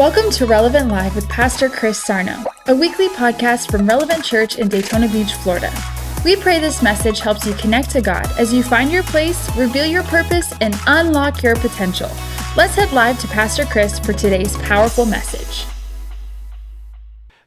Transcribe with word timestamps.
Welcome 0.00 0.30
to 0.30 0.46
Relevant 0.46 0.88
Live 0.88 1.14
with 1.14 1.28
Pastor 1.28 1.68
Chris 1.68 2.02
Sarno, 2.02 2.42
a 2.68 2.74
weekly 2.74 3.08
podcast 3.08 3.70
from 3.70 3.86
Relevant 3.86 4.24
Church 4.24 4.56
in 4.56 4.66
Daytona 4.66 5.06
Beach, 5.08 5.34
Florida. 5.34 5.70
We 6.24 6.36
pray 6.36 6.58
this 6.58 6.82
message 6.82 7.20
helps 7.20 7.44
you 7.44 7.52
connect 7.52 7.90
to 7.90 8.00
God 8.00 8.26
as 8.38 8.50
you 8.50 8.62
find 8.62 8.90
your 8.90 9.02
place, 9.02 9.54
reveal 9.58 9.84
your 9.84 10.02
purpose, 10.04 10.54
and 10.62 10.74
unlock 10.86 11.42
your 11.42 11.54
potential. 11.56 12.08
Let's 12.56 12.74
head 12.76 12.90
live 12.92 13.20
to 13.20 13.28
Pastor 13.28 13.66
Chris 13.66 13.98
for 13.98 14.14
today's 14.14 14.56
powerful 14.60 15.04
message. 15.04 15.66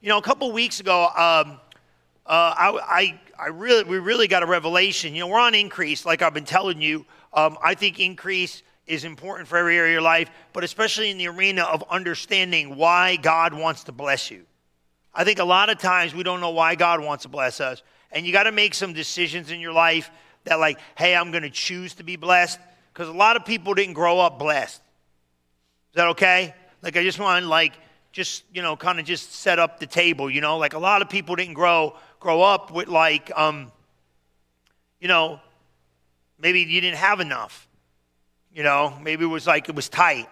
You 0.01 0.09
know, 0.09 0.19
a 0.19 0.21
couple 0.21 0.51
weeks 0.51 0.79
ago, 0.79 1.05
um, 1.05 1.59
uh, 2.27 2.53
I, 2.55 2.79
I, 2.87 3.45
I 3.45 3.47
really, 3.47 3.83
we 3.83 3.97
really 3.97 4.27
got 4.27 4.43
a 4.43 4.45
revelation. 4.45 5.15
You 5.15 5.21
know, 5.21 5.27
we're 5.29 5.39
on 5.39 5.55
increase, 5.55 6.05
like 6.05 6.21
I've 6.21 6.35
been 6.35 6.45
telling 6.45 6.79
you. 6.79 7.03
Um, 7.33 7.57
I 7.63 7.73
think 7.73 7.99
increase 7.99 8.61
is 8.85 9.05
important 9.05 9.47
for 9.47 9.57
every 9.57 9.77
area 9.77 9.91
of 9.91 9.93
your 9.93 10.01
life, 10.01 10.29
but 10.51 10.63
especially 10.63 11.09
in 11.09 11.17
the 11.17 11.27
arena 11.27 11.63
of 11.63 11.83
understanding 11.89 12.75
why 12.75 13.15
God 13.15 13.53
wants 13.53 13.85
to 13.85 13.91
bless 13.91 14.29
you. 14.29 14.45
I 15.13 15.23
think 15.23 15.39
a 15.39 15.45
lot 15.45 15.69
of 15.69 15.77
times 15.77 16.13
we 16.13 16.23
don't 16.23 16.41
know 16.41 16.49
why 16.49 16.75
God 16.75 16.99
wants 16.99 17.23
to 17.23 17.29
bless 17.29 17.61
us. 17.61 17.81
And 18.11 18.25
you 18.25 18.33
got 18.33 18.43
to 18.43 18.51
make 18.51 18.73
some 18.73 18.93
decisions 18.93 19.51
in 19.51 19.59
your 19.59 19.71
life 19.71 20.11
that, 20.43 20.59
like, 20.59 20.79
hey, 20.95 21.15
I'm 21.15 21.31
going 21.31 21.43
to 21.43 21.49
choose 21.49 21.93
to 21.95 22.03
be 22.03 22.15
blessed. 22.15 22.59
Because 22.93 23.07
a 23.07 23.13
lot 23.13 23.35
of 23.35 23.45
people 23.45 23.73
didn't 23.73 23.93
grow 23.93 24.19
up 24.19 24.37
blessed. 24.37 24.81
Is 25.91 25.95
that 25.95 26.07
okay? 26.09 26.53
Like, 26.81 26.97
I 26.97 27.03
just 27.03 27.19
want 27.19 27.45
like, 27.45 27.73
just, 28.11 28.43
you 28.53 28.61
know, 28.61 28.75
kind 28.75 28.99
of 28.99 29.05
just 29.05 29.33
set 29.33 29.59
up 29.59 29.79
the 29.79 29.87
table, 29.87 30.29
you 30.29 30.41
know? 30.41 30.57
Like, 30.57 30.73
a 30.73 30.79
lot 30.79 31.01
of 31.01 31.09
people 31.09 31.35
didn't 31.35 31.53
grow, 31.53 31.95
grow 32.19 32.41
up 32.41 32.71
with, 32.71 32.87
like, 32.87 33.31
um, 33.35 33.71
you 34.99 35.07
know, 35.07 35.39
maybe 36.37 36.61
you 36.61 36.81
didn't 36.81 36.97
have 36.97 37.19
enough 37.19 37.67
you 38.53 38.63
know, 38.63 38.97
maybe 39.01 39.23
it 39.25 39.27
was 39.27 39.47
like 39.47 39.69
it 39.69 39.75
was 39.75 39.89
tight. 39.89 40.29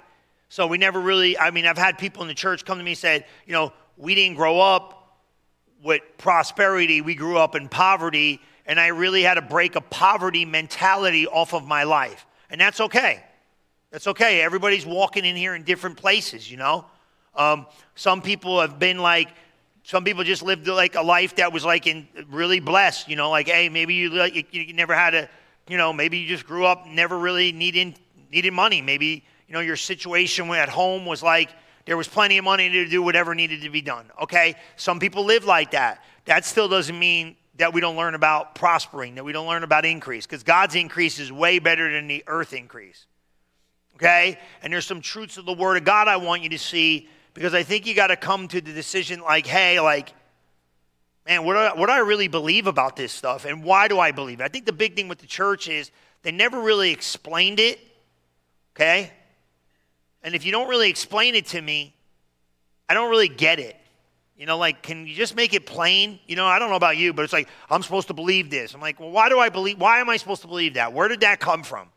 So 0.50 0.68
we 0.68 0.78
never 0.78 1.00
really, 1.00 1.38
I 1.38 1.52
mean, 1.52 1.66
I've 1.66 1.78
had 1.78 1.98
people 1.98 2.22
in 2.22 2.28
the 2.28 2.34
church 2.34 2.66
come 2.66 2.78
to 2.78 2.84
me 2.84 2.92
and 2.92 2.98
said, 2.98 3.26
you 3.46 3.54
know, 3.54 3.72
we 3.98 4.16
didn't 4.16 4.36
grow 4.36 4.60
up 4.60 5.20
with 5.84 6.02
prosperity, 6.18 7.02
we 7.02 7.16
grew 7.16 7.38
up 7.38 7.56
in 7.56 7.70
poverty, 7.70 8.40
and 8.66 8.80
I 8.80 8.88
really 8.88 9.24
had 9.24 9.36
to 9.36 9.42
break 9.42 9.76
a 9.76 9.82
poverty 9.82 10.46
mentality 10.46 11.26
off 11.26 11.54
of 11.54 11.66
my 11.66 11.84
life. 11.84 12.26
And 12.50 12.62
that's 12.62 12.80
okay. 12.80 13.24
That's 13.92 14.08
okay. 14.08 14.42
Everybody's 14.42 14.86
walking 14.86 15.26
in 15.26 15.36
here 15.36 15.56
in 15.56 15.64
different 15.64 15.98
places, 15.98 16.50
you 16.50 16.58
know? 16.58 16.86
Um, 17.36 17.66
some 17.96 18.22
people 18.22 18.60
have 18.62 18.78
been 18.78 19.00
like, 19.00 19.30
some 19.84 20.04
people 20.04 20.24
just 20.24 20.44
lived 20.44 20.68
like 20.68 20.96
a 20.96 21.02
life 21.02 21.36
that 21.38 21.52
was 21.52 21.66
like 21.66 21.88
in 21.88 22.08
really 22.30 22.60
blessed, 22.60 23.10
you 23.10 23.16
know, 23.16 23.30
like, 23.30 23.48
hey, 23.48 23.70
maybe 23.70 23.96
you, 23.96 24.24
you, 24.26 24.44
you 24.52 24.74
never 24.74 24.94
had 24.94 25.16
a, 25.16 25.30
you 25.68 25.78
know, 25.78 25.92
maybe 25.92 26.20
you 26.20 26.28
just 26.28 26.46
grew 26.46 26.66
up 26.66 26.86
never 26.88 27.18
really 27.18 27.52
needing 27.52 27.96
needed 28.32 28.54
money. 28.54 28.82
Maybe, 28.82 29.26
you 29.48 29.54
know, 29.54 29.60
your 29.60 29.76
situation 29.76 30.50
at 30.52 30.70
home 30.70 31.06
was 31.06 31.22
like 31.22 31.50
there 31.86 31.98
was 31.98 32.08
plenty 32.08 32.38
of 32.38 32.46
money 32.46 32.70
to 32.70 32.88
do 32.88 33.02
whatever 33.02 33.36
needed 33.36 33.62
to 33.62 33.70
be 33.70 33.82
done. 33.82 34.06
Okay? 34.22 34.56
Some 34.76 35.00
people 35.00 35.26
live 35.26 35.46
like 35.46 35.72
that. 35.72 36.04
That 36.26 36.46
still 36.46 36.68
doesn't 36.68 36.98
mean 36.98 37.36
that 37.56 37.74
we 37.74 37.82
don't 37.82 37.98
learn 37.98 38.16
about 38.16 38.56
prospering, 38.56 39.16
that 39.16 39.24
we 39.24 39.34
don't 39.34 39.48
learn 39.48 39.64
about 39.64 39.86
increase, 39.86 40.26
because 40.26 40.44
God's 40.44 40.76
increase 40.76 41.20
is 41.20 41.32
way 41.32 41.60
better 41.60 41.92
than 41.92 42.08
the 42.08 42.24
earth 42.28 42.54
increase. 42.54 43.06
Okay? 43.96 44.40
And 44.64 44.72
there's 44.72 44.86
some 44.86 45.02
truths 45.02 45.38
of 45.38 45.46
the 45.46 45.54
Word 45.54 45.78
of 45.78 45.84
God 45.84 46.08
I 46.08 46.18
want 46.18 46.44
you 46.44 46.50
to 46.50 46.60
see, 46.60 47.10
because 47.34 47.54
I 47.54 47.64
think 47.64 47.86
you 47.86 47.94
got 47.94 48.08
to 48.08 48.16
come 48.16 48.48
to 48.48 48.62
the 48.62 48.74
decision 48.74 49.22
like, 49.22 49.46
hey, 49.46 49.80
like, 49.80 50.14
man, 51.28 51.44
what 51.44 51.54
do, 51.54 51.60
I, 51.60 51.74
what 51.78 51.88
do 51.88 51.92
I 51.92 52.00
really 52.00 52.28
believe 52.28 52.68
about 52.68 52.96
this 52.96 53.12
stuff, 53.12 53.46
and 53.46 53.64
why 53.64 53.88
do 53.88 54.00
I 54.00 54.12
believe 54.12 54.40
it? 54.40 54.44
I 54.44 54.48
think 54.48 54.66
the 54.66 54.74
big 54.74 54.96
thing 54.96 55.08
with 55.08 55.20
the 55.20 55.28
church 55.28 55.68
is 55.68 55.92
they 56.24 56.32
never 56.32 56.62
really 56.62 56.92
explained 56.92 57.60
it 57.60 57.80
Okay? 58.76 59.12
And 60.24 60.36
if 60.36 60.46
you 60.46 60.52
don't 60.52 60.68
really 60.68 60.90
explain 60.90 61.36
it 61.36 61.48
to 61.48 61.62
me, 61.62 61.94
I 62.88 62.94
don't 62.94 63.10
really 63.10 63.30
get 63.30 63.60
it. 63.60 63.76
You 64.38 64.46
know, 64.48 64.58
like, 64.58 64.82
can 64.82 65.06
you 65.06 65.14
just 65.14 65.36
make 65.36 65.54
it 65.54 65.66
plain? 65.66 66.20
You 66.26 66.36
know, 66.36 66.46
I 66.46 66.58
don't 66.58 66.70
know 66.70 66.76
about 66.76 66.98
you, 66.98 67.14
but 67.14 67.24
it's 67.24 67.34
like, 67.34 67.48
I'm 67.70 67.84
supposed 67.84 68.08
to 68.08 68.14
believe 68.14 68.50
this. 68.50 68.74
I'm 68.74 68.82
like, 68.82 69.00
well, 69.00 69.12
why 69.12 69.30
do 69.30 69.40
I 69.40 69.50
believe, 69.50 69.80
why 69.80 70.00
am 70.00 70.10
I 70.10 70.18
supposed 70.18 70.42
to 70.42 70.48
believe 70.48 70.74
that? 70.74 70.94
Where 70.94 71.08
did 71.08 71.20
that 71.20 71.40
come 71.40 71.64
from? 71.64 71.90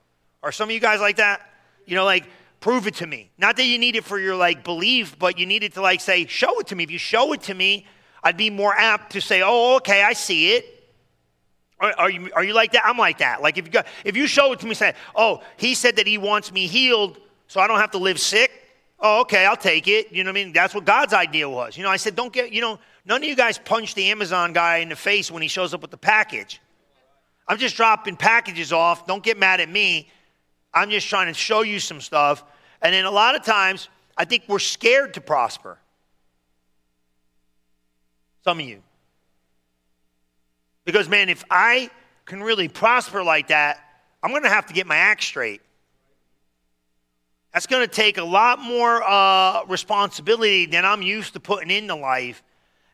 Are 0.42 0.52
some 0.52 0.68
of 0.68 0.74
you 0.74 0.80
guys 0.80 1.00
like 1.00 1.16
that? 1.16 1.40
You 1.86 1.96
know, 1.96 2.04
like, 2.04 2.26
prove 2.60 2.86
it 2.86 2.96
to 2.96 3.06
me. 3.06 3.30
Not 3.38 3.56
that 3.56 3.64
you 3.64 3.78
need 3.78 3.96
it 3.96 4.04
for 4.04 4.18
your, 4.18 4.36
like, 4.36 4.62
belief, 4.62 5.18
but 5.18 5.38
you 5.38 5.46
need 5.46 5.62
it 5.62 5.74
to, 5.74 5.80
like, 5.80 6.00
say, 6.00 6.26
show 6.26 6.60
it 6.60 6.66
to 6.66 6.76
me. 6.76 6.84
If 6.84 6.90
you 6.90 6.98
show 6.98 7.32
it 7.32 7.42
to 7.42 7.54
me, 7.54 7.86
I'd 8.22 8.36
be 8.36 8.50
more 8.50 8.74
apt 8.74 9.12
to 9.12 9.20
say, 9.20 9.42
oh, 9.44 9.76
okay, 9.76 10.02
I 10.02 10.12
see 10.12 10.52
it. 10.52 10.73
Are, 11.92 12.10
you, 12.10 12.30
are 12.34 12.44
you 12.44 12.54
like 12.54 12.72
that? 12.72 12.82
I'm 12.84 12.98
like 12.98 13.18
that. 13.18 13.42
Like 13.42 13.58
if 13.58 13.66
you, 13.66 13.72
got, 13.72 13.86
if 14.04 14.16
you 14.16 14.26
show 14.26 14.52
it 14.52 14.60
to 14.60 14.66
me, 14.66 14.74
say, 14.74 14.94
oh, 15.14 15.42
he 15.56 15.74
said 15.74 15.96
that 15.96 16.06
he 16.06 16.18
wants 16.18 16.52
me 16.52 16.66
healed 16.66 17.18
so 17.48 17.60
I 17.60 17.66
don't 17.66 17.80
have 17.80 17.90
to 17.92 17.98
live 17.98 18.18
sick. 18.18 18.50
Oh, 19.00 19.20
okay, 19.22 19.44
I'll 19.44 19.56
take 19.56 19.88
it. 19.88 20.12
You 20.12 20.24
know 20.24 20.30
what 20.30 20.38
I 20.38 20.44
mean? 20.44 20.52
That's 20.52 20.74
what 20.74 20.84
God's 20.84 21.12
idea 21.12 21.48
was. 21.48 21.76
You 21.76 21.82
know, 21.82 21.90
I 21.90 21.96
said, 21.96 22.16
don't 22.16 22.32
get, 22.32 22.52
you 22.52 22.60
know, 22.60 22.78
none 23.04 23.22
of 23.22 23.28
you 23.28 23.36
guys 23.36 23.58
punch 23.58 23.94
the 23.94 24.10
Amazon 24.10 24.52
guy 24.52 24.78
in 24.78 24.88
the 24.88 24.96
face 24.96 25.30
when 25.30 25.42
he 25.42 25.48
shows 25.48 25.74
up 25.74 25.82
with 25.82 25.90
the 25.90 25.96
package. 25.96 26.60
I'm 27.46 27.58
just 27.58 27.76
dropping 27.76 28.16
packages 28.16 28.72
off. 28.72 29.06
Don't 29.06 29.22
get 29.22 29.38
mad 29.38 29.60
at 29.60 29.68
me. 29.68 30.08
I'm 30.72 30.90
just 30.90 31.08
trying 31.08 31.26
to 31.26 31.34
show 31.34 31.62
you 31.62 31.80
some 31.80 32.00
stuff. 32.00 32.44
And 32.80 32.94
then 32.94 33.04
a 33.04 33.10
lot 33.10 33.36
of 33.36 33.44
times, 33.44 33.88
I 34.16 34.24
think 34.24 34.44
we're 34.48 34.58
scared 34.58 35.14
to 35.14 35.20
prosper. 35.20 35.78
Some 38.42 38.60
of 38.60 38.66
you. 38.66 38.82
Because, 40.84 41.08
man, 41.08 41.28
if 41.28 41.44
I 41.50 41.90
can 42.26 42.42
really 42.42 42.68
prosper 42.68 43.22
like 43.22 43.48
that, 43.48 43.78
I'm 44.22 44.30
going 44.30 44.42
to 44.42 44.48
have 44.48 44.66
to 44.66 44.74
get 44.74 44.86
my 44.86 44.96
act 44.96 45.22
straight. 45.22 45.60
That's 47.52 47.66
going 47.66 47.86
to 47.86 47.92
take 47.92 48.18
a 48.18 48.24
lot 48.24 48.58
more 48.58 49.02
uh, 49.02 49.64
responsibility 49.66 50.66
than 50.66 50.84
I'm 50.84 51.02
used 51.02 51.34
to 51.34 51.40
putting 51.40 51.70
into 51.70 51.94
life. 51.94 52.42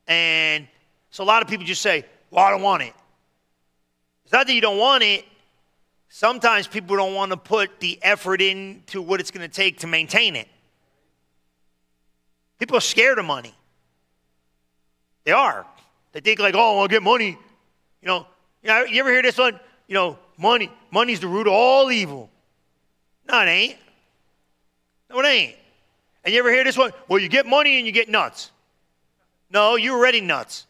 And 0.06 0.69
so 1.11 1.25
a 1.25 1.27
lot 1.27 1.43
of 1.43 1.49
people 1.49 1.65
just 1.65 1.83
say, 1.83 2.05
well, 2.31 2.45
I 2.45 2.51
don't 2.51 2.62
want 2.62 2.83
it. 2.83 2.93
It's 4.25 4.33
not 4.33 4.47
that 4.47 4.53
you 4.53 4.61
don't 4.61 4.78
want 4.78 5.03
it. 5.03 5.25
Sometimes 6.09 6.67
people 6.67 6.97
don't 6.97 7.15
want 7.15 7.31
to 7.31 7.37
put 7.37 7.81
the 7.81 7.99
effort 8.03 8.43
into 8.43 9.01
what 9.01 9.21
it's 9.21 9.31
going 9.31 9.49
to 9.49 9.55
take 9.55 9.78
to 9.78 9.87
maintain 9.87 10.37
it. 10.37 10.49
People 12.59 12.77
are 12.77 12.83
scared 12.83 13.19
of 13.19 13.25
money. 13.25 13.55
They 15.25 15.33
are. 15.33 15.65
They 16.12 16.21
think 16.21 16.39
like, 16.41 16.55
oh, 16.55 16.81
I'll 16.81 16.89
get 16.89 17.03
money. 17.03 17.39
You 18.03 18.09
know, 18.09 18.27
you, 18.62 19.00
ever 19.00 19.11
hear 19.11 19.22
this 19.22 19.38
one? 19.38 19.59
You 19.87 19.94
know, 19.94 20.19
money, 20.38 20.71
money's 20.91 21.21
the 21.21 21.28
root 21.28 21.47
of 21.47 21.53
all 21.53 21.91
evil. 21.91 22.31
No, 23.28 23.41
it 23.41 23.49
ain't. 23.49 23.77
No, 25.09 25.21
it 25.21 25.27
ain't. 25.27 25.56
And 26.25 26.34
you 26.34 26.41
ever 26.41 26.53
hear 26.53 26.65
this 26.65 26.77
one? 26.77 26.93
Well, 27.09 27.19
you 27.19 27.28
get 27.28 27.47
money 27.47 27.77
and 27.78 27.87
you 27.87 27.93
get 27.93 28.09
nuts. 28.09 28.50
No, 29.50 29.77
you're 29.77 29.97
already 29.97 30.21
nuts. 30.21 30.66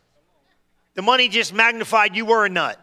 The 0.94 1.02
money 1.02 1.28
just 1.28 1.52
magnified 1.52 2.16
you 2.16 2.24
were 2.24 2.46
a 2.46 2.48
nut. 2.48 2.78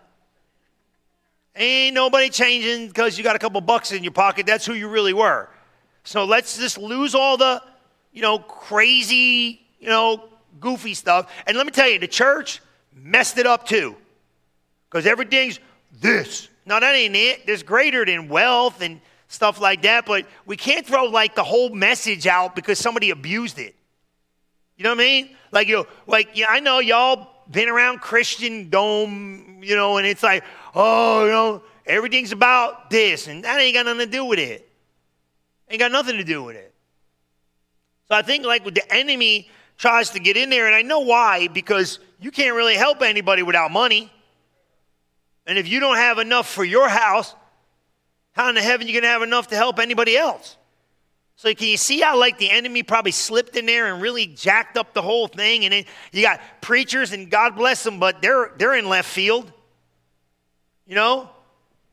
Ain't 1.55 1.95
nobody 1.95 2.29
changing 2.29 2.87
because 2.87 3.17
you 3.17 3.23
got 3.23 3.35
a 3.35 3.39
couple 3.39 3.59
bucks 3.61 3.91
in 3.91 4.03
your 4.03 4.13
pocket. 4.13 4.45
That's 4.45 4.65
who 4.65 4.73
you 4.73 4.87
really 4.87 5.13
were. 5.13 5.49
So 6.03 6.25
let's 6.25 6.57
just 6.57 6.77
lose 6.77 7.15
all 7.15 7.35
the, 7.35 7.61
you 8.13 8.21
know, 8.21 8.39
crazy, 8.39 9.61
you 9.79 9.89
know, 9.89 10.29
goofy 10.59 10.93
stuff. 10.93 11.31
And 11.47 11.57
let 11.57 11.65
me 11.65 11.71
tell 11.71 11.89
you, 11.89 11.99
the 11.99 12.07
church 12.07 12.61
messed 12.93 13.37
it 13.37 13.47
up 13.47 13.67
too 13.67 13.95
because 14.89 15.05
everything's 15.05 15.59
this. 15.99 16.49
Now, 16.65 16.79
that 16.79 16.95
ain't 16.95 17.15
it. 17.15 17.45
There's 17.45 17.63
greater 17.63 18.05
than 18.05 18.27
wealth 18.27 18.81
and 18.81 18.99
stuff 19.27 19.59
like 19.59 19.81
that, 19.83 20.05
but 20.05 20.25
we 20.45 20.57
can't 20.57 20.85
throw 20.85 21.05
like 21.05 21.35
the 21.35 21.43
whole 21.43 21.69
message 21.69 22.27
out 22.27 22.55
because 22.55 22.79
somebody 22.79 23.09
abused 23.09 23.59
it. 23.59 23.75
You 24.77 24.83
know 24.83 24.91
what 24.91 24.99
I 24.99 25.03
mean? 25.03 25.35
Like, 25.51 25.67
you 25.67 25.85
like, 26.05 26.29
yeah, 26.33 26.47
I 26.49 26.59
know 26.59 26.79
y'all 26.79 27.29
been 27.49 27.69
around 27.69 27.99
Christendom, 27.99 29.59
you 29.63 29.75
know, 29.75 29.97
and 29.97 30.05
it's 30.05 30.23
like, 30.23 30.43
oh, 30.75 31.25
you 31.25 31.31
know, 31.31 31.63
everything's 31.85 32.31
about 32.31 32.89
this, 32.89 33.27
and 33.27 33.43
that 33.43 33.59
ain't 33.59 33.75
got 33.75 33.85
nothing 33.85 34.05
to 34.05 34.11
do 34.11 34.25
with 34.25 34.39
it. 34.39 34.69
Ain't 35.69 35.79
got 35.79 35.91
nothing 35.91 36.17
to 36.17 36.23
do 36.23 36.43
with 36.43 36.55
it. 36.55 36.73
So 38.07 38.15
I 38.15 38.21
think 38.21 38.45
like 38.45 38.63
with 38.63 38.75
the 38.75 38.93
enemy 38.93 39.49
tries 39.77 40.11
to 40.11 40.19
get 40.19 40.37
in 40.37 40.49
there, 40.49 40.67
and 40.67 40.75
I 40.75 40.81
know 40.81 40.99
why, 40.99 41.47
because 41.47 41.99
you 42.19 42.31
can't 42.31 42.55
really 42.55 42.75
help 42.75 43.01
anybody 43.01 43.43
without 43.43 43.71
money. 43.71 44.11
And 45.47 45.57
if 45.57 45.67
you 45.67 45.79
don't 45.79 45.95
have 45.95 46.19
enough 46.19 46.47
for 46.47 46.63
your 46.63 46.89
house, 46.89 47.33
how 48.33 48.49
in 48.49 48.55
the 48.55 48.61
heaven 48.61 48.85
are 48.85 48.89
you 48.89 48.93
going 48.93 49.03
to 49.03 49.09
have 49.09 49.23
enough 49.23 49.47
to 49.47 49.55
help 49.55 49.79
anybody 49.79 50.15
else? 50.17 50.57
So 51.37 51.53
can 51.53 51.67
you 51.67 51.77
see 51.77 52.01
how 52.01 52.19
like 52.19 52.37
the 52.37 52.49
enemy 52.49 52.83
probably 52.83 53.11
slipped 53.11 53.55
in 53.55 53.65
there 53.67 53.93
and 53.93 54.01
really 54.01 54.25
jacked 54.25 54.75
up 54.75 54.93
the 54.93 55.01
whole 55.01 55.27
thing? 55.27 55.65
And 55.65 55.71
then 55.71 55.85
you 56.11 56.21
got 56.21 56.41
preachers 56.61 57.13
and 57.13 57.29
God 57.29 57.55
bless 57.55 57.83
them, 57.83 57.99
but 57.99 58.21
they're 58.21 58.51
they're 58.57 58.75
in 58.75 58.89
left 58.89 59.09
field. 59.09 59.51
You 60.85 60.95
know? 60.95 61.29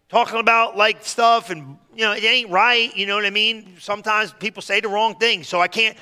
Talking 0.08 0.40
about 0.40 0.76
like 0.76 1.04
stuff 1.04 1.50
and 1.50 1.78
you 1.94 2.04
know, 2.04 2.12
it 2.12 2.24
ain't 2.24 2.50
right, 2.50 2.94
you 2.96 3.06
know 3.06 3.16
what 3.16 3.24
I 3.24 3.30
mean? 3.30 3.76
Sometimes 3.78 4.32
people 4.32 4.62
say 4.62 4.80
the 4.80 4.88
wrong 4.88 5.14
thing. 5.16 5.44
So 5.44 5.60
I 5.60 5.68
can't 5.68 5.96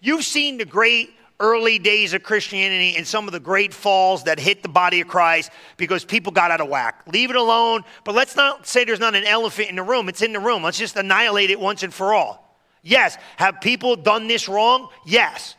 you've 0.00 0.24
seen 0.24 0.56
the 0.56 0.64
great 0.64 1.10
early 1.40 1.78
days 1.78 2.14
of 2.14 2.22
Christianity 2.22 2.96
and 2.96 3.06
some 3.06 3.26
of 3.26 3.32
the 3.32 3.40
great 3.40 3.72
falls 3.72 4.24
that 4.24 4.38
hit 4.38 4.62
the 4.62 4.68
body 4.68 5.00
of 5.00 5.08
Christ 5.08 5.50
because 5.76 6.04
people 6.04 6.32
got 6.32 6.50
out 6.50 6.60
of 6.60 6.68
whack. 6.68 7.02
Leave 7.06 7.30
it 7.30 7.36
alone, 7.36 7.82
but 8.04 8.14
let's 8.14 8.34
not 8.34 8.66
say 8.66 8.84
there's 8.84 9.00
not 9.00 9.14
an 9.14 9.24
elephant 9.24 9.70
in 9.70 9.76
the 9.76 9.82
room. 9.82 10.08
It's 10.08 10.22
in 10.22 10.32
the 10.32 10.40
room. 10.40 10.62
Let's 10.62 10.78
just 10.78 10.96
annihilate 10.96 11.50
it 11.50 11.60
once 11.60 11.82
and 11.82 11.94
for 11.94 12.12
all. 12.12 12.56
Yes. 12.82 13.16
Have 13.36 13.60
people 13.60 13.96
done 13.96 14.26
this 14.26 14.48
wrong? 14.48 14.88
Yes. 15.06 15.54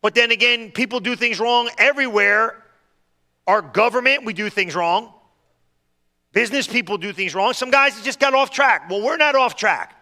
But 0.00 0.14
then 0.14 0.30
again, 0.30 0.70
people 0.70 1.00
do 1.00 1.16
things 1.16 1.40
wrong 1.40 1.70
everywhere. 1.78 2.62
Our 3.46 3.62
government, 3.62 4.24
we 4.24 4.32
do 4.32 4.48
things 4.48 4.74
wrong. 4.74 5.12
Business 6.32 6.66
people 6.66 6.98
do 6.98 7.12
things 7.12 7.34
wrong. 7.34 7.52
Some 7.52 7.70
guys 7.70 8.00
just 8.02 8.18
got 8.18 8.34
off 8.34 8.50
track. 8.50 8.90
Well, 8.90 9.02
we're 9.02 9.16
not 9.16 9.36
off 9.36 9.56
track. 9.56 9.94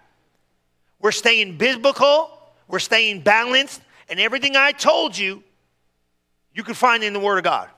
We're 0.98 1.12
staying 1.12 1.58
biblical, 1.58 2.30
we're 2.68 2.78
staying 2.78 3.20
balanced, 3.20 3.81
and 4.08 4.20
everything 4.20 4.56
I 4.56 4.72
told 4.72 5.16
you, 5.16 5.42
you 6.54 6.62
can 6.62 6.74
find 6.74 7.02
in 7.02 7.12
the 7.12 7.20
Word 7.20 7.38
of 7.38 7.44
God. 7.44 7.68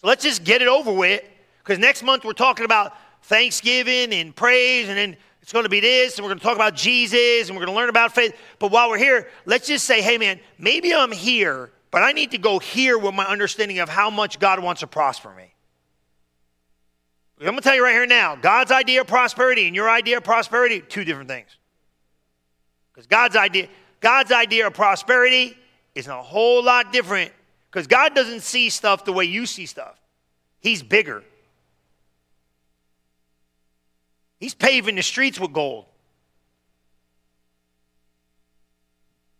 So 0.00 0.08
let's 0.08 0.24
just 0.24 0.44
get 0.44 0.62
it 0.62 0.68
over 0.68 0.92
with, 0.92 1.22
because 1.58 1.78
next 1.78 2.02
month 2.02 2.24
we're 2.24 2.32
talking 2.32 2.64
about 2.64 2.96
Thanksgiving 3.22 4.12
and 4.12 4.34
praise, 4.34 4.88
and 4.88 4.98
then 4.98 5.16
it's 5.42 5.52
going 5.52 5.64
to 5.64 5.68
be 5.68 5.80
this, 5.80 6.16
and 6.16 6.24
we're 6.24 6.30
going 6.30 6.40
to 6.40 6.44
talk 6.44 6.56
about 6.56 6.74
Jesus, 6.74 7.48
and 7.48 7.56
we're 7.56 7.64
going 7.64 7.74
to 7.74 7.80
learn 7.80 7.88
about 7.88 8.14
faith. 8.14 8.34
But 8.58 8.72
while 8.72 8.88
we're 8.88 8.98
here, 8.98 9.28
let's 9.44 9.66
just 9.66 9.84
say, 9.84 10.02
hey, 10.02 10.18
man, 10.18 10.40
maybe 10.58 10.92
I'm 10.92 11.12
here, 11.12 11.70
but 11.90 12.02
I 12.02 12.12
need 12.12 12.32
to 12.32 12.38
go 12.38 12.58
here 12.58 12.98
with 12.98 13.14
my 13.14 13.24
understanding 13.24 13.78
of 13.78 13.88
how 13.88 14.10
much 14.10 14.38
God 14.38 14.60
wants 14.60 14.80
to 14.80 14.86
prosper 14.86 15.32
me. 15.34 15.54
I'm 17.38 17.46
going 17.46 17.56
to 17.56 17.62
tell 17.62 17.74
you 17.74 17.82
right 17.82 17.92
here 17.92 18.06
now 18.06 18.36
God's 18.36 18.70
idea 18.70 19.00
of 19.00 19.08
prosperity 19.08 19.66
and 19.66 19.74
your 19.74 19.90
idea 19.90 20.18
of 20.18 20.24
prosperity, 20.24 20.80
two 20.80 21.02
different 21.02 21.28
things. 21.28 21.48
Because 22.92 23.06
God's 23.06 23.36
idea, 23.36 23.68
God's 24.00 24.32
idea 24.32 24.66
of 24.66 24.74
prosperity 24.74 25.56
is 25.94 26.08
a 26.08 26.22
whole 26.22 26.62
lot 26.62 26.92
different 26.92 27.32
because 27.70 27.86
God 27.86 28.14
doesn't 28.14 28.40
see 28.40 28.70
stuff 28.70 29.04
the 29.04 29.12
way 29.12 29.24
you 29.24 29.46
see 29.46 29.66
stuff. 29.66 29.98
He's 30.60 30.82
bigger. 30.82 31.24
He's 34.38 34.54
paving 34.54 34.96
the 34.96 35.02
streets 35.02 35.38
with 35.38 35.52
gold. 35.52 35.86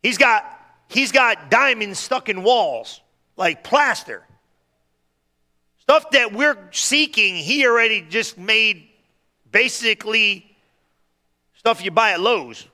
He's 0.03 0.19
got, 0.19 0.45
he's 0.89 1.13
got 1.13 1.51
diamonds 1.51 1.99
stuck 1.99 2.29
in 2.29 2.43
walls 2.43 3.01
like 3.37 3.63
plaster. 3.65 4.23
Stuff 5.79 6.11
that 6.13 6.33
we're 6.33 6.57
seeking, 6.71 7.35
he 7.35 7.67
already 7.67 8.03
just 8.09 8.39
made 8.39 8.89
basically 9.51 10.57
stuff 11.55 11.85
you 11.85 11.91
buy 11.91 12.13
at 12.13 12.21
Lowe's. 12.21 12.67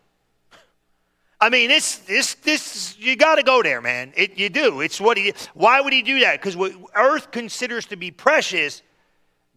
I 1.40 1.50
mean, 1.50 1.68
this, 1.68 1.96
this, 1.98 2.34
this, 2.34 2.96
you 2.98 3.14
got 3.14 3.36
to 3.36 3.44
go 3.44 3.62
there, 3.62 3.80
man. 3.80 4.12
It, 4.16 4.38
you 4.38 4.48
do. 4.48 4.80
It's 4.80 5.00
what 5.00 5.16
he. 5.16 5.32
Why 5.54 5.80
would 5.80 5.92
he 5.92 6.02
do 6.02 6.20
that? 6.20 6.40
Because 6.40 6.56
what 6.56 6.72
Earth 6.96 7.30
considers 7.30 7.86
to 7.86 7.96
be 7.96 8.10
precious, 8.10 8.82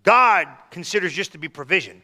God 0.04 0.48
considers 0.70 1.12
just 1.12 1.32
to 1.32 1.40
be 1.40 1.50
provision. 1.50 2.04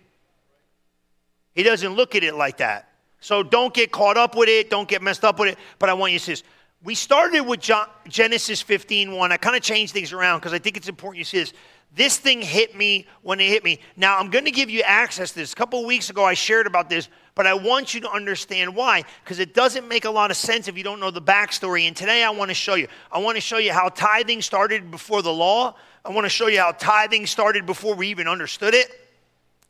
He 1.54 1.64
doesn't 1.64 1.94
look 1.94 2.16
at 2.16 2.24
it 2.24 2.34
like 2.34 2.58
that. 2.58 2.90
So 3.20 3.44
don't 3.44 3.74
get 3.74 3.92
caught 3.92 4.18
up 4.18 4.36
with 4.36 4.50
it. 4.50 4.70
Don't 4.70 4.88
get 4.88 5.02
messed 5.02 5.24
up 5.24 5.40
with 5.40 5.50
it. 5.50 5.60
But 5.80 5.90
I 5.90 5.94
want 5.94 6.14
you 6.14 6.20
to 6.20 6.26
see 6.26 6.32
this. 6.34 6.44
We 6.84 6.96
started 6.96 7.42
with 7.42 7.60
John, 7.60 7.88
Genesis 8.08 8.62
15 8.62 9.12
1. 9.12 9.32
I 9.32 9.38
kind 9.38 9.56
of 9.56 9.62
changed 9.62 9.94
things 9.94 10.14
around 10.14 10.40
because 10.40 10.54
I 10.54 10.60
think 10.60 10.78
it's 10.78 10.88
important 10.88 11.20
you 11.20 11.24
see 11.24 11.40
this. 11.40 11.54
This 11.96 12.18
thing 12.18 12.42
hit 12.42 12.76
me 12.76 13.08
when 13.24 13.40
it 13.40 13.48
hit 13.48 13.64
me. 13.64 13.80
Now, 13.96 14.20
I'm 14.20 14.30
going 14.30 14.46
to 14.46 14.52
give 14.52 14.70
you 14.70 14.82
access 14.82 15.32
to 15.32 15.40
this. 15.40 15.54
A 15.54 15.56
couple 15.56 15.84
weeks 15.86 16.10
ago, 16.10 16.24
I 16.24 16.36
shared 16.36 16.68
about 16.68 16.90
this, 16.90 17.10
but 17.34 17.48
I 17.48 17.56
want 17.56 17.94
you 17.94 18.02
to 18.02 18.12
understand 18.12 18.76
why, 18.76 19.04
because 19.24 19.40
it 19.40 19.54
doesn't 19.54 19.88
make 19.88 20.06
a 20.06 20.12
lot 20.12 20.30
of 20.30 20.38
sense 20.38 20.68
if 20.68 20.78
you 20.78 20.84
don't 20.84 21.00
know 21.00 21.10
the 21.10 21.22
backstory. 21.22 21.88
And 21.88 21.96
today, 21.96 22.24
I 22.24 22.30
want 22.30 22.50
to 22.50 22.56
show 22.56 22.76
you. 22.76 22.88
I 23.12 23.20
want 23.20 23.36
to 23.36 23.42
show 23.42 23.58
you 23.58 23.74
how 23.74 23.90
tithing 23.90 24.44
started 24.44 24.92
before 24.92 25.22
the 25.22 25.34
law. 25.34 25.76
I 26.06 26.12
want 26.12 26.26
to 26.26 26.30
show 26.30 26.48
you 26.48 26.60
how 26.60 26.72
tithing 26.72 27.26
started 27.26 27.66
before 27.66 27.96
we 27.96 28.10
even 28.10 28.28
understood 28.28 28.74
it. 28.74 28.90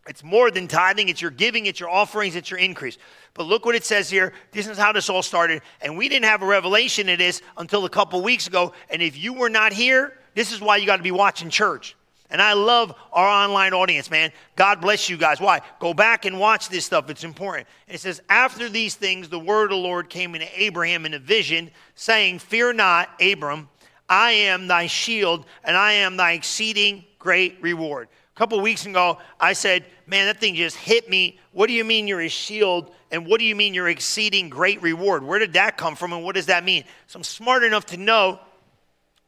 It's 0.07 0.23
more 0.23 0.49
than 0.51 0.67
tithing, 0.69 1.09
it's 1.09 1.21
your 1.21 1.31
giving, 1.31 1.65
it's 1.65 1.81
your 1.81 1.89
offerings, 1.89 2.35
it's 2.35 2.49
your 2.49 2.59
increase. 2.59 2.97
But 3.33 3.43
look 3.43 3.65
what 3.65 3.75
it 3.75 3.83
says 3.83 4.09
here. 4.09 4.31
This 4.51 4.67
is 4.67 4.77
how 4.77 4.93
this 4.93 5.09
all 5.09 5.21
started. 5.21 5.61
And 5.81 5.97
we 5.97 6.07
didn't 6.07 6.25
have 6.25 6.41
a 6.41 6.45
revelation 6.45 7.09
of 7.09 7.17
this 7.17 7.41
until 7.57 7.83
a 7.83 7.89
couple 7.89 8.21
weeks 8.21 8.47
ago. 8.47 8.71
And 8.89 9.01
if 9.01 9.17
you 9.17 9.33
were 9.33 9.49
not 9.49 9.73
here, 9.73 10.17
this 10.33 10.53
is 10.53 10.61
why 10.61 10.77
you 10.77 10.85
got 10.85 10.97
to 10.97 11.03
be 11.03 11.11
watching 11.11 11.49
church. 11.49 11.96
And 12.29 12.41
I 12.41 12.53
love 12.53 12.93
our 13.13 13.27
online 13.27 13.73
audience, 13.73 14.11
man. 14.11 14.31
God 14.55 14.81
bless 14.81 15.09
you 15.09 15.15
guys. 15.15 15.39
Why? 15.39 15.61
Go 15.79 15.93
back 15.93 16.25
and 16.25 16.39
watch 16.39 16.67
this 16.67 16.85
stuff. 16.85 17.09
It's 17.09 17.23
important. 17.23 17.67
And 17.87 17.95
it 17.95 17.99
says, 17.99 18.21
After 18.27 18.67
these 18.67 18.95
things, 18.95 19.29
the 19.29 19.39
word 19.39 19.65
of 19.65 19.69
the 19.69 19.75
Lord 19.77 20.09
came 20.09 20.35
into 20.35 20.47
Abraham 20.61 21.05
in 21.05 21.13
a 21.13 21.19
vision, 21.19 21.71
saying, 21.95 22.39
Fear 22.39 22.73
not, 22.73 23.09
Abram, 23.21 23.69
I 24.09 24.31
am 24.31 24.67
thy 24.67 24.87
shield, 24.87 25.45
and 25.63 25.77
I 25.77 25.93
am 25.93 26.17
thy 26.17 26.33
exceeding 26.33 27.05
great 27.17 27.57
reward. 27.61 28.09
A 28.35 28.37
couple 28.37 28.59
weeks 28.59 28.85
ago, 28.85 29.19
I 29.39 29.53
said, 29.53 29.85
Man, 30.05 30.25
that 30.27 30.39
thing 30.39 30.55
just 30.55 30.75
hit 30.75 31.09
me. 31.09 31.39
What 31.53 31.67
do 31.67 31.73
you 31.73 31.85
mean 31.85 32.07
you're 32.07 32.21
a 32.21 32.29
shield? 32.29 32.93
And 33.09 33.25
what 33.25 33.39
do 33.39 33.45
you 33.45 33.55
mean 33.55 33.73
you're 33.73 33.87
exceeding 33.87 34.49
great 34.49 34.81
reward? 34.81 35.23
Where 35.23 35.39
did 35.39 35.53
that 35.53 35.77
come 35.77 35.95
from, 35.95 36.11
and 36.11 36.25
what 36.25 36.35
does 36.35 36.47
that 36.47 36.65
mean? 36.65 36.83
So 37.07 37.19
I'm 37.19 37.23
smart 37.23 37.63
enough 37.63 37.85
to 37.87 37.97
know 37.97 38.39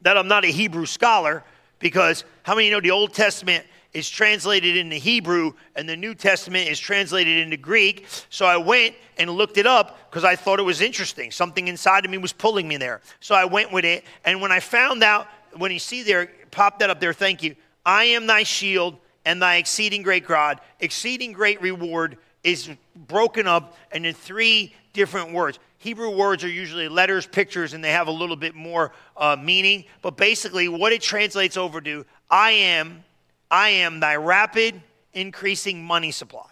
that 0.02 0.18
I'm 0.18 0.28
not 0.28 0.44
a 0.44 0.50
Hebrew 0.50 0.86
scholar 0.86 1.44
because 1.80 2.24
how 2.44 2.56
many 2.56 2.70
know 2.70 2.82
the 2.82 2.92
Old 2.92 3.14
Testament 3.14 3.66
is 3.94 4.08
translated 4.10 4.78
into 4.78 4.98
Hebrew 4.98 5.54
and 5.76 5.90
the 5.90 5.98
New 5.98 6.14
Testament 6.14 6.70
is 6.70 6.80
translated 6.80 7.38
into 7.38 7.58
Greek? 7.58 8.06
So 8.30 8.46
I 8.46 8.58
went 8.58 8.96
and 9.18 9.30
looked 9.32 9.58
it 9.58 9.66
up 9.66 10.10
because 10.10 10.24
I 10.24 10.36
thought 10.36 10.60
it 10.60 10.64
was 10.64 10.82
interesting. 10.82 11.32
Something 11.32 11.68
inside 11.68 12.06
of 12.06 12.12
me 12.12 12.18
was 12.18 12.34
pulling 12.34 12.68
me 12.68 12.78
there. 12.78 13.02
So 13.20 13.36
I 13.36 13.46
went 13.46 13.72
with 13.72 13.86
it. 13.86 14.04
And 14.26 14.42
when 14.42 14.52
I 14.52 14.60
found 14.60 15.04
out, 15.04 15.28
when 15.58 15.72
you 15.72 15.80
see 15.80 16.04
there, 16.04 16.30
pop 16.52 16.80
that 16.80 16.90
up 16.90 17.00
there, 17.00 17.14
thank 17.14 17.42
you. 17.42 17.56
I 17.86 18.04
am 18.06 18.28
thy 18.28 18.44
shield 18.44 18.98
and 19.26 19.42
thy 19.42 19.56
exceeding 19.56 20.04
great 20.04 20.28
God. 20.28 20.60
Exceeding 20.80 21.34
great 21.34 21.62
reward 21.62 22.18
is 22.44 22.70
broken 22.96 23.48
up 23.48 23.76
into 23.92 24.14
three 24.14 24.74
different 24.94 25.34
words. 25.34 25.60
Hebrew 25.78 26.16
words 26.16 26.44
are 26.44 26.50
usually 26.50 26.90
letters, 26.90 27.26
pictures, 27.26 27.74
and 27.74 27.84
they 27.84 27.92
have 27.92 28.08
a 28.08 28.12
little 28.12 28.36
bit 28.36 28.54
more 28.54 28.92
uh, 29.16 29.38
meaning. 29.42 29.86
But 30.02 30.18
basically, 30.18 30.68
what 30.68 30.92
it 30.92 31.02
translates 31.02 31.56
over 31.56 31.80
to, 31.82 32.06
I 32.30 32.52
am, 32.52 33.04
I 33.50 33.70
am 33.70 34.00
thy 34.00 34.18
rapid 34.18 34.82
increasing 35.14 35.84
money 35.84 36.12
supply. 36.12 36.50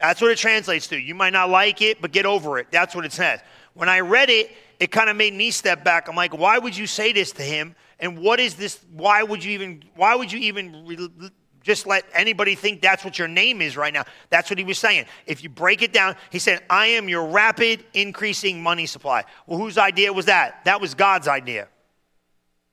That's 0.00 0.20
what 0.20 0.30
it 0.30 0.38
translates 0.38 0.86
to. 0.88 0.98
You 0.98 1.14
might 1.14 1.32
not 1.32 1.50
like 1.50 1.82
it, 1.82 2.00
but 2.00 2.12
get 2.12 2.24
over 2.26 2.58
it. 2.58 2.68
That's 2.70 2.94
what 2.94 3.04
it 3.04 3.12
says. 3.12 3.40
When 3.74 3.88
I 3.88 4.00
read 4.00 4.30
it, 4.30 4.50
it 4.78 4.90
kind 4.90 5.10
of 5.10 5.16
made 5.16 5.34
me 5.34 5.50
step 5.50 5.84
back. 5.84 6.08
I'm 6.08 6.16
like, 6.16 6.36
why 6.36 6.58
would 6.58 6.76
you 6.76 6.86
say 6.86 7.12
this 7.12 7.32
to 7.32 7.42
him? 7.42 7.74
And 7.98 8.18
what 8.18 8.40
is 8.40 8.54
this? 8.54 8.82
Why 8.92 9.22
would 9.22 9.44
you 9.44 9.52
even? 9.52 9.82
Why 9.94 10.14
would 10.14 10.32
you 10.32 10.38
even 10.40 11.30
just 11.62 11.86
let 11.86 12.04
anybody 12.14 12.54
think 12.54 12.80
that's 12.80 13.04
what 13.04 13.18
your 13.18 13.28
name 13.28 13.60
is 13.60 13.76
right 13.76 13.92
now. 13.92 14.04
That's 14.30 14.50
what 14.50 14.58
he 14.58 14.64
was 14.64 14.78
saying. 14.78 15.06
If 15.26 15.42
you 15.42 15.48
break 15.48 15.82
it 15.82 15.92
down, 15.92 16.16
he 16.30 16.38
said, 16.38 16.62
I 16.70 16.86
am 16.86 17.08
your 17.08 17.26
rapid 17.26 17.84
increasing 17.92 18.62
money 18.62 18.86
supply. 18.86 19.24
Well, 19.46 19.58
whose 19.58 19.76
idea 19.76 20.12
was 20.12 20.26
that? 20.26 20.64
That 20.64 20.80
was 20.80 20.94
God's 20.94 21.28
idea. 21.28 21.68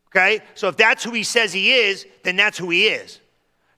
Okay? 0.07 0.39
So 0.55 0.69
if 0.69 0.77
that's 0.77 1.03
who 1.03 1.11
he 1.11 1.23
says 1.23 1.51
he 1.51 1.73
is, 1.73 2.05
then 2.23 2.35
that's 2.35 2.57
who 2.57 2.69
he 2.69 2.87
is. 2.87 3.19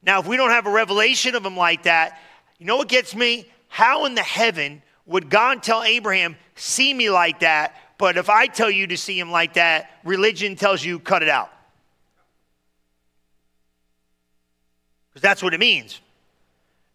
Now, 0.02 0.20
if 0.20 0.26
we 0.26 0.36
don't 0.36 0.50
have 0.50 0.66
a 0.66 0.70
revelation 0.70 1.34
of 1.34 1.44
him 1.44 1.56
like 1.56 1.82
that, 1.82 2.20
you 2.58 2.66
know 2.66 2.76
what 2.76 2.88
gets 2.88 3.14
me? 3.14 3.50
How 3.68 4.06
in 4.06 4.14
the 4.14 4.22
heaven 4.22 4.82
would 5.06 5.28
God 5.28 5.62
tell 5.62 5.82
Abraham, 5.82 6.36
see 6.54 6.94
me 6.94 7.10
like 7.10 7.40
that, 7.40 7.74
but 7.98 8.16
if 8.16 8.30
I 8.30 8.46
tell 8.46 8.70
you 8.70 8.86
to 8.86 8.96
see 8.96 9.18
him 9.18 9.30
like 9.30 9.54
that, 9.54 9.90
religion 10.04 10.56
tells 10.56 10.84
you 10.84 10.98
cut 10.98 11.22
it 11.22 11.28
out? 11.28 11.50
Because 15.10 15.22
that's 15.22 15.42
what 15.42 15.54
it 15.54 15.60
means. 15.60 16.00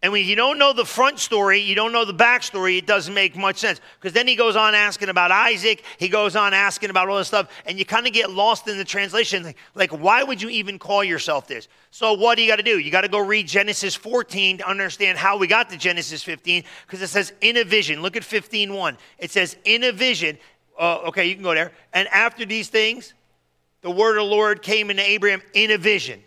And 0.05 0.12
when 0.12 0.24
you 0.24 0.36
don't 0.36 0.60
know 0.60 0.72
the 0.72 0.86
front 0.86 1.17
story, 1.17 1.62
you 1.62 1.74
don't 1.74 1.91
know 1.91 2.05
the 2.05 2.13
back 2.13 2.43
story, 2.43 2.77
it 2.77 2.86
doesn't 2.86 3.15
make 3.15 3.36
much 3.36 3.57
sense. 3.57 3.81
Because 4.00 4.13
then 4.13 4.27
he 4.27 4.36
goes 4.36 4.55
on 4.55 4.75
asking 4.75 5.10
about 5.10 5.31
Isaac, 5.31 5.84
he 5.98 6.10
goes 6.10 6.36
on 6.36 6.53
asking 6.53 6.91
about 6.91 7.10
all 7.10 7.17
this 7.17 7.27
stuff, 7.27 7.50
and 7.65 7.79
you 7.79 7.86
kind 7.86 8.05
of 8.05 8.13
get 8.13 8.29
lost 8.29 8.67
in 8.67 8.77
the 8.77 8.86
translation. 8.86 9.41
Like, 9.41 9.57
like, 9.74 9.91
why 9.91 10.22
would 10.22 10.39
you 10.43 10.50
even 10.50 10.77
call 10.77 11.03
yourself 11.03 11.48
this? 11.48 11.67
So, 11.89 12.13
what 12.13 12.36
do 12.36 12.43
you 12.43 12.48
got 12.48 12.57
to 12.57 12.63
do? 12.63 12.77
You 12.77 12.91
got 12.91 13.01
to 13.01 13.07
go 13.07 13.17
read 13.17 13.48
Genesis 13.48 13.95
14 13.95 14.60
to 14.60 14.69
understand 14.69 15.17
how 15.17 15.38
we 15.38 15.48
got 15.48 15.72
to 15.72 15.77
Genesis 15.77 16.22
15, 16.22 16.63
because 16.86 17.01
it 17.01 17.07
says, 17.07 17.34
in 17.41 17.57
a 17.57 17.63
vision. 17.63 18.03
Look 18.03 18.15
at 18.15 18.22
15.1. 18.22 18.98
It 19.17 19.31
says, 19.31 19.57
in 19.65 19.84
a 19.84 19.91
vision. 19.91 20.38
Uh, 20.79 20.98
okay, 21.07 21.25
you 21.25 21.34
can 21.34 21.43
go 21.43 21.55
there. 21.55 21.72
And 21.93 22.07
after 22.10 22.45
these 22.45 22.67
things, 22.67 23.15
the 23.81 23.89
word 23.89 24.17
of 24.17 24.27
the 24.27 24.31
Lord 24.36 24.62
came 24.62 24.91
into 24.91 25.01
Abraham 25.01 25.41
in 25.55 25.72
a 25.72 25.79
vision. 25.79 26.22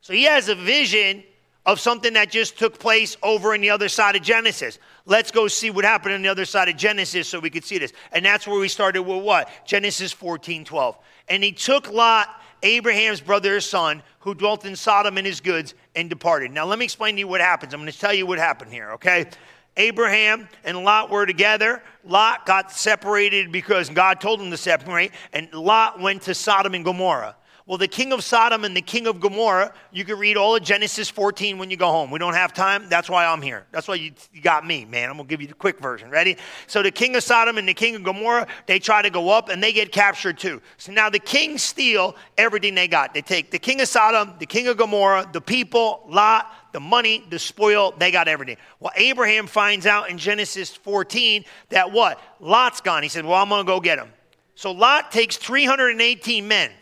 So 0.00 0.12
he 0.12 0.24
has 0.24 0.48
a 0.48 0.54
vision 0.54 1.22
of 1.66 1.78
something 1.78 2.14
that 2.14 2.30
just 2.30 2.58
took 2.58 2.78
place 2.78 3.16
over 3.22 3.54
in 3.54 3.60
the 3.60 3.70
other 3.70 3.88
side 3.88 4.16
of 4.16 4.22
Genesis. 4.22 4.78
Let's 5.04 5.30
go 5.30 5.46
see 5.46 5.70
what 5.70 5.84
happened 5.84 6.14
on 6.14 6.22
the 6.22 6.28
other 6.28 6.46
side 6.46 6.68
of 6.68 6.76
Genesis 6.76 7.28
so 7.28 7.38
we 7.38 7.50
could 7.50 7.64
see 7.64 7.78
this. 7.78 7.92
And 8.12 8.24
that's 8.24 8.46
where 8.46 8.58
we 8.58 8.68
started 8.68 9.02
with 9.02 9.22
what? 9.22 9.50
Genesis 9.66 10.12
14 10.12 10.64
12. 10.64 10.98
And 11.28 11.44
he 11.44 11.52
took 11.52 11.92
Lot, 11.92 12.28
Abraham's 12.62 13.20
brother's 13.20 13.66
son, 13.66 14.02
who 14.20 14.34
dwelt 14.34 14.64
in 14.64 14.74
Sodom 14.74 15.18
and 15.18 15.26
his 15.26 15.40
goods, 15.40 15.74
and 15.94 16.08
departed. 16.08 16.50
Now, 16.50 16.64
let 16.64 16.78
me 16.78 16.84
explain 16.86 17.14
to 17.14 17.20
you 17.20 17.28
what 17.28 17.40
happens. 17.40 17.74
I'm 17.74 17.80
going 17.80 17.92
to 17.92 17.98
tell 17.98 18.14
you 18.14 18.26
what 18.26 18.38
happened 18.38 18.72
here, 18.72 18.92
okay? 18.92 19.28
Abraham 19.76 20.48
and 20.64 20.82
Lot 20.82 21.10
were 21.10 21.26
together. 21.26 21.82
Lot 22.04 22.46
got 22.46 22.72
separated 22.72 23.52
because 23.52 23.88
God 23.88 24.20
told 24.20 24.40
him 24.40 24.50
to 24.50 24.56
separate, 24.56 25.12
and 25.32 25.52
Lot 25.52 26.00
went 26.00 26.22
to 26.22 26.34
Sodom 26.34 26.74
and 26.74 26.84
Gomorrah. 26.84 27.36
Well, 27.70 27.78
the 27.78 27.86
king 27.86 28.12
of 28.12 28.24
Sodom 28.24 28.64
and 28.64 28.76
the 28.76 28.82
king 28.82 29.06
of 29.06 29.20
Gomorrah, 29.20 29.72
you 29.92 30.04
can 30.04 30.18
read 30.18 30.36
all 30.36 30.56
of 30.56 30.62
Genesis 30.64 31.08
14 31.08 31.56
when 31.56 31.70
you 31.70 31.76
go 31.76 31.86
home. 31.86 32.10
We 32.10 32.18
don't 32.18 32.34
have 32.34 32.52
time. 32.52 32.88
That's 32.88 33.08
why 33.08 33.24
I'm 33.24 33.40
here. 33.40 33.64
That's 33.70 33.86
why 33.86 33.94
you, 33.94 34.10
you 34.32 34.40
got 34.40 34.66
me, 34.66 34.84
man. 34.84 35.08
I'm 35.08 35.14
going 35.14 35.28
to 35.28 35.30
give 35.30 35.40
you 35.40 35.46
the 35.46 35.54
quick 35.54 35.78
version. 35.78 36.10
Ready? 36.10 36.36
So 36.66 36.82
the 36.82 36.90
king 36.90 37.14
of 37.14 37.22
Sodom 37.22 37.58
and 37.58 37.68
the 37.68 37.72
king 37.72 37.94
of 37.94 38.02
Gomorrah, 38.02 38.48
they 38.66 38.80
try 38.80 39.02
to 39.02 39.10
go 39.10 39.30
up 39.30 39.50
and 39.50 39.62
they 39.62 39.72
get 39.72 39.92
captured 39.92 40.36
too. 40.36 40.60
So 40.78 40.90
now 40.90 41.10
the 41.10 41.20
kings 41.20 41.62
steal 41.62 42.16
everything 42.36 42.74
they 42.74 42.88
got. 42.88 43.14
They 43.14 43.22
take 43.22 43.52
the 43.52 43.58
king 43.60 43.80
of 43.80 43.86
Sodom, 43.86 44.34
the 44.40 44.46
king 44.46 44.66
of 44.66 44.76
Gomorrah, 44.76 45.30
the 45.32 45.40
people, 45.40 46.02
Lot, 46.08 46.52
the 46.72 46.80
money, 46.80 47.24
the 47.30 47.38
spoil, 47.38 47.94
they 47.96 48.10
got 48.10 48.26
everything. 48.26 48.56
Well, 48.80 48.90
Abraham 48.96 49.46
finds 49.46 49.86
out 49.86 50.10
in 50.10 50.18
Genesis 50.18 50.74
14 50.74 51.44
that 51.68 51.92
what? 51.92 52.20
Lot's 52.40 52.80
gone. 52.80 53.04
He 53.04 53.08
said, 53.08 53.24
Well, 53.24 53.34
I'm 53.34 53.48
going 53.48 53.64
to 53.64 53.72
go 53.72 53.78
get 53.78 54.00
him. 54.00 54.12
So 54.56 54.72
Lot 54.72 55.12
takes 55.12 55.36
318 55.36 56.48
men 56.48 56.72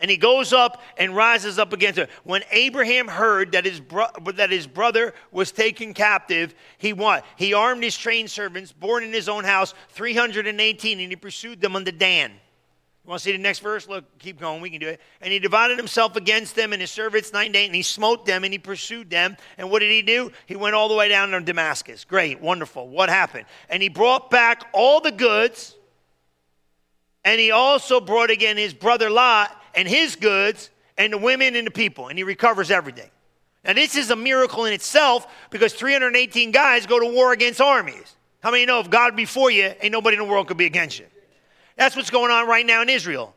and 0.00 0.10
he 0.10 0.16
goes 0.16 0.52
up 0.52 0.82
and 0.96 1.14
rises 1.14 1.58
up 1.58 1.72
against 1.72 1.98
her. 1.98 2.08
When 2.24 2.42
Abraham 2.50 3.06
heard 3.06 3.52
that 3.52 3.64
his, 3.64 3.80
bro- 3.80 4.08
that 4.34 4.50
his 4.50 4.66
brother 4.66 5.14
was 5.30 5.52
taken 5.52 5.94
captive, 5.94 6.54
he 6.78 6.92
what? 6.92 7.24
He 7.36 7.54
armed 7.54 7.82
his 7.82 7.96
trained 7.96 8.30
servants, 8.30 8.72
born 8.72 9.04
in 9.04 9.12
his 9.12 9.28
own 9.28 9.44
house, 9.44 9.74
318, 9.90 11.00
and 11.00 11.10
he 11.10 11.16
pursued 11.16 11.60
them 11.60 11.76
unto 11.76 11.92
Dan. 11.92 12.32
You 13.04 13.10
want 13.10 13.20
to 13.20 13.24
see 13.24 13.32
the 13.32 13.38
next 13.38 13.60
verse? 13.60 13.88
Look, 13.88 14.18
keep 14.18 14.38
going. 14.38 14.60
We 14.60 14.70
can 14.70 14.80
do 14.80 14.88
it. 14.88 15.00
And 15.20 15.32
he 15.32 15.38
divided 15.38 15.78
himself 15.78 16.16
against 16.16 16.54
them 16.54 16.72
and 16.72 16.82
his 16.82 16.90
servants 16.90 17.32
night 17.32 17.44
and 17.46 17.54
day, 17.54 17.66
and 17.66 17.74
he 17.74 17.82
smote 17.82 18.26
them 18.26 18.44
and 18.44 18.52
he 18.52 18.58
pursued 18.58 19.08
them. 19.08 19.36
And 19.56 19.70
what 19.70 19.80
did 19.80 19.90
he 19.90 20.02
do? 20.02 20.30
He 20.46 20.54
went 20.54 20.74
all 20.74 20.88
the 20.88 20.94
way 20.94 21.08
down 21.08 21.30
to 21.30 21.40
Damascus. 21.40 22.04
Great, 22.04 22.40
wonderful. 22.40 22.88
What 22.88 23.08
happened? 23.08 23.46
And 23.68 23.82
he 23.82 23.88
brought 23.88 24.30
back 24.30 24.66
all 24.72 25.00
the 25.00 25.12
goods, 25.12 25.76
and 27.24 27.40
he 27.40 27.50
also 27.50 28.00
brought 28.00 28.30
again 28.30 28.56
his 28.56 28.74
brother 28.74 29.08
Lot 29.08 29.59
and 29.74 29.86
his 29.86 30.16
goods 30.16 30.70
and 30.96 31.12
the 31.12 31.18
women 31.18 31.56
and 31.56 31.66
the 31.66 31.70
people, 31.70 32.08
and 32.08 32.18
he 32.18 32.24
recovers 32.24 32.70
everything. 32.70 33.10
Now, 33.64 33.74
this 33.74 33.96
is 33.96 34.10
a 34.10 34.16
miracle 34.16 34.64
in 34.64 34.72
itself 34.72 35.26
because 35.50 35.74
318 35.74 36.50
guys 36.50 36.86
go 36.86 36.98
to 36.98 37.06
war 37.06 37.32
against 37.32 37.60
armies. 37.60 38.16
How 38.42 38.50
many 38.50 38.64
know 38.64 38.80
if 38.80 38.88
God 38.88 39.16
before 39.16 39.50
you, 39.50 39.72
ain't 39.82 39.92
nobody 39.92 40.16
in 40.16 40.22
the 40.22 40.28
world 40.28 40.48
could 40.48 40.56
be 40.56 40.66
against 40.66 40.98
you? 40.98 41.06
That's 41.76 41.94
what's 41.94 42.10
going 42.10 42.30
on 42.30 42.48
right 42.48 42.64
now 42.64 42.82
in 42.82 42.88
Israel. 42.88 43.34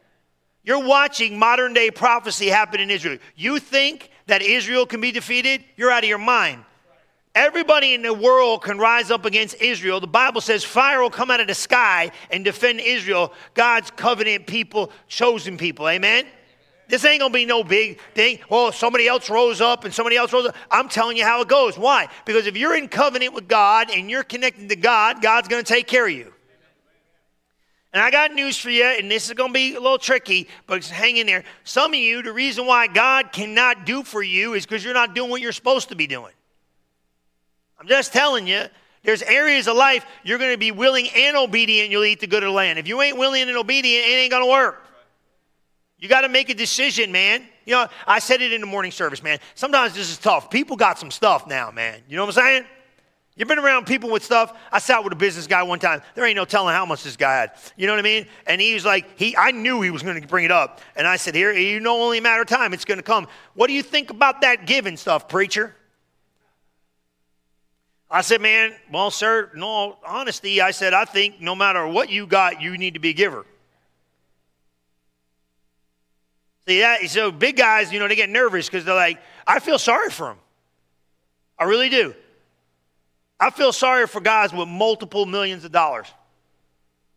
You're 0.63 0.85
watching 0.85 1.37
modern 1.37 1.73
day 1.73 1.91
prophecy 1.91 2.47
happen 2.47 2.79
in 2.79 2.89
Israel. 2.89 3.17
You 3.35 3.59
think 3.59 4.09
that 4.27 4.41
Israel 4.41 4.85
can 4.85 5.01
be 5.01 5.11
defeated? 5.11 5.63
You're 5.75 5.91
out 5.91 6.03
of 6.03 6.09
your 6.09 6.17
mind. 6.17 6.63
Everybody 7.35 7.95
in 7.95 8.03
the 8.03 8.13
world 8.13 8.61
can 8.61 8.77
rise 8.77 9.09
up 9.09 9.25
against 9.25 9.59
Israel. 9.59 9.99
The 9.99 10.05
Bible 10.05 10.39
says 10.39 10.63
fire 10.63 11.01
will 11.01 11.09
come 11.09 11.31
out 11.31 11.39
of 11.39 11.47
the 11.47 11.55
sky 11.55 12.11
and 12.29 12.45
defend 12.45 12.79
Israel, 12.79 13.33
God's 13.55 13.89
covenant 13.89 14.45
people, 14.45 14.91
chosen 15.07 15.57
people. 15.57 15.89
Amen? 15.89 16.27
This 16.89 17.03
ain't 17.05 17.21
gonna 17.21 17.33
be 17.33 17.45
no 17.45 17.63
big 17.63 17.99
thing. 18.13 18.37
Well, 18.49 18.71
somebody 18.71 19.07
else 19.07 19.31
rose 19.31 19.61
up 19.61 19.83
and 19.83 19.91
somebody 19.91 20.15
else 20.15 20.31
rose 20.31 20.45
up. 20.45 20.55
I'm 20.69 20.87
telling 20.89 21.17
you 21.17 21.23
how 21.23 21.41
it 21.41 21.47
goes. 21.47 21.75
Why? 21.75 22.07
Because 22.25 22.45
if 22.45 22.55
you're 22.55 22.75
in 22.75 22.87
covenant 22.87 23.33
with 23.33 23.47
God 23.47 23.89
and 23.89 24.11
you're 24.11 24.23
connected 24.23 24.69
to 24.69 24.75
God, 24.75 25.19
God's 25.19 25.47
gonna 25.47 25.63
take 25.63 25.87
care 25.87 26.05
of 26.05 26.13
you. 26.13 26.31
And 27.93 28.01
I 28.03 28.11
got 28.11 28.33
news 28.33 28.57
for 28.57 28.69
you, 28.69 28.85
and 28.85 29.09
this 29.09 29.29
is 29.29 29.35
to 29.35 29.49
be 29.49 29.75
a 29.75 29.79
little 29.79 29.99
tricky, 29.99 30.47
but 30.67 30.85
hang 30.85 31.17
in 31.17 31.27
there. 31.27 31.43
Some 31.63 31.93
of 31.93 31.99
you, 31.99 32.21
the 32.21 32.33
reason 32.33 32.67
why 32.67 32.87
God 32.87 33.31
cannot 33.31 33.85
do 33.85 34.03
for 34.03 34.21
you 34.21 34.53
is 34.53 34.65
because 34.65 34.83
you're 34.83 34.95
not 34.95 35.15
doing 35.15 35.29
what 35.29 35.41
you're 35.41 35.51
supposed 35.51 35.89
to 35.89 35.95
be 35.95 36.07
doing. 36.07 36.33
I'm 37.83 37.89
just 37.89 38.13
telling 38.13 38.47
you, 38.47 38.63
there's 39.03 39.21
areas 39.23 39.67
of 39.67 39.75
life 39.75 40.05
you're 40.23 40.37
going 40.37 40.53
to 40.53 40.57
be 40.57 40.71
willing 40.71 41.09
and 41.13 41.35
obedient, 41.35 41.91
you'll 41.91 42.05
eat 42.05 42.21
the 42.21 42.27
good 42.27 42.41
of 42.41 42.47
the 42.47 42.53
land. 42.53 42.79
If 42.79 42.87
you 42.87 43.01
ain't 43.01 43.17
willing 43.17 43.41
and 43.41 43.57
obedient, 43.57 44.07
it 44.07 44.11
ain't 44.11 44.31
going 44.31 44.41
to 44.41 44.49
work. 44.49 44.87
You 45.99 46.07
got 46.07 46.21
to 46.21 46.29
make 46.29 46.49
a 46.49 46.53
decision, 46.53 47.11
man. 47.11 47.45
You 47.65 47.73
know, 47.73 47.87
I 48.07 48.19
said 48.19 48.41
it 48.41 48.53
in 48.53 48.61
the 48.61 48.67
morning 48.67 48.91
service, 48.91 49.21
man. 49.21 49.37
Sometimes 49.53 49.93
this 49.93 50.09
is 50.09 50.17
tough. 50.17 50.49
People 50.49 50.77
got 50.77 50.97
some 50.97 51.11
stuff 51.11 51.45
now, 51.45 51.71
man. 51.71 52.01
You 52.07 52.15
know 52.15 52.25
what 52.25 52.37
I'm 52.37 52.41
saying? 52.41 52.65
You've 53.35 53.49
been 53.49 53.59
around 53.59 53.85
people 53.85 54.09
with 54.09 54.23
stuff. 54.23 54.57
I 54.71 54.79
sat 54.79 55.03
with 55.03 55.11
a 55.11 55.17
business 55.17 55.45
guy 55.45 55.61
one 55.63 55.79
time. 55.79 56.01
There 56.15 56.25
ain't 56.25 56.37
no 56.37 56.45
telling 56.45 56.73
how 56.73 56.85
much 56.85 57.03
this 57.03 57.17
guy 57.17 57.33
had. 57.33 57.51
You 57.75 57.87
know 57.87 57.93
what 57.93 57.99
I 57.99 58.03
mean? 58.03 58.27
And 58.47 58.61
he 58.61 58.73
was 58.73 58.85
like, 58.85 59.19
he, 59.19 59.35
I 59.35 59.51
knew 59.51 59.81
he 59.81 59.91
was 59.91 60.03
going 60.03 60.21
to 60.21 60.25
bring 60.25 60.45
it 60.45 60.51
up. 60.51 60.79
And 60.95 61.05
I 61.05 61.17
said, 61.17 61.35
here, 61.35 61.51
you 61.51 61.81
know, 61.81 62.01
only 62.01 62.19
a 62.19 62.21
matter 62.21 62.43
of 62.43 62.47
time. 62.47 62.73
It's 62.73 62.85
going 62.85 62.99
to 62.99 63.03
come. 63.03 63.27
What 63.55 63.67
do 63.67 63.73
you 63.73 63.83
think 63.83 64.09
about 64.09 64.39
that 64.39 64.65
giving 64.65 64.95
stuff, 64.95 65.27
preacher? 65.27 65.75
I 68.13 68.21
said, 68.21 68.41
man, 68.41 68.75
well, 68.91 69.09
sir, 69.09 69.49
no 69.55 69.97
honesty, 70.05 70.61
I 70.61 70.69
said, 70.69 70.93
I 70.93 71.03
think 71.03 71.41
no 71.41 71.55
matter 71.55 71.87
what 71.87 72.11
you 72.11 72.27
got, 72.27 72.61
you 72.61 72.77
need 72.77 72.93
to 72.93 72.99
be 72.99 73.09
a 73.09 73.13
giver. 73.13 73.43
See 76.67 76.81
that? 76.81 77.01
So 77.09 77.31
big 77.31 77.57
guys, 77.57 77.91
you 77.91 77.97
know, 77.97 78.07
they 78.07 78.15
get 78.15 78.29
nervous 78.29 78.67
because 78.67 78.85
they're 78.85 78.93
like, 78.93 79.19
I 79.47 79.57
feel 79.59 79.79
sorry 79.79 80.11
for 80.11 80.27
them. 80.27 80.37
I 81.57 81.63
really 81.63 81.89
do. 81.89 82.13
I 83.39 83.49
feel 83.49 83.73
sorry 83.73 84.05
for 84.05 84.21
guys 84.21 84.53
with 84.53 84.67
multiple 84.67 85.25
millions 85.25 85.65
of 85.65 85.71
dollars. 85.71 86.07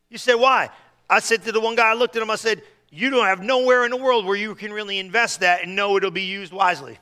You 0.08 0.16
say, 0.16 0.34
why? 0.34 0.70
I 1.10 1.20
said 1.20 1.42
to 1.42 1.52
the 1.52 1.60
one 1.60 1.76
guy, 1.76 1.90
I 1.90 1.94
looked 1.94 2.16
at 2.16 2.22
him, 2.22 2.30
I 2.30 2.36
said, 2.36 2.62
you 2.88 3.10
don't 3.10 3.26
have 3.26 3.42
nowhere 3.42 3.84
in 3.84 3.90
the 3.90 3.98
world 3.98 4.24
where 4.24 4.34
you 4.34 4.54
can 4.54 4.72
really 4.72 4.98
invest 4.98 5.40
that 5.40 5.62
and 5.62 5.76
know 5.76 5.98
it'll 5.98 6.10
be 6.10 6.22
used 6.22 6.54
wisely. 6.54 6.98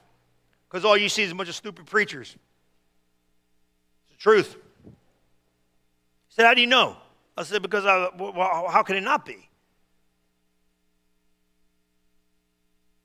Because 0.68 0.84
all 0.84 0.96
you 0.96 1.08
see 1.08 1.22
is 1.22 1.30
a 1.30 1.34
bunch 1.36 1.48
of 1.48 1.54
stupid 1.54 1.86
preachers. 1.86 2.36
Truth. 4.24 4.56
He 4.86 4.90
said, 6.30 6.46
How 6.46 6.54
do 6.54 6.62
you 6.62 6.66
know? 6.66 6.96
I 7.36 7.42
said, 7.42 7.60
Because 7.60 7.84
I, 7.84 8.08
well, 8.18 8.68
how 8.70 8.82
can 8.82 8.96
it 8.96 9.02
not 9.02 9.26
be? 9.26 9.50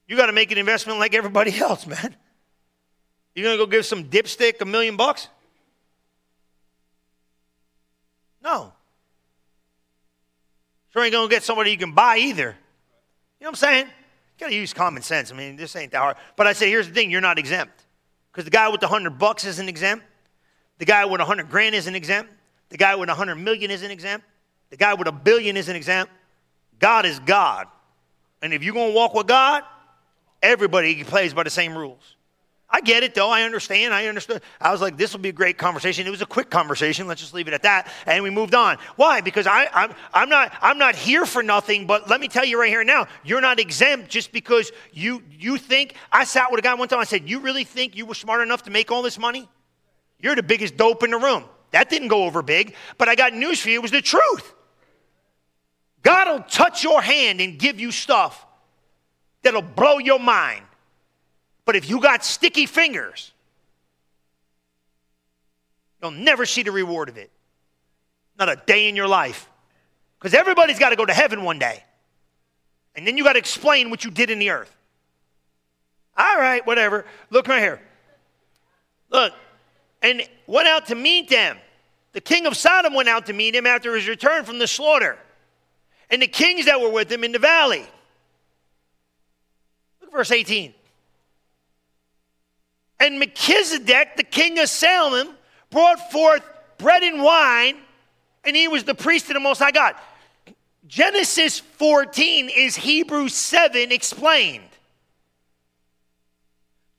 You 0.07 0.15
got 0.15 0.27
to 0.27 0.31
make 0.31 0.49
an 0.53 0.57
investment 0.57 0.97
like 0.97 1.13
everybody 1.13 1.59
else, 1.59 1.85
man. 1.85 2.15
You 3.35 3.43
going 3.43 3.57
to 3.57 3.65
go 3.65 3.69
give 3.69 3.85
some 3.85 4.05
dipstick 4.05 4.61
a 4.61 4.65
million 4.65 4.95
bucks? 4.95 5.27
No. 8.41 8.71
Sure 10.93 11.03
ain't 11.03 11.11
going 11.11 11.27
to 11.27 11.35
get 11.35 11.43
somebody 11.43 11.71
you 11.71 11.77
can 11.77 11.91
buy 11.91 12.15
either. 12.15 12.55
You 13.41 13.43
know 13.43 13.47
what 13.47 13.49
I'm 13.49 13.55
saying? 13.55 13.85
You 13.88 14.39
got 14.39 14.47
to 14.51 14.55
use 14.55 14.73
common 14.73 15.03
sense. 15.03 15.33
I 15.33 15.35
mean, 15.35 15.57
this 15.57 15.75
ain't 15.75 15.91
that 15.91 15.97
hard. 15.97 16.15
But 16.38 16.47
I 16.47 16.53
say, 16.53 16.69
here's 16.69 16.88
the 16.88 16.93
thing 16.93 17.11
you're 17.11 17.19
not 17.19 17.38
exempt. 17.38 17.85
Because 18.31 18.45
the 18.45 18.51
guy 18.51 18.69
with 18.69 18.79
the 18.79 18.88
hundred 18.88 19.19
bucks 19.19 19.43
isn't 19.43 19.67
exempt. 19.67 20.05
The 20.79 20.86
guy 20.86 21.05
with 21.05 21.21
a 21.21 21.25
100 21.25 21.50
grand 21.50 21.75
isn't 21.75 21.95
exempt. 21.95 22.31
The 22.69 22.77
guy 22.77 22.95
with 22.95 23.09
a 23.09 23.13
100 23.13 23.36
million 23.36 23.69
isn't 23.69 23.91
exempt. 23.91 24.25
The 24.69 24.77
guy 24.77 24.93
with 24.93 25.07
a 25.07 25.12
billion 25.12 25.57
isn't 25.57 25.75
exempt. 25.75 26.12
God 26.79 27.05
is 27.05 27.19
God. 27.19 27.67
And 28.41 28.53
if 28.53 28.63
you're 28.63 28.74
going 28.74 28.91
to 28.91 28.95
walk 28.95 29.13
with 29.13 29.27
God, 29.27 29.63
everybody 30.41 31.03
plays 31.03 31.33
by 31.33 31.43
the 31.43 31.50
same 31.50 31.77
rules. 31.77 32.15
I 32.71 32.81
get 32.81 33.01
it 33.01 33.15
though. 33.15 33.29
I 33.29 33.43
understand. 33.43 33.95
I 33.95 34.05
understood. 34.05 34.43
I 34.62 34.71
was 34.71 34.79
like, 34.79 34.95
this 34.95 35.12
will 35.12 35.19
be 35.19 35.29
a 35.29 35.33
great 35.33 35.57
conversation. 35.57 36.05
It 36.05 36.12
was 36.12 36.21
a 36.21 36.27
quick 36.27 36.51
conversation. 36.51 37.07
Let's 37.07 37.19
just 37.19 37.33
leave 37.33 37.48
it 37.48 37.53
at 37.53 37.63
that. 37.63 37.91
And 38.05 38.24
we 38.24 38.29
moved 38.29 38.53
on. 38.53 38.77
Why? 38.95 39.21
Because 39.21 39.48
I, 39.48 39.67
I'm, 39.74 39.93
I'm, 40.13 40.29
not, 40.29 40.53
I'm 40.62 40.77
not 40.77 40.95
here 40.95 41.25
for 41.25 41.41
nothing, 41.41 41.88
but 41.88 42.07
let 42.09 42.21
me 42.21 42.27
tell 42.27 42.45
you 42.45 42.59
right 42.59 42.69
here 42.69 42.83
now, 42.83 43.07
you're 43.24 43.41
not 43.41 43.59
exempt 43.59 44.09
just 44.09 44.31
because 44.31 44.71
you, 44.93 45.24
you 45.31 45.57
think. 45.57 45.95
I 46.12 46.25
sat 46.25 46.51
with 46.51 46.59
a 46.59 46.62
guy 46.62 46.75
one 46.75 46.88
time. 46.88 47.00
I 47.00 47.05
said, 47.05 47.27
You 47.27 47.39
really 47.39 47.63
think 47.63 47.98
you 47.98 48.05
were 48.05 48.13
smart 48.13 48.41
enough 48.41 48.63
to 48.63 48.71
make 48.71 48.91
all 48.91 49.01
this 49.01 49.17
money? 49.17 49.50
You're 50.19 50.35
the 50.35 50.43
biggest 50.43 50.77
dope 50.77 51.03
in 51.03 51.11
the 51.11 51.17
room. 51.17 51.45
That 51.71 51.89
didn't 51.89 52.07
go 52.07 52.23
over 52.23 52.41
big, 52.41 52.75
but 52.97 53.07
I 53.07 53.15
got 53.15 53.33
news 53.33 53.59
for 53.59 53.69
you. 53.69 53.75
It 53.75 53.81
was 53.81 53.91
the 53.91 54.01
truth. 54.01 54.53
God 56.01 56.27
will 56.27 56.45
touch 56.49 56.83
your 56.83 57.01
hand 57.01 57.41
and 57.41 57.59
give 57.59 57.79
you 57.79 57.91
stuff 57.91 58.45
that'll 59.43 59.61
blow 59.61 59.99
your 59.99 60.19
mind. 60.19 60.65
But 61.65 61.75
if 61.75 61.89
you 61.89 62.01
got 62.01 62.25
sticky 62.25 62.65
fingers, 62.65 63.31
you'll 66.01 66.11
never 66.11 66.45
see 66.45 66.63
the 66.63 66.71
reward 66.71 67.09
of 67.09 67.17
it. 67.17 67.29
Not 68.38 68.49
a 68.49 68.55
day 68.65 68.89
in 68.89 68.95
your 68.95 69.07
life. 69.07 69.49
Because 70.17 70.33
everybody's 70.33 70.79
got 70.79 70.89
to 70.89 70.95
go 70.95 71.05
to 71.05 71.13
heaven 71.13 71.43
one 71.43 71.59
day. 71.59 71.83
And 72.95 73.05
then 73.05 73.17
you 73.17 73.23
got 73.23 73.33
to 73.33 73.39
explain 73.39 73.89
what 73.89 74.03
you 74.03 74.11
did 74.11 74.29
in 74.29 74.39
the 74.39 74.49
earth. 74.49 74.75
All 76.17 76.38
right, 76.38 76.65
whatever. 76.65 77.05
Look 77.29 77.47
right 77.47 77.61
here. 77.61 77.81
Look, 79.09 79.33
and 80.01 80.22
went 80.48 80.68
out 80.68 80.88
to 80.88 80.96
meet 80.96 81.29
them. 81.29 81.58
The 82.13 82.22
king 82.22 82.46
of 82.46 82.56
Sodom 82.56 82.94
went 82.94 83.10
out 83.10 83.27
to 83.27 83.34
meet 83.34 83.56
him 83.56 83.68
after 83.68 83.96
his 83.96 84.08
return 84.08 84.44
from 84.44 84.60
the 84.60 84.68
slaughter, 84.68 85.18
and 86.10 86.22
the 86.22 86.27
kings 86.27 86.65
that 86.65 86.82
were 86.82 86.89
with 86.89 87.12
him 87.12 87.24
in 87.24 87.32
the 87.32 87.39
valley. 87.39 87.86
Look 90.01 90.10
at 90.10 90.12
verse 90.12 90.32
18. 90.32 90.74
And 93.00 93.20
Melchizedek, 93.20 94.18
the 94.18 94.24
king 94.24 94.60
of 94.60 94.70
Salem, 94.70 95.29
brought 95.70 96.12
forth 96.12 96.44
bread 96.77 97.03
and 97.03 97.22
wine, 97.22 97.77
and 98.44 98.56
he 98.56 98.68
was 98.68 98.84
the 98.84 98.96
priest 98.96 99.27
of 99.27 99.36
the 99.36 99.39
Most 99.39 99.60
High 99.60 99.72
God. 99.72 99.96
Genesis 100.88 101.60
14 101.60 102.50
is 102.50 102.75
Hebrews 102.75 103.36
7 103.36 103.91
explained. 103.91 104.68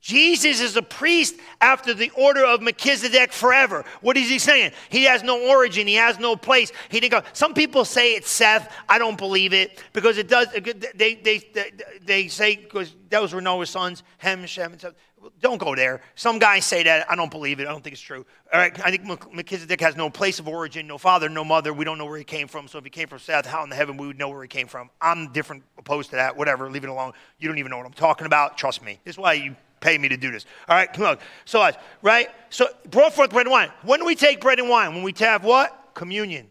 Jesus 0.01 0.61
is 0.61 0.77
a 0.77 0.83
priest 0.83 1.37
after 1.61 1.93
the 1.93 2.11
order 2.17 2.45
of 2.45 2.63
Melchizedek 2.63 3.33
forever. 3.33 3.85
What 4.01 4.17
is 4.17 4.31
he 4.31 4.39
saying? 4.39 4.73
He 4.89 5.05
has 5.05 5.23
no 5.23 5.49
origin. 5.49 5.87
He 5.87 5.97
has 5.97 6.19
no 6.19 6.37
place. 6.37 6.73
He 6.89 7.01
didn't 7.01 7.21
go. 7.23 7.29
Some 7.35 7.53
people 7.53 7.85
say 7.85 8.15
it's 8.15 8.31
Seth. 8.31 8.75
I 8.89 8.99
don't 8.99 9.19
believe 9.19 9.53
it 9.53 9.83
because 9.93 10.17
it 10.17 10.27
does. 10.27 10.49
They, 10.53 11.17
they, 11.17 11.39
they, 11.39 11.73
they 12.03 12.29
say 12.29 12.57
because 12.57 12.95
those 13.11 13.35
were 13.35 13.43
Noah's 13.43 13.69
sons, 13.69 14.03
Ham, 14.19 14.47
Shem, 14.47 14.73
and 14.73 14.81
Seth. 14.81 14.95
Don't 15.39 15.59
go 15.59 15.75
there. 15.75 16.01
Some 16.15 16.39
guys 16.39 16.65
say 16.65 16.83
that. 16.85 17.11
I 17.11 17.15
don't 17.15 17.31
believe 17.31 17.61
it. 17.61 17.69
I 17.69 17.71
don't 17.71 17.85
think 17.85 17.93
it's 17.93 18.01
true. 18.01 18.25
All 18.55 18.59
right. 18.59 18.73
I 18.83 18.91
think 18.91 19.05
Melchizedek 19.05 19.79
has 19.83 19.95
no 19.95 20.09
place 20.09 20.39
of 20.39 20.49
origin, 20.49 20.87
no 20.87 20.97
father, 20.97 21.29
no 21.29 21.45
mother. 21.45 21.75
We 21.75 21.85
don't 21.85 21.99
know 21.99 22.07
where 22.07 22.17
he 22.17 22.25
came 22.25 22.49
from. 22.49 22.69
So 22.69 22.79
if 22.79 22.85
he 22.85 22.91
came 22.91 23.07
from 23.07 23.19
Seth, 23.19 23.45
how 23.45 23.63
in 23.63 23.69
the 23.69 23.77
heaven 23.77 23.99
we 23.99 24.07
would 24.07 24.19
know 24.19 24.31
where 24.31 24.41
he 24.41 24.49
came 24.49 24.67
from? 24.67 24.89
I'm 24.99 25.31
different, 25.31 25.63
opposed 25.77 26.09
to 26.11 26.17
that. 26.17 26.39
Whatever. 26.39 26.71
Leave 26.71 26.85
it 26.85 26.89
alone. 26.91 27.13
You 27.39 27.49
don't 27.49 27.59
even 27.59 27.69
know 27.69 27.77
what 27.77 27.85
I'm 27.85 27.93
talking 27.93 28.27
about. 28.27 28.57
Trust 28.57 28.83
me. 28.83 28.99
This 29.05 29.17
is 29.17 29.19
why 29.19 29.35
you 29.35 29.57
pay 29.81 29.99
me 29.99 30.09
to 30.09 30.17
do 30.17 30.31
this. 30.31 30.47
All 30.69 30.77
right, 30.77 30.93
come 30.93 31.05
on. 31.05 31.19
So, 31.45 31.71
right? 32.03 32.29
So, 32.51 32.69
brought 32.91 33.15
forth 33.15 33.31
bread 33.31 33.47
and 33.47 33.53
wine. 33.53 33.71
When 33.83 34.01
do 34.01 34.07
we 34.07 34.15
take 34.15 34.41
bread 34.41 34.59
and 34.59 34.69
wine? 34.69 34.95
When 34.95 35.03
we 35.03 35.15
have 35.19 35.45
what? 35.45 35.95
Communion. 35.95 36.49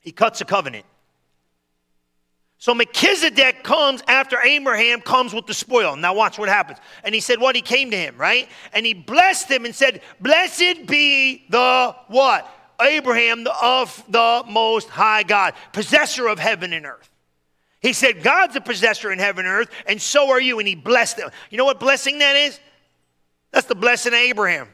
He 0.00 0.12
cuts 0.12 0.40
a 0.40 0.44
covenant. 0.44 0.84
So 2.58 2.74
Melchizedek 2.74 3.64
comes 3.64 4.02
after 4.08 4.38
Abraham 4.40 5.00
comes 5.00 5.34
with 5.34 5.46
the 5.46 5.54
spoil. 5.54 5.94
Now 5.94 6.14
watch 6.14 6.38
what 6.38 6.48
happens. 6.48 6.78
And 7.04 7.14
he 7.14 7.20
said 7.20 7.38
what? 7.38 7.54
He 7.54 7.62
came 7.62 7.90
to 7.90 7.96
him, 7.96 8.16
right? 8.16 8.48
And 8.72 8.86
he 8.86 8.94
blessed 8.94 9.50
him 9.50 9.64
and 9.66 9.74
said, 9.74 10.00
Blessed 10.20 10.86
be 10.86 11.44
the 11.50 11.94
what? 12.08 12.50
Abraham 12.80 13.46
of 13.60 14.02
the 14.08 14.44
most 14.48 14.88
high 14.88 15.22
God, 15.22 15.54
possessor 15.72 16.28
of 16.28 16.38
heaven 16.38 16.72
and 16.72 16.86
earth. 16.86 17.10
He 17.80 17.92
said, 17.92 18.22
God's 18.22 18.56
a 18.56 18.60
possessor 18.60 19.12
in 19.12 19.18
heaven 19.18 19.44
and 19.44 19.54
earth, 19.54 19.70
and 19.86 20.00
so 20.00 20.30
are 20.30 20.40
you. 20.40 20.58
And 20.58 20.66
he 20.66 20.74
blessed 20.74 21.18
them. 21.18 21.30
You 21.50 21.58
know 21.58 21.64
what 21.64 21.78
blessing 21.78 22.18
that 22.18 22.36
is? 22.36 22.58
That's 23.52 23.66
the 23.66 23.74
blessing 23.74 24.12
of 24.12 24.18
Abraham. 24.18 24.68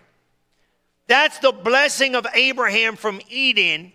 That's 1.09 1.38
the 1.38 1.52
blessing 1.52 2.14
of 2.14 2.26
Abraham 2.32 2.97
from 2.97 3.21
Eden. 3.28 3.92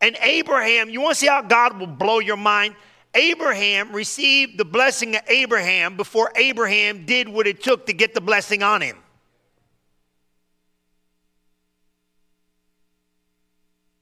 And 0.00 0.16
Abraham, 0.20 0.88
you 0.88 1.00
want 1.00 1.14
to 1.14 1.20
see 1.20 1.26
how 1.26 1.42
God 1.42 1.78
will 1.78 1.86
blow 1.86 2.20
your 2.20 2.36
mind? 2.36 2.76
Abraham 3.14 3.92
received 3.92 4.56
the 4.56 4.64
blessing 4.64 5.16
of 5.16 5.22
Abraham 5.26 5.96
before 5.96 6.30
Abraham 6.36 7.06
did 7.06 7.28
what 7.28 7.46
it 7.46 7.62
took 7.62 7.86
to 7.86 7.92
get 7.92 8.14
the 8.14 8.20
blessing 8.20 8.62
on 8.62 8.82
him. 8.82 8.96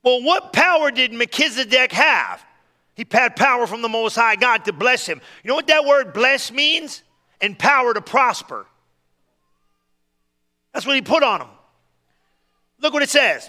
Well, 0.02 0.22
what 0.22 0.52
power 0.52 0.90
did 0.90 1.12
Melchizedek 1.12 1.92
have? 1.92 2.44
He 2.98 3.06
had 3.12 3.36
power 3.36 3.68
from 3.68 3.80
the 3.80 3.88
Most 3.88 4.16
High 4.16 4.34
God 4.34 4.64
to 4.64 4.72
bless 4.72 5.06
him. 5.06 5.20
You 5.44 5.48
know 5.48 5.54
what 5.54 5.68
that 5.68 5.84
word 5.84 6.12
bless 6.12 6.50
means? 6.50 7.04
And 7.40 7.56
power 7.56 7.94
to 7.94 8.00
prosper. 8.00 8.66
That's 10.74 10.84
what 10.84 10.96
he 10.96 11.02
put 11.02 11.22
on 11.22 11.42
him. 11.42 11.48
Look 12.80 12.92
what 12.92 13.04
it 13.04 13.08
says. 13.08 13.48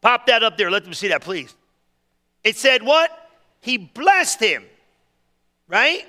Pop 0.00 0.26
that 0.26 0.42
up 0.42 0.58
there. 0.58 0.68
Let 0.68 0.82
them 0.82 0.94
see 0.94 1.08
that, 1.08 1.22
please. 1.22 1.54
It 2.42 2.56
said 2.56 2.82
what? 2.82 3.08
He 3.60 3.78
blessed 3.78 4.40
him, 4.40 4.64
right? 5.68 6.04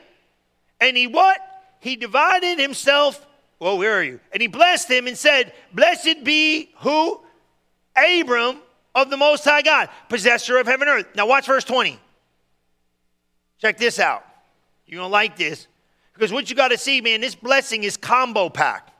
And 0.82 0.98
he 0.98 1.06
what? 1.06 1.38
He 1.80 1.96
divided 1.96 2.58
himself. 2.58 3.24
Well, 3.60 3.78
where 3.78 4.00
are 4.00 4.04
you? 4.04 4.20
And 4.32 4.42
he 4.42 4.48
blessed 4.48 4.90
him 4.90 5.06
and 5.06 5.16
said, 5.16 5.54
Blessed 5.74 6.24
be 6.24 6.72
who? 6.80 7.22
Abram 7.96 8.58
of 8.96 9.12
the 9.12 9.18
Most 9.18 9.44
High 9.44 9.62
God, 9.62 9.90
possessor 10.10 10.58
of 10.58 10.66
heaven 10.66 10.88
and 10.88 11.02
earth. 11.02 11.16
Now, 11.16 11.28
watch 11.28 11.46
verse 11.46 11.64
20. 11.64 12.00
Check 13.60 13.78
this 13.78 14.00
out. 14.00 14.26
You're 14.86 15.00
going 15.00 15.10
to 15.10 15.14
like 15.14 15.38
this. 15.38 15.68
Because 16.14 16.32
what 16.32 16.50
you 16.50 16.56
got 16.56 16.70
to 16.70 16.78
see, 16.78 17.02
man, 17.02 17.22
this 17.22 17.36
blessing 17.36 17.84
is 17.84 17.98
combo 17.98 18.50
pack. 18.50 18.92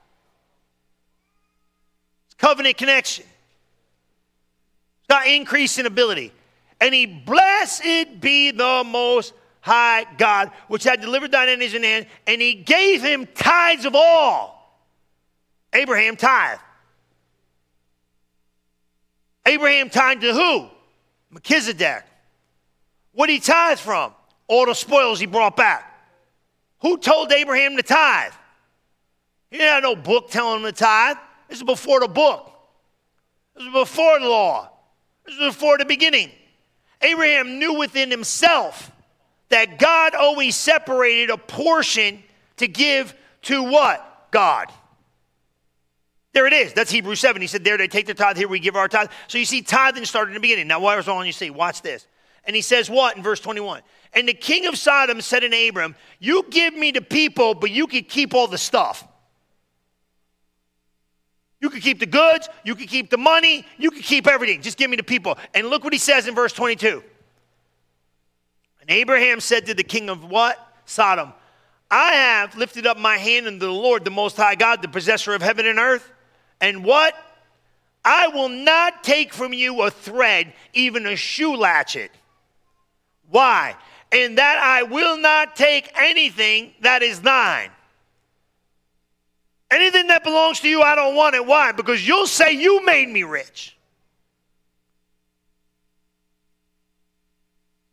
It's 2.26 2.36
covenant 2.36 2.78
connection. 2.78 3.26
It's 3.26 5.08
got 5.08 5.28
increase 5.28 5.78
in 5.78 5.86
ability. 5.86 6.34
And 6.82 6.94
he, 6.94 7.06
blessed 7.06 8.20
be 8.20 8.52
the 8.52 8.84
most 8.86 9.34
high 9.62 10.06
God, 10.18 10.52
which 10.68 10.84
had 10.84 11.02
delivered 11.02 11.32
thine 11.32 11.48
enemies 11.48 11.74
in 11.74 11.84
hand, 11.84 12.06
and 12.28 12.42
he 12.42 12.54
gave 12.54 13.02
him 13.02 13.28
tithes 13.34 13.86
of 13.86 13.96
all. 13.96 14.80
Abraham 15.74 16.16
tithe. 16.16 16.60
Abraham 19.46 19.90
tithed 19.90 20.22
to 20.22 20.34
who? 20.34 20.70
Melchizedek. 21.32 22.04
What 23.14 23.30
he 23.30 23.40
tithe 23.40 23.80
from? 23.80 24.14
All 24.48 24.66
the 24.66 24.74
spoils 24.74 25.20
he 25.20 25.26
brought 25.26 25.56
back. 25.56 25.92
Who 26.82 26.98
told 26.98 27.32
Abraham 27.32 27.76
to 27.78 27.84
tithe? 27.84 28.34
He 29.50 29.58
didn't 29.58 29.74
have 29.74 29.84
no 29.84 29.96
book 29.96 30.30
telling 30.30 30.62
him 30.62 30.66
to 30.66 30.72
tithe. 30.72 31.18
This 31.48 31.60
is 31.60 31.64
before 31.64 32.00
the 32.00 32.08
book. 32.08 32.52
This 33.56 33.66
is 33.66 33.74
before 33.74 34.20
the 34.20 34.28
law. 34.28 34.70
This 35.26 35.36
is 35.36 35.56
before 35.56 35.78
the 35.78 35.86
beginning. 35.86 36.32
Abraham 37.02 37.60
knew 37.60 37.74
within 37.78 38.12
himself 38.12 38.92
that 39.50 39.80
God 39.80 40.16
always 40.16 40.56
separated 40.56 41.30
a 41.30 41.38
portion 41.38 42.24
to 42.58 42.68
give 42.68 43.14
to 43.44 43.64
what? 43.64 44.30
God. 44.32 44.72
There 46.34 46.46
it 46.46 46.54
is. 46.54 46.74
That's 46.74 46.92
Hebrews 46.92 47.22
7. 47.22 47.42
He 47.42 47.48
said, 47.48 47.64
There 47.64 47.78
they 47.78 47.88
take 47.88 48.08
the 48.08 48.14
tithe, 48.14 48.36
here 48.36 48.50
we 48.50 48.60
give 48.60 48.76
our 48.76 48.90
tithe. 48.90 49.10
So 49.28 49.38
you 49.38 49.46
see, 49.46 49.62
tithing 49.62 50.04
started 50.04 50.32
in 50.32 50.34
the 50.34 50.42
beginning. 50.42 50.68
Now, 50.68 50.82
what 50.82 50.98
was 50.98 51.08
on 51.08 51.26
you 51.26 51.32
see? 51.32 51.50
Watch 51.50 51.82
this. 51.82 52.06
And 52.46 52.56
he 52.56 52.62
says 52.62 52.90
what 52.90 53.18
in 53.18 53.24
verse 53.24 53.40
21? 53.40 53.82
And 54.14 54.28
the 54.28 54.34
king 54.34 54.66
of 54.66 54.78
Sodom 54.78 55.20
said 55.22 55.42
to 55.42 55.68
Abram, 55.68 55.96
You 56.20 56.46
give 56.50 56.74
me 56.74 56.92
the 56.92 57.02
people, 57.02 57.54
but 57.54 57.72
you 57.72 57.88
can 57.88 58.04
keep 58.04 58.34
all 58.34 58.48
the 58.48 58.58
stuff. 58.58 59.06
You 61.60 61.70
can 61.70 61.82
keep 61.82 62.00
the 62.00 62.06
goods, 62.06 62.48
you 62.64 62.76
can 62.76 62.86
keep 62.86 63.10
the 63.10 63.18
money, 63.18 63.66
you 63.78 63.90
can 63.90 64.02
keep 64.02 64.28
everything. 64.28 64.62
Just 64.62 64.78
give 64.78 64.90
me 64.90 64.98
the 64.98 65.04
people. 65.04 65.38
And 65.54 65.68
look 65.68 65.84
what 65.84 65.94
he 65.94 66.00
says 66.00 66.28
in 66.28 66.36
verse 66.36 66.54
22. 66.54 67.04
And 68.82 68.90
Abraham 68.90 69.40
said 69.40 69.66
to 69.66 69.74
the 69.74 69.84
king 69.84 70.10
of 70.10 70.24
what? 70.30 70.60
Sodom, 70.86 71.34
I 71.90 72.12
have 72.14 72.56
lifted 72.56 72.86
up 72.86 72.98
my 72.98 73.18
hand 73.18 73.48
unto 73.48 73.60
the 73.60 73.72
Lord, 73.72 74.06
the 74.06 74.12
Most 74.12 74.38
High 74.38 74.56
God, 74.56 74.82
the 74.82 74.88
possessor 74.88 75.34
of 75.34 75.42
heaven 75.42 75.66
and 75.66 75.80
earth. 75.80 76.12
And 76.62 76.86
what? 76.86 77.16
I 78.04 78.28
will 78.28 78.50
not 78.50 79.04
take 79.04 79.34
from 79.34 79.52
you 79.52 79.82
a 79.82 79.90
thread, 79.90 80.54
even 80.74 81.08
a 81.08 81.16
shoe 81.16 81.56
latchet. 81.56 82.12
Why? 83.30 83.76
In 84.12 84.36
that 84.36 84.58
I 84.58 84.84
will 84.84 85.18
not 85.18 85.56
take 85.56 85.92
anything 85.96 86.74
that 86.82 87.04
is 87.04 87.22
thine. 87.22 87.70
Anything 89.72 90.08
that 90.08 90.24
belongs 90.24 90.60
to 90.62 90.70
you, 90.70 90.82
I 90.82 90.96
don't 90.96 91.16
want 91.16 91.36
it. 91.36 91.46
Why? 91.46 91.72
Because 91.72 92.08
you'll 92.08 92.28
say 92.28 92.54
you 92.54 92.86
made 92.86 93.10
me 93.10 93.24
rich. 93.24 93.76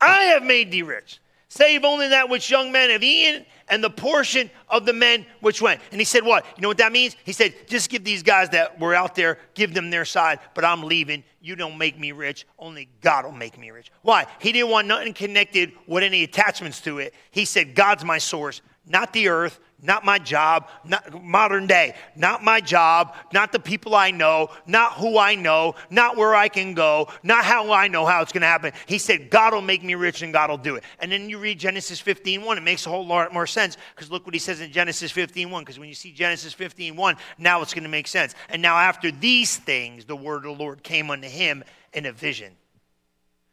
I 0.01 0.25
have 0.25 0.43
made 0.43 0.71
thee 0.71 0.83
rich. 0.83 1.21
Save 1.49 1.85
only 1.85 2.09
that 2.09 2.29
which 2.29 2.51
young 2.51 2.73
men 2.73 2.91
have 2.91 3.03
eaten 3.03 3.45
and 3.73 3.83
the 3.83 3.91
portion 3.91 4.51
of 4.69 4.85
the 4.85 4.93
men 4.93 5.25
which 5.41 5.63
went. 5.63 5.81
And 5.93 6.01
he 6.01 6.05
said, 6.05 6.25
What? 6.25 6.45
You 6.57 6.61
know 6.61 6.69
what 6.69 6.77
that 6.77 6.93
means? 6.93 7.17
He 7.25 7.33
said, 7.33 7.55
Just 7.67 7.89
give 7.89 8.05
these 8.05 8.23
guys 8.23 8.51
that 8.51 8.79
were 8.79 8.95
out 8.95 9.15
there, 9.15 9.39
give 9.55 9.73
them 9.73 9.89
their 9.89 10.05
side, 10.05 10.41
but 10.55 10.63
I'm 10.63 10.83
leaving. 10.83 11.25
You 11.41 11.57
don't 11.57 11.79
make 11.79 11.99
me 11.99 12.13
rich. 12.13 12.47
Only 12.59 12.91
God 13.01 13.25
will 13.25 13.33
make 13.33 13.59
me 13.59 13.71
rich. 13.71 13.91
Why? 14.03 14.27
He 14.41 14.53
didn't 14.53 14.71
want 14.71 14.89
nothing 14.89 15.15
connected 15.15 15.73
with 15.87 16.05
any 16.05 16.23
attachments 16.23 16.83
to 16.83 16.99
it. 16.99 17.15
He 17.31 17.47
said, 17.47 17.75
God's 17.75 18.05
my 18.05 18.19
source, 18.19 18.61
not 18.87 19.15
the 19.15 19.29
earth, 19.29 19.59
not 19.83 20.05
my 20.05 20.17
job, 20.17 20.69
not 20.85 21.23
modern 21.25 21.67
day, 21.67 21.97
not 22.15 22.45
my 22.45 22.61
job, 22.61 23.17
not 23.33 23.51
the 23.51 23.59
people 23.59 23.97
I 23.97 24.13
know, 24.13 24.51
not 24.65 24.93
who 24.93 25.19
I 25.19 25.35
know, 25.35 25.75
not 25.91 26.17
where 26.17 26.37
I 26.37 26.49
can 26.49 26.73
go, 26.73 27.09
not 27.25 27.45
how 27.45 27.73
I 27.73 27.89
know 27.89 28.07
how 28.07 28.23
it's 28.23 28.31
going 28.31 28.43
to 28.43 28.47
happen. 28.47 28.73
He 28.87 28.99
said, 28.99 29.29
God 29.29 29.53
will 29.53 29.61
make 29.61 29.83
me 29.83 29.97
rich 29.97 30.23
and 30.23 30.33
God 30.33 30.51
will 30.51 30.57
do 30.57 30.77
it. 30.77 30.85
And 31.01 31.11
then 31.11 31.29
you 31.29 31.39
read 31.39 31.59
Genesis 31.59 31.99
15 31.99 32.45
1, 32.45 32.59
it 32.59 32.61
makes 32.61 32.87
a 32.87 32.91
whole 32.91 33.05
lot 33.05 33.35
more 33.35 33.47
sense 33.47 33.77
because 33.95 34.09
look 34.09 34.25
what 34.25 34.35
he 34.35 34.39
says 34.39 34.61
in 34.61 34.71
Genesis 34.71 35.11
15 35.11 35.51
1. 35.51 35.63
Because 35.63 35.81
when 35.81 35.89
you 35.89 35.97
see 35.97 36.13
Genesis 36.13 36.53
15 36.53 36.95
1, 36.95 37.17
now 37.39 37.61
it's 37.61 37.75
going 37.75 37.83
to 37.83 37.91
make 37.91 38.07
sense. 38.07 38.37
And 38.51 38.63
now 38.63 38.77
after 38.77 39.11
these 39.11 39.57
things, 39.57 40.05
the 40.05 40.17
word 40.17 40.47
of 40.47 40.57
the 40.57 40.63
Lord 40.63 40.85
came 40.85 41.11
unto 41.11 41.29
him 41.29 41.65
in 41.93 42.07
a 42.07 42.13
vision, 42.13 42.53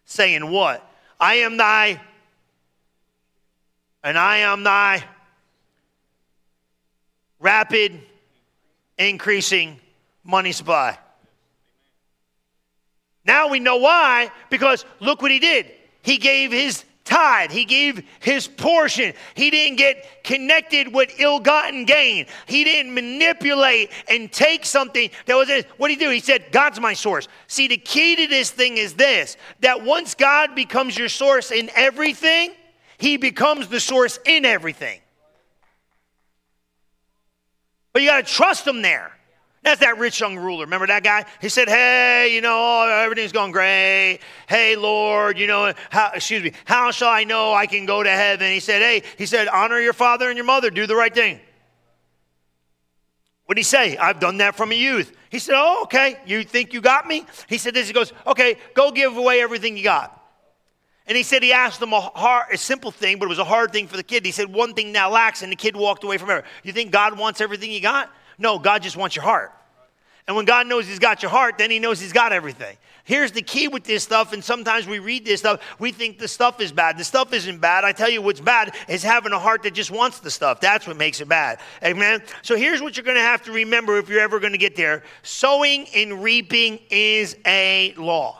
saying, 0.05 0.47
What? 0.51 0.85
I 1.19 1.35
am 1.35 1.57
thy, 1.57 1.99
and 4.03 4.17
I 4.17 4.37
am 4.37 4.63
thy 4.63 5.03
rapid 7.39 7.99
increasing 8.97 9.79
money 10.23 10.51
supply. 10.51 10.97
Now 13.25 13.49
we 13.49 13.59
know 13.59 13.77
why, 13.77 14.31
because 14.49 14.85
look 14.99 15.21
what 15.21 15.31
he 15.31 15.39
did. 15.39 15.71
He 16.01 16.17
gave 16.17 16.51
his 16.51 16.83
tithe, 17.05 17.51
he 17.51 17.65
gave 17.65 18.03
his 18.19 18.47
portion. 18.47 19.13
He 19.33 19.49
didn't 19.49 19.77
get 19.77 20.23
connected 20.23 20.93
with 20.93 21.19
ill 21.19 21.39
gotten 21.39 21.85
gain. 21.85 22.27
He 22.45 22.63
didn't 22.63 22.93
manipulate 22.93 23.91
and 24.07 24.31
take 24.31 24.65
something 24.65 25.09
that 25.25 25.35
was 25.35 25.49
his. 25.49 25.65
What 25.77 25.87
did 25.87 25.99
he 25.99 26.05
do? 26.05 26.11
He 26.11 26.19
said, 26.19 26.51
God's 26.51 26.79
my 26.79 26.93
source. 26.93 27.27
See, 27.47 27.67
the 27.67 27.77
key 27.77 28.15
to 28.15 28.27
this 28.27 28.51
thing 28.51 28.77
is 28.77 28.93
this 28.93 29.37
that 29.61 29.83
once 29.83 30.13
God 30.13 30.55
becomes 30.55 30.97
your 30.97 31.09
source 31.09 31.51
in 31.51 31.69
everything, 31.75 32.51
he 32.97 33.17
becomes 33.17 33.67
the 33.67 33.79
source 33.79 34.19
in 34.25 34.45
everything. 34.45 34.99
But 37.99 38.03
you 38.03 38.11
got 38.11 38.25
to 38.25 38.33
trust 38.33 38.65
him 38.65 38.81
there. 38.81 39.11
That's 39.61 39.81
that 39.81 39.97
rich 39.97 40.21
young 40.21 40.37
ruler. 40.37 40.63
Remember 40.63 40.87
that 40.87 41.03
guy? 41.03 41.25
He 41.41 41.49
said, 41.49 41.67
Hey, 41.67 42.33
you 42.33 42.39
know, 42.39 42.55
oh, 42.55 43.01
everything's 43.03 43.33
going 43.33 43.51
great. 43.51 44.19
Hey, 44.47 44.77
Lord, 44.77 45.37
you 45.37 45.47
know, 45.47 45.73
how, 45.89 46.11
excuse 46.13 46.41
me, 46.41 46.53
how 46.63 46.91
shall 46.91 47.09
I 47.09 47.25
know 47.25 47.53
I 47.53 47.65
can 47.65 47.85
go 47.85 48.01
to 48.01 48.09
heaven? 48.09 48.53
He 48.53 48.61
said, 48.61 48.81
Hey, 48.81 49.03
he 49.17 49.25
said, 49.25 49.49
honor 49.49 49.81
your 49.81 49.91
father 49.91 50.29
and 50.29 50.37
your 50.37 50.45
mother, 50.45 50.69
do 50.69 50.87
the 50.87 50.95
right 50.95 51.13
thing. 51.13 51.41
What 53.47 53.55
did 53.55 53.59
he 53.59 53.63
say? 53.65 53.97
I've 53.97 54.21
done 54.21 54.37
that 54.37 54.55
from 54.55 54.71
a 54.71 54.75
youth. 54.75 55.13
He 55.29 55.39
said, 55.39 55.55
Oh, 55.57 55.81
okay. 55.83 56.21
You 56.25 56.43
think 56.43 56.71
you 56.71 56.79
got 56.79 57.05
me? 57.05 57.25
He 57.49 57.57
said 57.57 57.73
this. 57.73 57.85
He 57.87 57.93
goes, 57.93 58.13
Okay, 58.25 58.55
go 58.75 58.91
give 58.91 59.17
away 59.17 59.41
everything 59.41 59.75
you 59.75 59.83
got. 59.83 60.18
And 61.09 61.17
he 61.17 61.23
said 61.23 61.41
he 61.41 61.51
asked 61.51 61.81
him 61.81 61.91
a, 61.91 61.99
hard, 61.99 62.53
a 62.53 62.57
simple 62.57 62.91
thing, 62.91 63.17
but 63.17 63.25
it 63.25 63.29
was 63.29 63.39
a 63.39 63.43
hard 63.43 63.71
thing 63.71 63.87
for 63.87 63.97
the 63.97 64.03
kid. 64.03 64.23
He 64.23 64.31
said, 64.31 64.53
One 64.53 64.75
thing 64.75 64.91
now 64.91 65.09
lacks, 65.09 65.41
and 65.41 65.51
the 65.51 65.55
kid 65.55 65.75
walked 65.75 66.03
away 66.03 66.19
from 66.19 66.29
it. 66.29 66.45
You 66.63 66.71
think 66.71 66.91
God 66.91 67.17
wants 67.17 67.41
everything 67.41 67.71
you 67.71 67.81
got? 67.81 68.11
No, 68.37 68.59
God 68.59 68.83
just 68.83 68.95
wants 68.95 69.15
your 69.15 69.23
heart. 69.25 69.51
And 70.27 70.35
when 70.35 70.45
God 70.45 70.67
knows 70.67 70.87
He's 70.87 70.99
got 70.99 71.23
your 71.23 71.31
heart, 71.31 71.57
then 71.57 71.71
He 71.71 71.79
knows 71.79 71.99
He's 71.99 72.13
got 72.13 72.31
everything. 72.31 72.77
Here's 73.05 73.31
the 73.31 73.41
key 73.41 73.67
with 73.67 73.85
this 73.85 74.03
stuff, 74.03 74.33
and 74.33 74.43
sometimes 74.43 74.85
we 74.85 74.99
read 74.99 75.25
this 75.25 75.39
stuff, 75.39 75.61
we 75.79 75.91
think 75.91 76.19
the 76.19 76.27
stuff 76.27 76.61
is 76.61 76.71
bad. 76.71 76.99
The 76.99 77.03
stuff 77.03 77.33
isn't 77.33 77.57
bad. 77.57 77.83
I 77.83 77.91
tell 77.91 78.11
you 78.11 78.21
what's 78.21 78.39
bad 78.39 78.75
is 78.87 79.01
having 79.01 79.31
a 79.31 79.39
heart 79.39 79.63
that 79.63 79.73
just 79.73 79.89
wants 79.89 80.19
the 80.19 80.29
stuff. 80.29 80.61
That's 80.61 80.85
what 80.85 80.95
makes 80.95 81.19
it 81.19 81.27
bad. 81.27 81.59
Amen. 81.83 82.21
So 82.43 82.55
here's 82.55 82.83
what 82.83 82.95
you're 82.95 83.03
going 83.03 83.17
to 83.17 83.23
have 83.23 83.41
to 83.45 83.51
remember 83.51 83.97
if 83.97 84.09
you're 84.09 84.21
ever 84.21 84.39
going 84.39 84.51
to 84.51 84.59
get 84.59 84.75
there 84.75 85.01
sowing 85.23 85.87
and 85.95 86.21
reaping 86.21 86.79
is 86.91 87.35
a 87.47 87.95
law. 87.97 88.38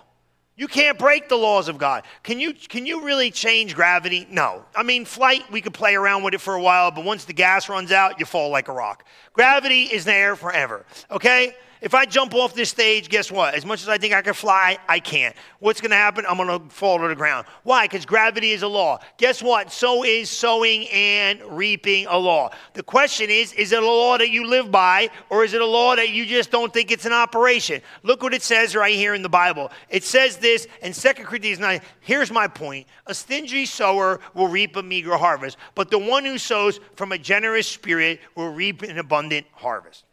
You 0.59 0.67
can't 0.67 0.99
break 0.99 1.29
the 1.29 1.37
laws 1.37 1.69
of 1.69 1.77
God. 1.77 2.03
Can 2.21 2.37
you, 2.37 2.53
can 2.53 2.85
you 2.85 3.05
really 3.05 3.31
change 3.31 3.73
gravity? 3.73 4.27
No. 4.29 4.65
I 4.75 4.83
mean, 4.83 5.05
flight, 5.05 5.49
we 5.49 5.61
could 5.61 5.73
play 5.73 5.95
around 5.95 6.23
with 6.23 6.33
it 6.33 6.41
for 6.41 6.53
a 6.53 6.61
while, 6.61 6.91
but 6.91 7.05
once 7.05 7.23
the 7.23 7.31
gas 7.31 7.69
runs 7.69 7.93
out, 7.93 8.19
you 8.19 8.25
fall 8.25 8.49
like 8.49 8.67
a 8.67 8.73
rock. 8.73 9.05
Gravity 9.31 9.83
is 9.83 10.03
there 10.03 10.35
forever, 10.35 10.85
okay? 11.09 11.55
If 11.81 11.93
I 11.93 12.05
jump 12.05 12.35
off 12.35 12.53
this 12.53 12.69
stage, 12.69 13.07
guess 13.07 13.31
what? 13.31 13.53
As 13.53 13.65
much 13.65 13.81
as 13.81 13.87
I 13.87 13.97
think 13.97 14.13
I 14.13 14.21
can 14.21 14.33
fly, 14.33 14.77
I 14.89 14.99
can't. 14.99 15.33
What's 15.59 15.79
going 15.79 15.91
to 15.91 15.97
happen? 15.97 16.25
I'm 16.27 16.35
going 16.35 16.49
to 16.49 16.67
fall 16.73 16.99
to 16.99 17.07
the 17.07 17.15
ground. 17.15 17.47
Why? 17.63 17.85
Because 17.85 18.05
gravity 18.05 18.51
is 18.51 18.63
a 18.63 18.67
law. 18.67 18.99
Guess 19.17 19.41
what? 19.41 19.71
So 19.71 20.03
is 20.03 20.29
sowing 20.29 20.89
and 20.89 21.41
reaping 21.43 22.05
a 22.07 22.17
law. 22.17 22.49
The 22.73 22.83
question 22.83 23.29
is 23.29 23.53
is 23.53 23.71
it 23.71 23.81
a 23.81 23.85
law 23.85 24.17
that 24.17 24.29
you 24.29 24.45
live 24.45 24.71
by, 24.71 25.09
or 25.29 25.45
is 25.45 25.53
it 25.53 25.61
a 25.61 25.65
law 25.65 25.95
that 25.95 26.09
you 26.09 26.25
just 26.25 26.51
don't 26.51 26.73
think 26.73 26.91
it's 26.91 27.05
an 27.05 27.13
operation? 27.13 27.81
Look 28.03 28.23
what 28.23 28.33
it 28.33 28.43
says 28.43 28.75
right 28.75 28.95
here 28.95 29.13
in 29.13 29.21
the 29.21 29.29
Bible. 29.29 29.71
It 29.87 30.03
says 30.03 30.35
this 30.35 30.67
in 30.81 30.91
2 30.91 31.23
Corinthians 31.23 31.59
9. 31.59 31.79
Here's 32.01 32.29
my 32.29 32.49
point 32.49 32.87
a 33.07 33.13
stingy 33.13 33.65
sower 33.65 34.19
will 34.33 34.49
reap 34.49 34.75
a 34.75 34.83
meager 34.83 35.15
harvest, 35.15 35.57
but 35.75 35.89
the 35.89 35.99
one 35.99 36.25
who 36.25 36.37
sows 36.37 36.81
from 36.95 37.13
a 37.13 37.17
generous 37.17 37.67
spirit 37.67 38.19
will 38.35 38.51
reap 38.51 38.81
an 38.81 38.97
abundant 38.97 39.47
harvest. 39.53 40.03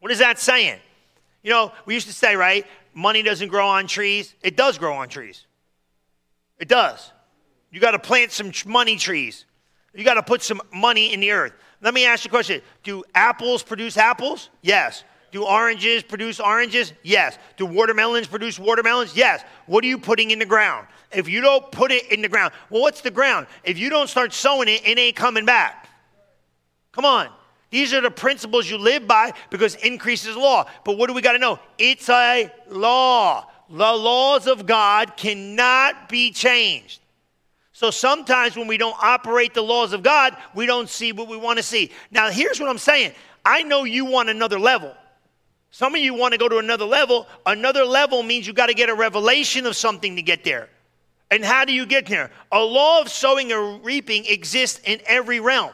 What 0.00 0.12
is 0.12 0.18
that 0.18 0.38
saying? 0.38 0.78
You 1.42 1.50
know, 1.50 1.72
we 1.86 1.94
used 1.94 2.06
to 2.06 2.12
say, 2.12 2.36
right? 2.36 2.66
Money 2.94 3.22
doesn't 3.22 3.48
grow 3.48 3.68
on 3.68 3.86
trees. 3.86 4.34
It 4.42 4.56
does 4.56 4.78
grow 4.78 4.94
on 4.94 5.08
trees. 5.08 5.46
It 6.58 6.68
does. 6.68 7.12
You 7.70 7.80
got 7.80 7.92
to 7.92 7.98
plant 7.98 8.32
some 8.32 8.52
money 8.66 8.96
trees. 8.96 9.44
You 9.94 10.04
got 10.04 10.14
to 10.14 10.22
put 10.22 10.42
some 10.42 10.60
money 10.72 11.12
in 11.12 11.20
the 11.20 11.30
earth. 11.30 11.52
Let 11.80 11.94
me 11.94 12.06
ask 12.06 12.24
you 12.24 12.28
a 12.28 12.30
question 12.30 12.60
Do 12.82 13.04
apples 13.14 13.62
produce 13.62 13.96
apples? 13.96 14.50
Yes. 14.62 15.04
Do 15.30 15.44
oranges 15.44 16.02
produce 16.02 16.40
oranges? 16.40 16.94
Yes. 17.02 17.38
Do 17.56 17.66
watermelons 17.66 18.26
produce 18.26 18.58
watermelons? 18.58 19.14
Yes. 19.14 19.44
What 19.66 19.84
are 19.84 19.86
you 19.86 19.98
putting 19.98 20.30
in 20.30 20.38
the 20.38 20.46
ground? 20.46 20.86
If 21.12 21.28
you 21.28 21.40
don't 21.40 21.70
put 21.70 21.92
it 21.92 22.10
in 22.10 22.22
the 22.22 22.28
ground, 22.28 22.52
well, 22.70 22.82
what's 22.82 23.02
the 23.02 23.10
ground? 23.10 23.46
If 23.62 23.78
you 23.78 23.90
don't 23.90 24.08
start 24.08 24.32
sowing 24.32 24.68
it, 24.68 24.86
it 24.86 24.98
ain't 24.98 25.16
coming 25.16 25.44
back. 25.44 25.88
Come 26.92 27.04
on. 27.04 27.28
These 27.70 27.92
are 27.92 28.00
the 28.00 28.10
principles 28.10 28.68
you 28.68 28.78
live 28.78 29.06
by 29.06 29.32
because 29.50 29.74
increase 29.76 30.26
is 30.26 30.36
law. 30.36 30.66
But 30.84 30.96
what 30.96 31.08
do 31.08 31.14
we 31.14 31.20
got 31.20 31.32
to 31.32 31.38
know? 31.38 31.58
It's 31.76 32.08
a 32.08 32.50
law. 32.70 33.46
The 33.68 33.92
laws 33.92 34.46
of 34.46 34.64
God 34.64 35.16
cannot 35.16 36.08
be 36.08 36.30
changed. 36.30 37.00
So 37.72 37.90
sometimes 37.90 38.56
when 38.56 38.66
we 38.66 38.78
don't 38.78 38.96
operate 39.00 39.54
the 39.54 39.62
laws 39.62 39.92
of 39.92 40.02
God, 40.02 40.36
we 40.54 40.66
don't 40.66 40.88
see 40.88 41.12
what 41.12 41.28
we 41.28 41.36
want 41.36 41.58
to 41.58 41.62
see. 41.62 41.92
Now, 42.10 42.30
here's 42.30 42.58
what 42.58 42.68
I'm 42.68 42.78
saying 42.78 43.12
I 43.44 43.62
know 43.62 43.84
you 43.84 44.04
want 44.06 44.30
another 44.30 44.58
level. 44.58 44.94
Some 45.70 45.94
of 45.94 46.00
you 46.00 46.14
want 46.14 46.32
to 46.32 46.38
go 46.38 46.48
to 46.48 46.58
another 46.58 46.86
level. 46.86 47.28
Another 47.44 47.84
level 47.84 48.22
means 48.22 48.46
you 48.46 48.52
got 48.52 48.66
to 48.66 48.74
get 48.74 48.88
a 48.88 48.94
revelation 48.94 49.66
of 49.66 49.76
something 49.76 50.16
to 50.16 50.22
get 50.22 50.42
there. 50.42 50.70
And 51.30 51.44
how 51.44 51.64
do 51.66 51.72
you 51.72 51.84
get 51.84 52.06
there? 52.06 52.30
A 52.50 52.58
law 52.58 53.02
of 53.02 53.10
sowing 53.10 53.52
and 53.52 53.84
reaping 53.84 54.24
exists 54.26 54.80
in 54.84 55.00
every 55.06 55.40
realm, 55.40 55.72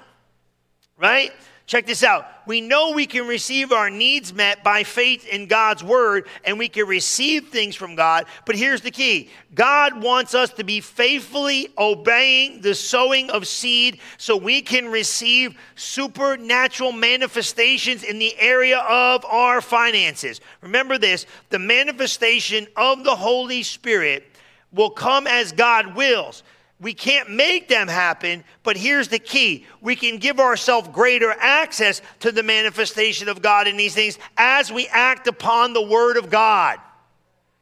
right? 0.98 1.32
Check 1.66 1.86
this 1.86 2.02
out. 2.02 2.26
We 2.46 2.60
know 2.60 2.90
we 2.90 3.06
can 3.06 3.26
receive 3.26 3.72
our 3.72 3.88
needs 3.88 4.34
met 4.34 4.62
by 4.62 4.82
faith 4.82 5.26
in 5.26 5.46
God's 5.46 5.82
word 5.82 6.28
and 6.44 6.58
we 6.58 6.68
can 6.68 6.86
receive 6.86 7.48
things 7.48 7.74
from 7.74 7.94
God. 7.94 8.26
But 8.44 8.56
here's 8.56 8.82
the 8.82 8.90
key 8.90 9.30
God 9.54 10.02
wants 10.02 10.34
us 10.34 10.50
to 10.54 10.64
be 10.64 10.80
faithfully 10.80 11.68
obeying 11.78 12.60
the 12.60 12.74
sowing 12.74 13.30
of 13.30 13.46
seed 13.46 14.00
so 14.18 14.36
we 14.36 14.60
can 14.60 14.88
receive 14.88 15.58
supernatural 15.74 16.92
manifestations 16.92 18.02
in 18.02 18.18
the 18.18 18.38
area 18.38 18.80
of 18.80 19.24
our 19.24 19.62
finances. 19.62 20.42
Remember 20.60 20.98
this 20.98 21.24
the 21.48 21.58
manifestation 21.58 22.66
of 22.76 23.04
the 23.04 23.16
Holy 23.16 23.62
Spirit 23.62 24.26
will 24.70 24.90
come 24.90 25.26
as 25.26 25.52
God 25.52 25.94
wills. 25.94 26.42
We 26.80 26.92
can't 26.92 27.30
make 27.30 27.68
them 27.68 27.88
happen, 27.88 28.44
but 28.62 28.76
here's 28.76 29.08
the 29.08 29.18
key. 29.18 29.66
We 29.80 29.96
can 29.96 30.18
give 30.18 30.40
ourselves 30.40 30.88
greater 30.88 31.30
access 31.30 32.02
to 32.20 32.32
the 32.32 32.42
manifestation 32.42 33.28
of 33.28 33.40
God 33.40 33.68
in 33.68 33.76
these 33.76 33.94
things 33.94 34.18
as 34.36 34.72
we 34.72 34.88
act 34.88 35.28
upon 35.28 35.72
the 35.72 35.82
Word 35.82 36.16
of 36.16 36.30
God. 36.30 36.78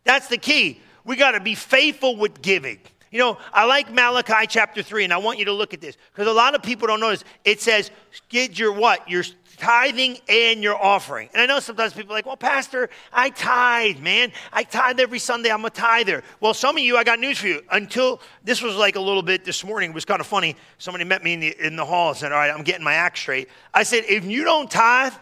That's 0.04 0.28
the 0.28 0.38
key. 0.38 0.80
We 1.04 1.16
got 1.16 1.32
to 1.32 1.40
be 1.40 1.54
faithful 1.54 2.16
with 2.16 2.40
giving. 2.42 2.78
You 3.10 3.18
know, 3.18 3.38
I 3.52 3.66
like 3.66 3.92
Malachi 3.92 4.46
chapter 4.48 4.82
3, 4.82 5.04
and 5.04 5.12
I 5.12 5.18
want 5.18 5.38
you 5.38 5.44
to 5.44 5.52
look 5.52 5.74
at 5.74 5.82
this 5.82 5.98
because 6.12 6.26
a 6.26 6.32
lot 6.32 6.54
of 6.54 6.62
people 6.62 6.88
don't 6.88 7.00
notice. 7.00 7.24
It 7.44 7.60
says, 7.60 7.90
get 8.30 8.58
your 8.58 8.72
what? 8.72 9.08
Your 9.10 9.22
tithing 9.62 10.18
and 10.28 10.60
your 10.60 10.76
offering. 10.76 11.28
And 11.32 11.40
I 11.40 11.46
know 11.46 11.60
sometimes 11.60 11.92
people 11.92 12.12
are 12.12 12.16
like, 12.16 12.26
well, 12.26 12.36
Pastor, 12.36 12.90
I 13.12 13.30
tithe, 13.30 14.00
man. 14.00 14.32
I 14.52 14.64
tithe 14.64 14.98
every 14.98 15.20
Sunday. 15.20 15.52
I'm 15.52 15.64
a 15.64 15.70
tither. 15.70 16.24
Well, 16.40 16.52
some 16.52 16.76
of 16.76 16.82
you, 16.82 16.96
I 16.96 17.04
got 17.04 17.20
news 17.20 17.38
for 17.38 17.46
you. 17.46 17.62
Until 17.70 18.20
this 18.42 18.60
was 18.60 18.74
like 18.74 18.96
a 18.96 19.00
little 19.00 19.22
bit 19.22 19.44
this 19.44 19.64
morning, 19.64 19.90
it 19.90 19.94
was 19.94 20.04
kind 20.04 20.20
of 20.20 20.26
funny. 20.26 20.56
Somebody 20.78 21.04
met 21.04 21.22
me 21.22 21.34
in 21.34 21.40
the, 21.40 21.56
in 21.64 21.76
the 21.76 21.84
hall 21.84 22.08
and 22.08 22.18
said, 22.18 22.32
all 22.32 22.38
right, 22.38 22.50
I'm 22.50 22.64
getting 22.64 22.82
my 22.82 22.94
act 22.94 23.18
straight. 23.18 23.48
I 23.72 23.84
said, 23.84 24.02
if 24.08 24.24
you 24.24 24.42
don't 24.42 24.68
tithe, 24.68 25.14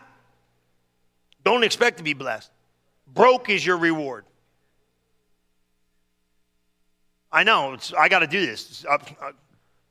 don't 1.44 1.62
expect 1.62 1.98
to 1.98 2.02
be 2.02 2.14
blessed. 2.14 2.50
Broke 3.12 3.50
is 3.50 3.64
your 3.64 3.76
reward. 3.76 4.24
I 7.30 7.44
know, 7.44 7.76
I 7.98 8.08
got 8.08 8.20
to 8.20 8.26
do 8.26 8.44
this. 8.44 8.70
It's, 8.70 8.84
uh, 8.86 8.98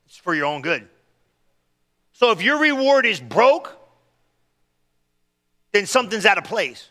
it's 0.06 0.16
for 0.16 0.34
your 0.34 0.46
own 0.46 0.60
good. 0.60 0.88
So 2.12 2.32
if 2.32 2.42
your 2.42 2.58
reward 2.58 3.06
is 3.06 3.20
broke, 3.20 3.79
then 5.72 5.86
something's 5.86 6.26
out 6.26 6.38
of 6.38 6.44
place. 6.44 6.90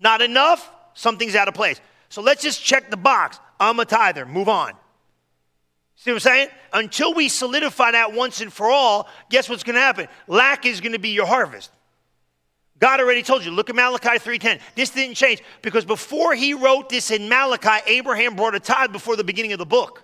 Not 0.00 0.22
enough, 0.22 0.70
something's 0.94 1.34
out 1.34 1.48
of 1.48 1.54
place. 1.54 1.80
So 2.08 2.22
let's 2.22 2.42
just 2.42 2.62
check 2.62 2.90
the 2.90 2.96
box. 2.96 3.38
I'm 3.58 3.80
a 3.80 3.84
tither. 3.84 4.26
Move 4.26 4.48
on. 4.48 4.72
See 5.96 6.10
what 6.10 6.16
I'm 6.16 6.20
saying? 6.20 6.48
Until 6.72 7.14
we 7.14 7.28
solidify 7.28 7.92
that 7.92 8.12
once 8.12 8.40
and 8.40 8.52
for 8.52 8.70
all, 8.70 9.08
guess 9.30 9.48
what's 9.48 9.62
going 9.62 9.76
to 9.76 9.80
happen? 9.80 10.08
Lack 10.26 10.66
is 10.66 10.80
going 10.80 10.92
to 10.92 10.98
be 10.98 11.10
your 11.10 11.26
harvest. 11.26 11.70
God 12.78 13.00
already 13.00 13.22
told 13.22 13.44
you. 13.44 13.50
Look 13.50 13.70
at 13.70 13.76
Malachi 13.76 14.18
3:10. 14.18 14.60
This 14.74 14.90
didn't 14.90 15.14
change 15.14 15.42
because 15.62 15.86
before 15.86 16.34
he 16.34 16.52
wrote 16.52 16.90
this 16.90 17.10
in 17.10 17.28
Malachi, 17.28 17.82
Abraham 17.86 18.36
brought 18.36 18.54
a 18.54 18.60
tithe 18.60 18.92
before 18.92 19.16
the 19.16 19.24
beginning 19.24 19.52
of 19.52 19.58
the 19.58 19.66
book. 19.66 20.02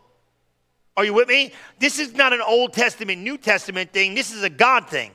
Are 0.97 1.05
you 1.05 1.13
with 1.13 1.29
me? 1.29 1.53
This 1.79 1.99
is 1.99 2.15
not 2.15 2.33
an 2.33 2.41
Old 2.41 2.73
Testament, 2.73 3.21
New 3.21 3.37
Testament 3.37 3.93
thing. 3.93 4.15
This 4.15 4.33
is 4.33 4.43
a 4.43 4.51
God 4.51 4.89
thing. 4.89 5.11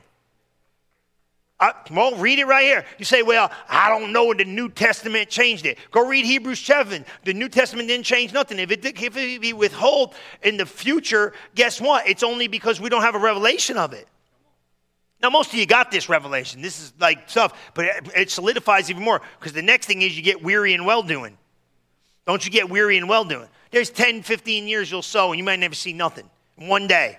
I, 1.60 1.72
well, 1.90 2.14
read 2.16 2.38
it 2.38 2.46
right 2.46 2.64
here. 2.64 2.84
You 2.98 3.04
say, 3.04 3.22
well, 3.22 3.50
I 3.68 3.88
don't 3.88 4.12
know 4.12 4.32
the 4.32 4.44
New 4.44 4.68
Testament 4.68 5.28
changed 5.28 5.66
it. 5.66 5.76
Go 5.90 6.06
read 6.06 6.24
Hebrews 6.24 6.60
7. 6.60 7.04
The 7.24 7.34
New 7.34 7.48
Testament 7.48 7.88
didn't 7.88 8.06
change 8.06 8.32
nothing. 8.32 8.60
If 8.60 8.70
it, 8.70 8.84
if 8.84 9.16
it 9.16 9.40
be 9.40 9.52
withhold 9.52 10.14
in 10.42 10.56
the 10.56 10.66
future, 10.66 11.32
guess 11.56 11.80
what? 11.80 12.08
It's 12.08 12.22
only 12.22 12.46
because 12.46 12.80
we 12.80 12.88
don't 12.88 13.02
have 13.02 13.16
a 13.16 13.18
revelation 13.18 13.76
of 13.76 13.92
it. 13.92 14.06
Now, 15.20 15.30
most 15.30 15.52
of 15.52 15.58
you 15.58 15.66
got 15.66 15.90
this 15.90 16.08
revelation. 16.08 16.62
This 16.62 16.80
is 16.80 16.92
like 17.00 17.28
stuff, 17.28 17.72
but 17.74 17.86
it, 17.86 18.08
it 18.14 18.30
solidifies 18.30 18.88
even 18.88 19.02
more 19.02 19.20
because 19.40 19.52
the 19.52 19.62
next 19.62 19.86
thing 19.86 20.02
is 20.02 20.16
you 20.16 20.22
get 20.22 20.40
weary 20.40 20.74
and 20.74 20.86
well 20.86 21.02
doing. 21.02 21.36
Don't 22.24 22.44
you 22.44 22.52
get 22.52 22.70
weary 22.70 22.98
and 22.98 23.08
well 23.08 23.24
doing? 23.24 23.48
There's 23.72 23.90
10, 23.90 24.22
15 24.22 24.68
years 24.68 24.90
you'll 24.90 25.02
sow 25.02 25.32
and 25.32 25.38
you 25.38 25.44
might 25.44 25.58
never 25.58 25.74
see 25.74 25.92
nothing. 25.92 26.30
One 26.54 26.86
day. 26.86 27.18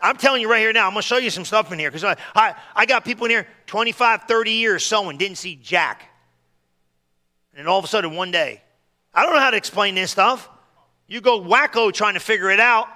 I'm 0.00 0.16
telling 0.16 0.42
you 0.42 0.50
right 0.50 0.60
here 0.60 0.72
now, 0.72 0.86
I'm 0.86 0.92
going 0.92 1.02
to 1.02 1.06
show 1.06 1.16
you 1.16 1.30
some 1.30 1.44
stuff 1.44 1.72
in 1.72 1.78
here 1.78 1.90
because 1.90 2.04
I, 2.04 2.16
I, 2.34 2.54
I 2.74 2.86
got 2.86 3.04
people 3.04 3.24
in 3.24 3.30
here 3.30 3.46
25, 3.66 4.24
30 4.24 4.50
years 4.50 4.84
sowing, 4.84 5.16
didn't 5.16 5.38
see 5.38 5.56
Jack. 5.56 6.10
And 7.52 7.60
then 7.60 7.66
all 7.66 7.78
of 7.78 7.84
a 7.84 7.88
sudden, 7.88 8.14
one 8.14 8.30
day, 8.30 8.62
I 9.14 9.24
don't 9.24 9.34
know 9.34 9.40
how 9.40 9.50
to 9.50 9.56
explain 9.56 9.94
this 9.94 10.10
stuff. 10.10 10.48
You 11.06 11.20
go 11.20 11.40
wacko 11.40 11.92
trying 11.92 12.14
to 12.14 12.20
figure 12.20 12.50
it 12.50 12.60
out. 12.60 12.88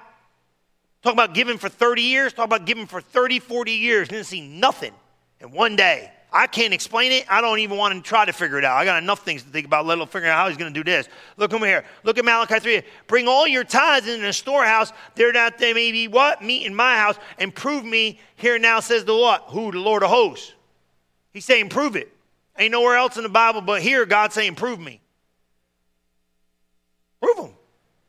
Talk 1.03 1.15
about 1.15 1.33
giving 1.33 1.57
for 1.57 1.71
30 1.71 2.03
years, 2.03 2.33
talk 2.35 2.45
about 2.45 2.67
giving 2.67 2.87
for 2.87 3.01
30, 3.01 3.39
40 3.39 3.73
years, 3.73 4.09
didn't 4.09 4.27
see 4.27 4.43
nothing. 4.43 4.93
in 5.41 5.51
one 5.51 5.77
day. 5.77 6.13
I 6.33 6.47
can't 6.47 6.73
explain 6.73 7.11
it. 7.11 7.25
I 7.29 7.40
don't 7.40 7.59
even 7.59 7.77
want 7.77 7.95
to 7.95 8.01
try 8.01 8.25
to 8.25 8.33
figure 8.33 8.59
it 8.59 8.64
out. 8.64 8.77
I 8.77 8.85
got 8.85 9.03
enough 9.03 9.25
things 9.25 9.43
to 9.43 9.49
think 9.49 9.66
about, 9.66 9.85
let 9.85 9.99
alone 9.99 10.07
figuring 10.07 10.31
out 10.31 10.37
how 10.37 10.49
he's 10.49 10.57
going 10.57 10.73
to 10.73 10.79
do 10.79 10.88
this. 10.88 11.09
Look 11.37 11.53
over 11.53 11.66
here. 11.66 11.85
Look 12.05 12.19
at 12.19 12.25
Malachi 12.25 12.61
3. 12.61 12.83
Bring 13.09 13.27
all 13.27 13.49
your 13.49 13.64
tithes 13.64 14.07
in 14.07 14.23
the 14.23 14.33
storehouse. 14.33 14.93
There 15.16 15.33
that 15.33 15.59
they 15.59 15.73
may 15.73 15.90
be 15.90 16.07
what? 16.07 16.43
Meat 16.43 16.66
in 16.66 16.75
my 16.75 16.97
house. 16.97 17.16
And 17.38 17.53
prove 17.53 17.85
me. 17.85 18.21
Here 18.37 18.59
now 18.61 18.79
says 18.79 19.05
the 19.05 19.16
what? 19.16 19.45
Who? 19.49 19.73
The 19.73 19.81
Lord 19.81 20.05
of 20.05 20.11
hosts. 20.11 20.53
He's 21.33 21.45
saying, 21.45 21.69
prove 21.69 21.97
it. 21.97 22.12
Ain't 22.59 22.73
nowhere 22.73 22.97
else 22.97 23.16
in 23.16 23.23
the 23.23 23.29
Bible 23.29 23.61
but 23.61 23.83
here 23.83 24.07
God's 24.07 24.35
saying, 24.35 24.55
prove 24.55 24.79
me. 24.79 25.01
Prove 27.21 27.37
them. 27.37 27.55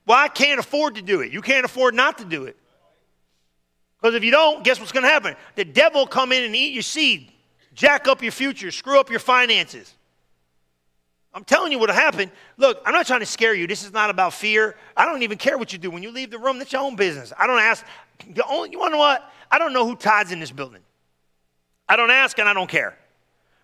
Well, 0.06 0.18
I 0.18 0.28
can't 0.28 0.60
afford 0.60 0.96
to 0.96 1.02
do 1.02 1.22
it. 1.22 1.32
You 1.32 1.42
can't 1.42 1.66
afford 1.66 1.96
not 1.96 2.20
to 2.20 2.26
do 2.26 2.46
it. 2.46 2.58
Because 4.00 4.16
if 4.16 4.24
you 4.24 4.32
don't, 4.32 4.64
guess 4.64 4.80
what's 4.80 4.92
going 4.92 5.04
to 5.04 5.10
happen? 5.10 5.36
The 5.56 5.66
devil 5.66 6.06
come 6.06 6.32
in 6.32 6.44
and 6.44 6.56
eat 6.56 6.74
your 6.74 6.84
seed 6.84 7.31
jack 7.74 8.08
up 8.08 8.22
your 8.22 8.32
future, 8.32 8.72
screw 8.72 9.00
up 9.00 9.10
your 9.10 9.20
finances. 9.20 9.94
I'm 11.34 11.46
telling 11.46 11.72
you 11.72 11.80
what'll 11.80 11.96
happen. 11.96 12.30
Look, 12.58 12.82
I'm 12.86 12.94
not 12.94 13.08
trying 13.08 13.22
to 13.22 13.26
scare 13.26 13.54
you. 13.54 13.66
This 13.66 13.84
is 13.84 13.94
not 13.94 14.10
about 14.10 14.34
fear. 14.34 14.76
I 14.98 15.06
don't 15.06 15.24
even 15.24 15.38
care 15.38 15.58
what 15.58 15.72
you 15.72 15.80
do. 15.80 15.90
When 15.90 16.04
you 16.04 16.12
leave 16.12 16.30
the 16.30 16.40
room, 16.40 16.60
that's 16.60 16.74
your 16.74 16.82
own 16.82 16.98
business. 16.98 17.32
I 17.38 17.48
don't 17.48 17.60
ask. 17.60 17.86
The 18.34 18.46
only, 18.46 18.72
you 18.72 18.80
want 18.80 18.92
to 18.92 18.98
know 18.98 19.00
what? 19.00 19.32
I 19.50 19.58
don't 19.58 19.72
know 19.72 19.88
who 19.88 19.96
tithes 19.96 20.32
in 20.32 20.40
this 20.40 20.52
building. 20.52 20.82
I 21.88 21.96
don't 21.96 22.12
ask 22.12 22.38
and 22.38 22.50
I 22.50 22.54
don't 22.54 22.70
care. 22.70 22.98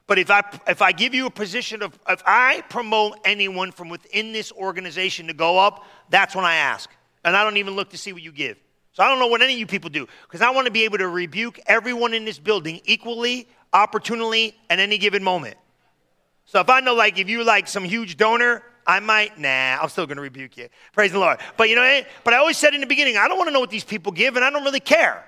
But 0.06 0.18
if 0.18 0.32
I, 0.32 0.42
if 0.68 0.82
I 0.82 0.94
give 0.94 1.14
you 1.14 1.26
a 1.26 1.30
position 1.30 1.84
of, 1.84 2.00
if 2.08 2.24
I 2.26 2.64
promote 2.70 3.20
anyone 3.26 3.74
from 3.74 3.90
within 3.90 4.32
this 4.32 4.54
organization 4.54 5.28
to 5.28 5.34
go 5.34 5.60
up, 5.60 5.86
that's 6.10 6.34
when 6.34 6.46
I 6.46 6.56
ask. 6.56 6.90
And 7.26 7.36
I 7.36 7.44
don't 7.44 7.58
even 7.58 7.76
look 7.76 7.90
to 7.90 7.98
see 7.98 8.14
what 8.14 8.22
you 8.22 8.32
give. 8.32 8.58
So 8.94 9.04
I 9.04 9.10
don't 9.10 9.20
know 9.20 9.28
what 9.28 9.42
any 9.42 9.54
of 9.54 9.60
you 9.60 9.68
people 9.68 9.90
do 9.90 10.08
because 10.24 10.42
I 10.42 10.50
want 10.50 10.66
to 10.66 10.72
be 10.72 10.86
able 10.86 10.98
to 10.98 11.08
rebuke 11.08 11.60
everyone 11.68 12.14
in 12.14 12.26
this 12.26 12.40
building 12.40 12.82
equally 12.86 13.48
opportunely 13.74 14.56
at 14.70 14.80
any 14.80 14.98
given 14.98 15.24
moment. 15.24 15.58
So 16.46 16.60
if 16.60 16.70
I 16.70 16.80
know, 16.80 16.96
like, 16.96 17.20
if 17.20 17.30
you 17.30 17.44
like 17.44 17.68
some 17.68 17.84
huge 17.84 18.18
donor, 18.18 18.64
I 18.86 19.02
might, 19.02 19.38
nah, 19.38 19.78
I'm 19.82 19.90
still 19.90 20.08
to 20.08 20.16
rebuke 20.16 20.56
you. 20.56 20.70
Praise 20.94 21.12
the 21.12 21.20
Lord. 21.20 21.40
But 21.58 21.70
you 21.70 21.76
know, 21.76 22.02
but 22.24 22.34
I 22.34 22.38
always 22.38 22.58
said 22.58 22.74
in 22.74 22.80
the 22.80 22.88
beginning, 22.88 23.18
I 23.18 23.28
don't 23.28 23.38
want 23.38 23.50
to 23.50 23.54
know 23.54 23.60
what 23.60 23.70
these 23.70 23.84
people 23.84 24.14
give, 24.14 24.38
and 24.38 24.46
I 24.46 24.50
don't 24.50 24.64
really 24.64 24.80
care. 24.80 25.26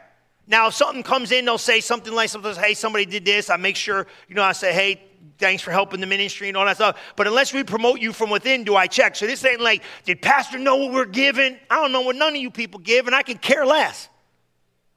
Now, 0.47 0.69
if 0.69 0.73
something 0.73 1.03
comes 1.03 1.31
in, 1.31 1.45
they'll 1.45 1.57
say 1.57 1.81
something 1.81 2.13
like 2.13 2.29
something, 2.29 2.55
hey, 2.55 2.73
somebody 2.73 3.05
did 3.05 3.25
this. 3.25 3.49
I 3.49 3.57
make 3.57 3.75
sure, 3.75 4.07
you 4.29 4.35
know, 4.35 4.43
I 4.43 4.53
say, 4.53 4.73
hey, 4.73 5.03
thanks 5.37 5.61
for 5.61 5.71
helping 5.71 5.99
the 5.99 6.07
ministry 6.07 6.47
and 6.47 6.57
all 6.57 6.65
that 6.65 6.77
stuff. 6.77 6.97
But 7.15 7.27
unless 7.27 7.53
we 7.53 7.63
promote 7.63 7.99
you 7.99 8.13
from 8.13 8.29
within, 8.29 8.63
do 8.63 8.75
I 8.75 8.87
check? 8.87 9.15
So 9.15 9.27
this 9.27 9.43
ain't 9.45 9.61
like, 9.61 9.83
did 10.05 10.21
Pastor 10.21 10.57
know 10.57 10.77
what 10.77 10.93
we're 10.93 11.05
giving? 11.05 11.57
I 11.69 11.75
don't 11.75 11.91
know 11.91 12.01
what 12.01 12.15
none 12.15 12.35
of 12.35 12.41
you 12.41 12.49
people 12.49 12.79
give, 12.79 13.07
and 13.07 13.15
I 13.15 13.23
can 13.23 13.37
care 13.37 13.65
less. 13.65 14.09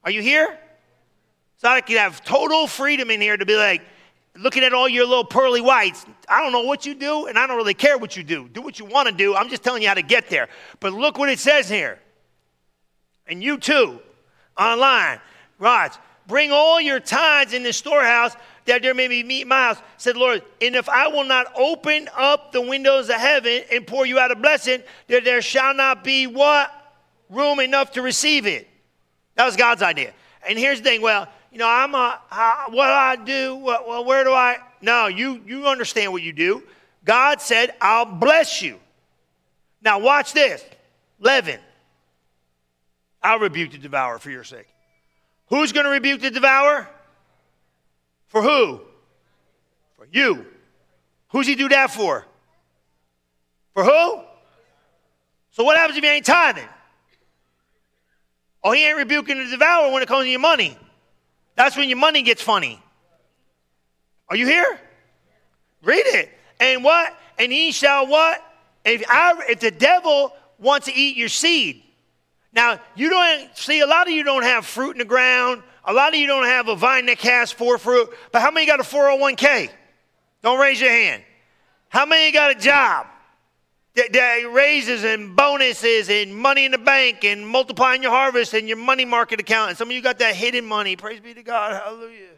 Are 0.05 0.11
you 0.11 0.23
here? 0.23 0.59
So 1.63 1.69
I 1.69 1.81
could 1.81 1.97
have 1.97 2.25
total 2.25 2.67
freedom 2.67 3.09
in 3.09 3.21
here 3.21 3.37
to 3.37 3.47
be 3.47 3.57
like, 3.57 3.83
looking 4.37 4.65
at 4.65 4.73
all 4.73 4.89
your 4.89 5.07
little 5.07 5.25
pearly 5.25 5.61
whites. 5.61 6.05
I 6.29 6.43
don't 6.43 6.51
know 6.51 6.63
what 6.63 6.85
you 6.85 6.93
do, 6.93 7.27
and 7.27 7.39
I 7.39 7.47
don't 7.47 7.57
really 7.57 7.73
care 7.73 7.97
what 7.97 8.17
you 8.17 8.25
do. 8.25 8.49
Do 8.49 8.63
what 8.63 8.81
you 8.81 8.85
want 8.85 9.09
to 9.09 9.15
do. 9.15 9.37
I'm 9.37 9.49
just 9.49 9.63
telling 9.63 9.81
you 9.81 9.87
how 9.87 9.95
to 9.95 10.03
get 10.03 10.29
there. 10.29 10.49
But 10.81 10.93
look 10.93 11.19
what 11.19 11.29
it 11.29 11.39
says 11.39 11.69
here. 11.69 12.01
And 13.29 13.45
you 13.45 13.59
too, 13.59 14.01
online, 14.59 15.21
Rods, 15.61 16.01
bring 16.27 16.51
all 16.51 16.81
your 16.81 16.99
tithes 16.99 17.53
in 17.53 17.63
the 17.63 17.73
storehouse 17.73 18.35
that 18.65 18.83
there 18.83 18.93
may 18.95 19.07
be 19.07 19.23
meat 19.23 19.43
in 19.43 19.49
my 19.49 19.63
house, 19.63 19.79
said 19.99 20.17
Lord. 20.17 20.43
And 20.61 20.75
if 20.75 20.89
I 20.89 21.07
will 21.07 21.25
not 21.25 21.47
open 21.57 22.09
up 22.17 22.51
the 22.51 22.61
windows 22.61 23.09
of 23.09 23.17
heaven 23.17 23.63
and 23.71 23.87
pour 23.87 24.05
you 24.05 24.19
out 24.19 24.33
a 24.33 24.35
blessing, 24.35 24.83
that 25.07 25.25
there 25.25 25.41
shall 25.41 25.75
not 25.75 26.03
be 26.03 26.27
what? 26.27 26.73
Room 27.31 27.61
enough 27.61 27.93
to 27.93 28.03
receive 28.03 28.47
it. 28.47 28.69
That 29.37 29.47
was 29.47 29.55
God's 29.55 29.83
idea. 29.83 30.13
And 30.47 30.59
here's 30.59 30.81
the 30.81 30.91
thing 30.91 31.03
well, 31.03 31.29
you 31.53 31.59
know, 31.59 31.69
I'm 31.69 31.95
a, 31.95 32.19
what 32.71 32.87
do 32.87 32.93
I 32.93 33.17
do? 33.23 33.57
Well, 33.57 34.05
where 34.07 34.25
do 34.25 34.33
I? 34.33 34.57
No, 34.81 35.07
you, 35.07 35.43
you 35.47 35.67
understand 35.67 36.11
what 36.11 36.23
you 36.23 36.33
do. 36.33 36.63
God 37.05 37.43
said, 37.43 37.75
I'll 37.79 38.07
bless 38.07 38.63
you. 38.63 38.81
Now, 39.83 39.99
watch 39.99 40.33
this. 40.33 40.65
Leaven. 41.21 41.61
I'll 43.23 43.39
rebuke 43.39 43.73
the 43.73 43.79
devourer 43.79 44.19
for 44.19 44.31
your 44.31 44.45
sake. 44.45 44.67
Who's 45.49 45.73
going 45.73 45.85
to 45.85 45.91
rebuke 45.91 46.23
the 46.23 46.31
devourer? 46.31 46.89
For 48.29 48.43
who? 48.43 48.81
For 49.97 50.09
you. 50.11 50.47
Who's 51.29 51.47
he 51.47 51.55
do 51.55 51.69
that 51.69 51.91
for? 51.91 52.25
For 53.75 53.85
who? 53.85 54.21
So 55.51 55.65
what 55.65 55.77
happens 55.77 55.99
if 55.99 56.05
you 56.05 56.11
ain't 56.11 56.25
tithing? 56.25 56.69
Oh, 58.65 58.73
he 58.73 58.87
ain't 58.87 58.97
rebuking 58.97 59.37
the 59.37 59.51
devourer 59.51 59.93
when 59.93 60.03
it 60.03 60.09
comes 60.09 60.25
to 60.25 60.31
your 60.31 60.41
money. 60.41 60.79
That's 61.55 61.77
when 61.77 61.89
your 61.89 61.99
money 61.99 62.23
gets 62.23 62.43
funny. 62.43 62.83
Are 64.29 64.37
you 64.37 64.47
here? 64.47 64.81
Read 65.83 66.07
it. 66.07 66.31
And 66.61 66.85
what? 66.85 67.17
And 67.39 67.53
he 67.53 67.73
shall 67.73 68.07
what? 68.07 68.43
If, 68.85 69.05
I, 69.09 69.35
if 69.49 69.61
the 69.61 69.71
devil 69.71 70.33
wants 70.59 70.87
to 70.87 70.95
eat 70.95 71.17
your 71.17 71.29
seed. 71.29 71.83
Now, 72.53 72.81
you 72.95 73.11
don't 73.11 73.57
see, 73.57 73.81
a 73.81 73.87
lot 73.87 74.07
of 74.07 74.13
you 74.13 74.25
don't 74.25 74.43
have 74.43 74.67
fruit 74.67 74.93
in 74.93 74.99
the 74.99 75.05
ground. 75.05 75.63
A 75.85 75.93
lot 75.93 76.13
of 76.13 76.19
you 76.19 76.27
don't 76.27 76.45
have 76.45 76.69
a 76.69 76.77
vine 76.77 77.07
that 77.07 77.19
casts 77.19 77.53
forth 77.53 77.83
fruit. 77.83 78.11
But 78.31 78.43
how 78.43 78.51
many 78.51 78.67
got 78.67 78.81
a 78.81 78.85
401k? 78.85 79.71
Don't 80.43 80.59
raise 80.59 80.81
your 80.81 80.91
hand. 80.91 81.23
How 81.89 82.07
many 82.07 82.33
got 82.33 82.51
a 82.51 82.55
job? 82.55 83.07
Raises 83.95 85.05
and 85.05 85.37
bonuses 85.37 86.09
and 86.09 86.35
money 86.35 86.65
in 86.65 86.73
the 86.73 86.79
bank 86.79 87.25
and 87.25 87.47
multiplying 87.47 88.03
your 88.03 88.11
harvest 88.11 88.55
and 88.55 88.67
your 88.67 88.79
money 88.79 89.05
market 89.05 89.41
account. 89.41 89.71
And 89.71 89.79
some 89.79 89.89
of 89.89 89.95
you 89.95 90.01
got 90.01 90.19
that 90.21 90.35
hidden 90.35 90.65
money. 90.65 90.97
Praise 90.97 91.21
be 91.21 91.35
to 91.35 91.43
God. 91.43 91.81
Hallelujah. 91.83 92.29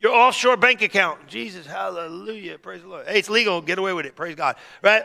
Your 0.00 0.14
offshore 0.14 0.56
bank 0.56 0.82
account. 0.82 1.26
Jesus, 1.26 1.66
hallelujah. 1.66 2.58
Praise 2.58 2.82
the 2.82 2.88
Lord. 2.88 3.06
Hey, 3.06 3.18
it's 3.18 3.30
legal. 3.30 3.62
Get 3.62 3.78
away 3.78 3.92
with 3.94 4.06
it. 4.06 4.14
Praise 4.14 4.34
God. 4.34 4.56
Right? 4.82 5.02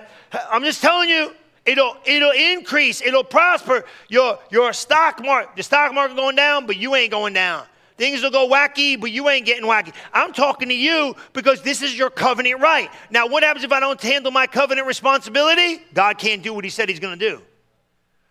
I'm 0.51 0.63
just 0.63 0.81
telling 0.81 1.09
you, 1.09 1.33
it'll 1.65 1.95
it'll 2.05 2.31
increase, 2.31 3.01
it'll 3.01 3.23
prosper. 3.23 3.85
Your 4.09 4.39
your 4.49 4.73
stock 4.73 5.23
market, 5.23 5.55
the 5.55 5.63
stock 5.63 5.93
market 5.93 6.15
going 6.15 6.35
down, 6.35 6.65
but 6.65 6.75
you 6.75 6.95
ain't 6.95 7.12
going 7.12 7.33
down. 7.33 7.65
Things 7.99 8.23
will 8.23 8.31
go 8.31 8.47
wacky, 8.47 8.97
but 8.97 9.12
you 9.12 9.27
ain't 9.27 9.45
getting 9.45 9.65
wacky. 9.65 9.93
I'm 10.13 10.31
talking 10.31 10.69
to 10.69 10.73
you 10.73 11.17
because 11.33 11.62
this 11.63 11.81
is 11.81 11.97
your 11.97 12.09
covenant 12.09 12.62
right. 12.62 12.89
Now, 13.12 13.27
what 13.27 13.43
happens 13.43 13.65
if 13.65 13.73
I 13.73 13.81
don't 13.81 14.01
handle 14.01 14.31
my 14.31 14.47
covenant 14.47 14.88
responsibility? 14.88 15.81
God 15.93 16.17
can't 16.17 16.41
do 16.41 16.53
what 16.53 16.63
He 16.63 16.69
said 16.69 16.88
He's 16.88 17.01
going 17.01 17.19
to 17.19 17.29
do. 17.29 17.41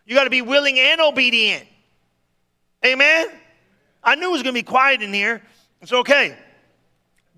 You 0.06 0.14
got 0.14 0.24
to 0.24 0.30
be 0.30 0.40
willing 0.40 0.78
and 0.80 1.02
obedient. 1.02 1.66
Amen? 2.82 3.28
I 4.02 4.14
knew 4.14 4.30
it 4.30 4.32
was 4.32 4.42
going 4.42 4.54
to 4.54 4.58
be 4.58 4.64
quiet 4.64 5.02
in 5.02 5.12
here. 5.12 5.42
It's 5.82 5.92
okay. 5.92 6.34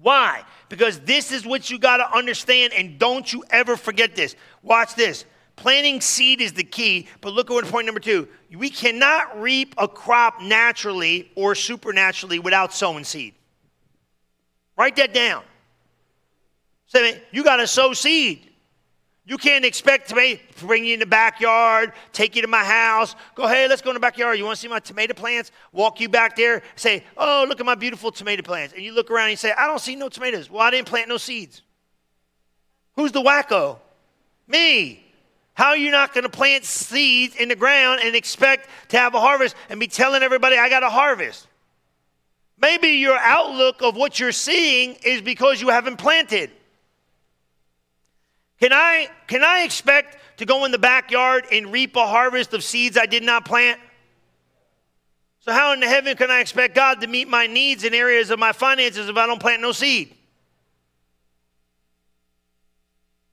Why? 0.00 0.44
Because 0.68 1.00
this 1.00 1.32
is 1.32 1.44
what 1.44 1.68
you 1.68 1.80
got 1.80 1.96
to 1.96 2.16
understand, 2.16 2.74
and 2.74 2.96
don't 2.96 3.30
you 3.32 3.42
ever 3.50 3.76
forget 3.76 4.14
this. 4.14 4.36
Watch 4.62 4.94
this. 4.94 5.24
Planting 5.60 6.00
seed 6.00 6.40
is 6.40 6.54
the 6.54 6.64
key, 6.64 7.06
but 7.20 7.34
look 7.34 7.50
at 7.50 7.64
point 7.66 7.84
number 7.84 8.00
two. 8.00 8.26
We 8.50 8.70
cannot 8.70 9.42
reap 9.42 9.74
a 9.76 9.86
crop 9.86 10.40
naturally 10.40 11.30
or 11.34 11.54
supernaturally 11.54 12.38
without 12.38 12.72
sowing 12.72 13.04
seed. 13.04 13.34
Write 14.78 14.96
that 14.96 15.12
down. 15.12 15.42
Say, 16.86 17.20
you 17.30 17.44
got 17.44 17.56
to 17.56 17.66
sow 17.66 17.92
seed. 17.92 18.48
You 19.26 19.36
can't 19.36 19.66
expect 19.66 20.08
to 20.08 20.38
bring 20.60 20.86
you 20.86 20.94
in 20.94 21.00
the 21.00 21.04
backyard, 21.04 21.92
take 22.14 22.36
you 22.36 22.40
to 22.40 22.48
my 22.48 22.64
house, 22.64 23.14
go, 23.34 23.46
hey, 23.46 23.68
let's 23.68 23.82
go 23.82 23.90
in 23.90 23.94
the 23.94 24.00
backyard. 24.00 24.38
You 24.38 24.46
want 24.46 24.56
to 24.56 24.62
see 24.62 24.66
my 24.66 24.80
tomato 24.80 25.12
plants? 25.12 25.52
Walk 25.72 26.00
you 26.00 26.08
back 26.08 26.36
there, 26.36 26.62
say, 26.74 27.04
oh, 27.18 27.44
look 27.46 27.60
at 27.60 27.66
my 27.66 27.74
beautiful 27.74 28.10
tomato 28.10 28.40
plants. 28.40 28.72
And 28.72 28.82
you 28.82 28.94
look 28.94 29.10
around 29.10 29.24
and 29.24 29.32
you 29.32 29.36
say, 29.36 29.52
I 29.52 29.66
don't 29.66 29.78
see 29.78 29.94
no 29.94 30.08
tomatoes. 30.08 30.50
Well, 30.50 30.62
I 30.62 30.70
didn't 30.70 30.88
plant 30.88 31.10
no 31.10 31.18
seeds. 31.18 31.60
Who's 32.96 33.12
the 33.12 33.20
wacko? 33.20 33.76
Me. 34.48 35.04
How 35.54 35.68
are 35.68 35.76
you 35.76 35.90
not 35.90 36.14
going 36.14 36.24
to 36.24 36.30
plant 36.30 36.64
seeds 36.64 37.36
in 37.36 37.48
the 37.48 37.56
ground 37.56 38.00
and 38.02 38.16
expect 38.16 38.68
to 38.88 38.98
have 38.98 39.14
a 39.14 39.20
harvest 39.20 39.54
and 39.68 39.78
be 39.78 39.88
telling 39.88 40.22
everybody, 40.22 40.56
I 40.56 40.68
got 40.68 40.82
a 40.82 40.88
harvest? 40.88 41.46
Maybe 42.60 42.88
your 42.88 43.16
outlook 43.16 43.82
of 43.82 43.96
what 43.96 44.20
you're 44.20 44.32
seeing 44.32 44.96
is 45.04 45.22
because 45.22 45.60
you 45.60 45.68
haven't 45.68 45.96
planted. 45.96 46.50
Can 48.60 48.72
I, 48.72 49.08
can 49.26 49.42
I 49.42 49.62
expect 49.62 50.18
to 50.38 50.44
go 50.44 50.64
in 50.66 50.70
the 50.70 50.78
backyard 50.78 51.46
and 51.50 51.72
reap 51.72 51.96
a 51.96 52.06
harvest 52.06 52.52
of 52.52 52.62
seeds 52.62 52.98
I 52.98 53.06
did 53.06 53.22
not 53.22 53.44
plant? 53.46 53.80
So, 55.40 55.52
how 55.52 55.72
in 55.72 55.80
the 55.80 55.88
heaven 55.88 56.16
can 56.16 56.30
I 56.30 56.40
expect 56.40 56.74
God 56.74 57.00
to 57.00 57.06
meet 57.06 57.26
my 57.26 57.46
needs 57.46 57.84
in 57.84 57.94
areas 57.94 58.28
of 58.28 58.38
my 58.38 58.52
finances 58.52 59.08
if 59.08 59.16
I 59.16 59.26
don't 59.26 59.40
plant 59.40 59.62
no 59.62 59.72
seed? 59.72 60.14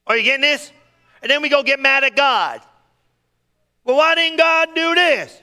Are 0.07 0.15
you 0.15 0.23
getting 0.23 0.41
this? 0.41 0.71
And 1.21 1.31
then 1.31 1.41
we 1.41 1.49
go 1.49 1.63
get 1.63 1.79
mad 1.79 2.03
at 2.03 2.15
God. 2.15 2.61
Well, 3.83 3.97
why 3.97 4.15
didn't 4.15 4.37
God 4.37 4.69
do 4.75 4.95
this? 4.95 5.41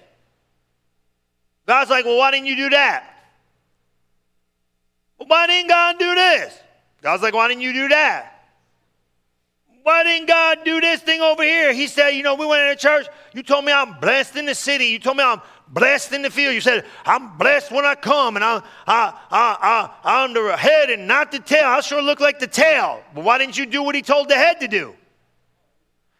God's 1.66 1.90
like, 1.90 2.04
well, 2.04 2.18
why 2.18 2.30
didn't 2.30 2.46
you 2.46 2.56
do 2.56 2.70
that? 2.70 3.04
Well, 5.18 5.28
why 5.28 5.46
didn't 5.46 5.68
God 5.68 5.98
do 5.98 6.14
this? 6.14 6.58
God's 7.02 7.22
like, 7.22 7.34
why 7.34 7.48
didn't 7.48 7.62
you 7.62 7.72
do 7.72 7.88
that? 7.88 8.30
Why 9.82 10.02
didn't 10.02 10.28
God 10.28 10.58
do 10.64 10.80
this 10.80 11.02
thing 11.02 11.20
over 11.20 11.42
here? 11.42 11.74
He 11.74 11.86
said, 11.86 12.10
you 12.10 12.22
know, 12.22 12.34
we 12.34 12.46
went 12.46 12.62
into 12.62 12.76
church. 12.76 13.06
You 13.34 13.42
told 13.42 13.66
me 13.66 13.72
I'm 13.72 14.00
blessed 14.00 14.36
in 14.36 14.46
the 14.46 14.54
city. 14.54 14.86
You 14.86 14.98
told 14.98 15.18
me 15.18 15.24
I'm 15.24 15.42
blessed 15.68 16.12
in 16.12 16.22
the 16.22 16.30
field. 16.30 16.54
You 16.54 16.62
said, 16.62 16.86
I'm 17.04 17.36
blessed 17.36 17.70
when 17.70 17.84
I 17.84 17.94
come, 17.94 18.36
and 18.36 18.44
I, 18.44 18.62
I, 18.86 19.12
I, 19.30 19.90
I, 20.02 20.22
I'm 20.22 20.32
the 20.32 20.56
head 20.56 20.88
and 20.88 21.06
not 21.06 21.32
the 21.32 21.38
tail. 21.38 21.66
I 21.66 21.80
sure 21.80 22.00
look 22.00 22.20
like 22.20 22.38
the 22.38 22.46
tail. 22.46 23.02
But 23.14 23.24
why 23.24 23.36
didn't 23.36 23.58
you 23.58 23.66
do 23.66 23.82
what 23.82 23.94
he 23.94 24.00
told 24.00 24.30
the 24.30 24.36
head 24.36 24.60
to 24.60 24.68
do? 24.68 24.94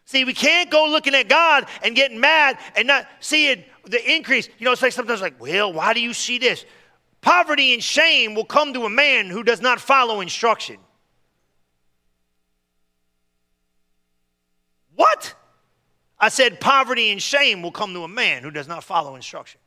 See, 0.05 0.23
we 0.23 0.33
can't 0.33 0.69
go 0.69 0.87
looking 0.87 1.15
at 1.15 1.27
God 1.27 1.65
and 1.83 1.95
getting 1.95 2.19
mad 2.19 2.59
and 2.75 2.87
not 2.87 3.07
seeing 3.19 3.63
the 3.85 4.13
increase. 4.13 4.47
You 4.59 4.65
know, 4.65 4.71
it's 4.71 4.81
like 4.81 4.93
sometimes 4.93 5.21
like, 5.21 5.41
well, 5.41 5.73
why 5.73 5.93
do 5.93 5.99
you 5.99 6.13
see 6.13 6.37
this? 6.37 6.63
Poverty 7.21 7.73
and 7.73 7.83
shame 7.83 8.35
will 8.35 8.45
come 8.45 8.73
to 8.73 8.85
a 8.85 8.89
man 8.89 9.27
who 9.27 9.43
does 9.43 9.61
not 9.61 9.81
follow 9.81 10.21
instruction. 10.21 10.77
What? 14.95 15.33
I 16.19 16.29
said 16.29 16.59
poverty 16.59 17.11
and 17.11 17.21
shame 17.21 17.61
will 17.61 17.71
come 17.71 17.93
to 17.95 18.03
a 18.03 18.07
man 18.07 18.43
who 18.43 18.51
does 18.51 18.67
not 18.67 18.83
follow 18.83 19.15
instruction. 19.15 19.59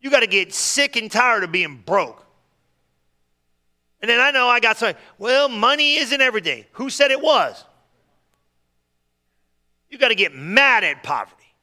You 0.00 0.10
got 0.10 0.20
to 0.20 0.26
get 0.26 0.52
sick 0.52 0.96
and 0.96 1.10
tired 1.10 1.42
of 1.42 1.50
being 1.50 1.82
broke. 1.84 2.24
And 4.02 4.10
then 4.10 4.20
I 4.20 4.30
know 4.30 4.46
I 4.46 4.60
got 4.60 4.76
some, 4.76 4.94
well, 5.18 5.48
money 5.48 5.96
isn't 5.96 6.20
everything. 6.20 6.66
Who 6.72 6.90
said 6.90 7.10
it 7.10 7.20
was? 7.20 7.64
You 9.96 10.00
got 10.00 10.08
to 10.08 10.14
get 10.14 10.34
mad 10.34 10.84
at 10.84 11.02
poverty. 11.02 11.54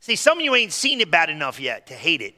See, 0.00 0.16
some 0.16 0.38
of 0.38 0.44
you 0.44 0.54
ain't 0.54 0.72
seen 0.72 1.02
it 1.02 1.10
bad 1.10 1.28
enough 1.28 1.60
yet 1.60 1.88
to 1.88 1.94
hate 1.94 2.22
it. 2.22 2.34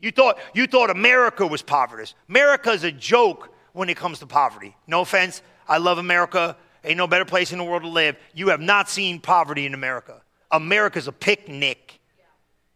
You 0.00 0.10
thought, 0.10 0.38
you 0.52 0.66
thought 0.66 0.90
America 0.90 1.46
was 1.46 1.62
poverty. 1.62 2.12
America 2.28 2.70
is 2.72 2.84
a 2.84 2.92
joke 2.92 3.54
when 3.72 3.88
it 3.88 3.96
comes 3.96 4.18
to 4.18 4.26
poverty. 4.26 4.76
No 4.86 5.00
offense. 5.00 5.40
I 5.66 5.78
love 5.78 5.96
America. 5.96 6.58
Ain't 6.84 6.98
no 6.98 7.06
better 7.06 7.24
place 7.24 7.52
in 7.52 7.58
the 7.58 7.64
world 7.64 7.84
to 7.84 7.88
live. 7.88 8.16
You 8.34 8.48
have 8.48 8.60
not 8.60 8.90
seen 8.90 9.18
poverty 9.18 9.64
in 9.64 9.72
America. 9.72 10.20
America's 10.50 11.08
a 11.08 11.12
picnic. 11.12 11.98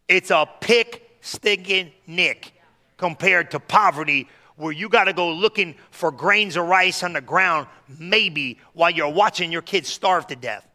It's 0.07 0.31
a 0.31 0.49
pick 0.61 1.19
stinking 1.21 1.91
nick 2.07 2.51
compared 2.97 3.51
to 3.51 3.59
poverty 3.59 4.27
where 4.55 4.71
you 4.71 4.89
got 4.89 5.03
to 5.03 5.13
go 5.13 5.31
looking 5.31 5.75
for 5.91 6.11
grains 6.11 6.55
of 6.55 6.65
rice 6.65 7.03
on 7.03 7.13
the 7.13 7.21
ground, 7.21 7.67
maybe 7.99 8.57
while 8.73 8.89
you're 8.89 9.07
watching 9.07 9.51
your 9.51 9.61
kids 9.61 9.87
starve 9.87 10.25
to 10.25 10.35
death. 10.35 10.65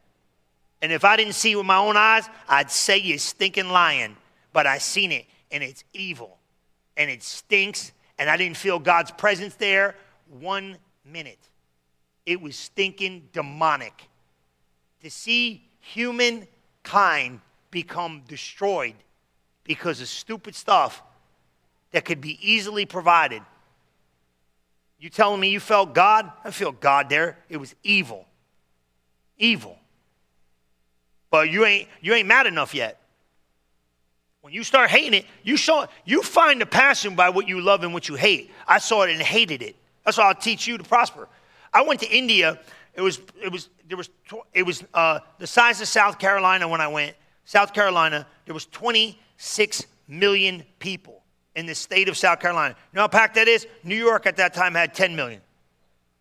And 0.85 0.93
if 0.93 1.03
I 1.03 1.17
didn't 1.17 1.33
see 1.33 1.53
it 1.53 1.57
with 1.57 1.65
my 1.65 1.79
own 1.79 1.97
eyes, 1.97 2.29
I'd 2.47 2.71
say 2.71 2.99
you're 2.99 3.17
stinking 3.17 3.71
lying. 3.71 4.19
But 4.53 4.67
I 4.67 4.77
seen 4.77 5.13
it, 5.13 5.25
and 5.51 5.63
it's 5.63 5.83
evil, 5.95 6.37
and 6.95 7.11
it 7.11 7.23
stinks, 7.23 7.93
and 8.19 8.29
I 8.29 8.37
didn't 8.37 8.59
feel 8.59 8.79
God's 8.79 9.11
presence 9.11 9.55
there 9.55 9.95
one 10.29 10.77
minute. 11.03 11.39
It 12.27 12.39
was 12.39 12.55
stinking 12.55 13.31
demonic. 13.33 13.95
To 15.01 15.11
see 15.11 15.67
humankind 15.81 17.41
become 17.71 18.23
destroyed 18.29 18.97
because 19.65 20.03
of 20.03 20.09
stupid 20.09 20.55
stuff 20.55 21.03
that 21.93 22.05
could 22.05 22.21
be 22.21 22.39
easily 22.43 22.85
provided. 22.85 23.41
You 24.99 25.09
telling 25.09 25.41
me 25.41 25.49
you 25.49 25.61
felt 25.61 25.95
God? 25.95 26.31
I 26.45 26.51
feel 26.51 26.73
God 26.73 27.09
there. 27.09 27.39
It 27.49 27.57
was 27.57 27.75
evil. 27.83 28.27
Evil. 29.39 29.79
But 31.35 31.51
you 31.51 31.65
ain't 31.65 31.89
you 32.01 32.15
ain't 32.15 32.29
mad 32.29 32.47
enough 32.47 32.77
yet. 32.77 33.01
When 34.43 34.53
you 34.53 34.63
start 34.63 34.89
hating 34.89 35.15
it, 35.15 35.27
you 35.43 35.57
show 35.57 35.89
you 36.05 36.23
find 36.23 36.61
the 36.61 36.65
passion 36.65 37.17
by 37.17 37.31
what 37.31 37.49
you 37.49 37.61
love 37.61 37.83
and 37.83 37.93
what 37.93 38.09
you 38.09 38.15
hate. 38.15 38.53
I 38.69 38.79
saw 38.79 39.03
it 39.03 39.11
and 39.11 39.21
hated 39.21 39.61
it. 39.61 39.75
That's 40.05 40.17
why 40.17 40.27
I'll 40.27 40.37
teach 40.37 40.69
you 40.69 40.79
to 40.79 40.85
prosper. 40.85 41.27
I 41.73 41.83
went 41.83 41.99
to 42.03 42.09
India. 42.09 42.61
It 42.95 43.01
was 43.01 43.21
it 43.43 43.51
was 43.51 43.69
there 43.89 43.97
was 43.97 44.11
it 44.53 44.63
was 44.63 44.85
uh, 44.95 45.19
the 45.41 45.47
size 45.49 45.81
of 45.81 45.89
South 45.89 46.21
Carolina 46.21 46.69
when 46.69 46.81
I 46.81 46.87
went. 46.87 47.17
South 47.45 47.75
Carolina. 47.75 48.29
There 48.45 48.55
was 48.55 48.67
26 48.67 49.87
million 50.07 50.63
people 50.79 51.21
in 51.57 51.67
the 51.67 51.75
state 51.75 52.09
of 52.09 52.17
South 52.17 52.39
Carolina. 52.39 52.77
You 52.93 52.99
know 52.99 53.03
how 53.03 53.09
packed 53.09 53.35
that 53.35 53.49
is? 53.49 53.67
New 53.83 53.97
York 53.97 54.27
at 54.27 54.37
that 54.37 54.55
time 54.55 54.73
had 54.73 54.95
10 54.95 55.17
million. 55.17 55.41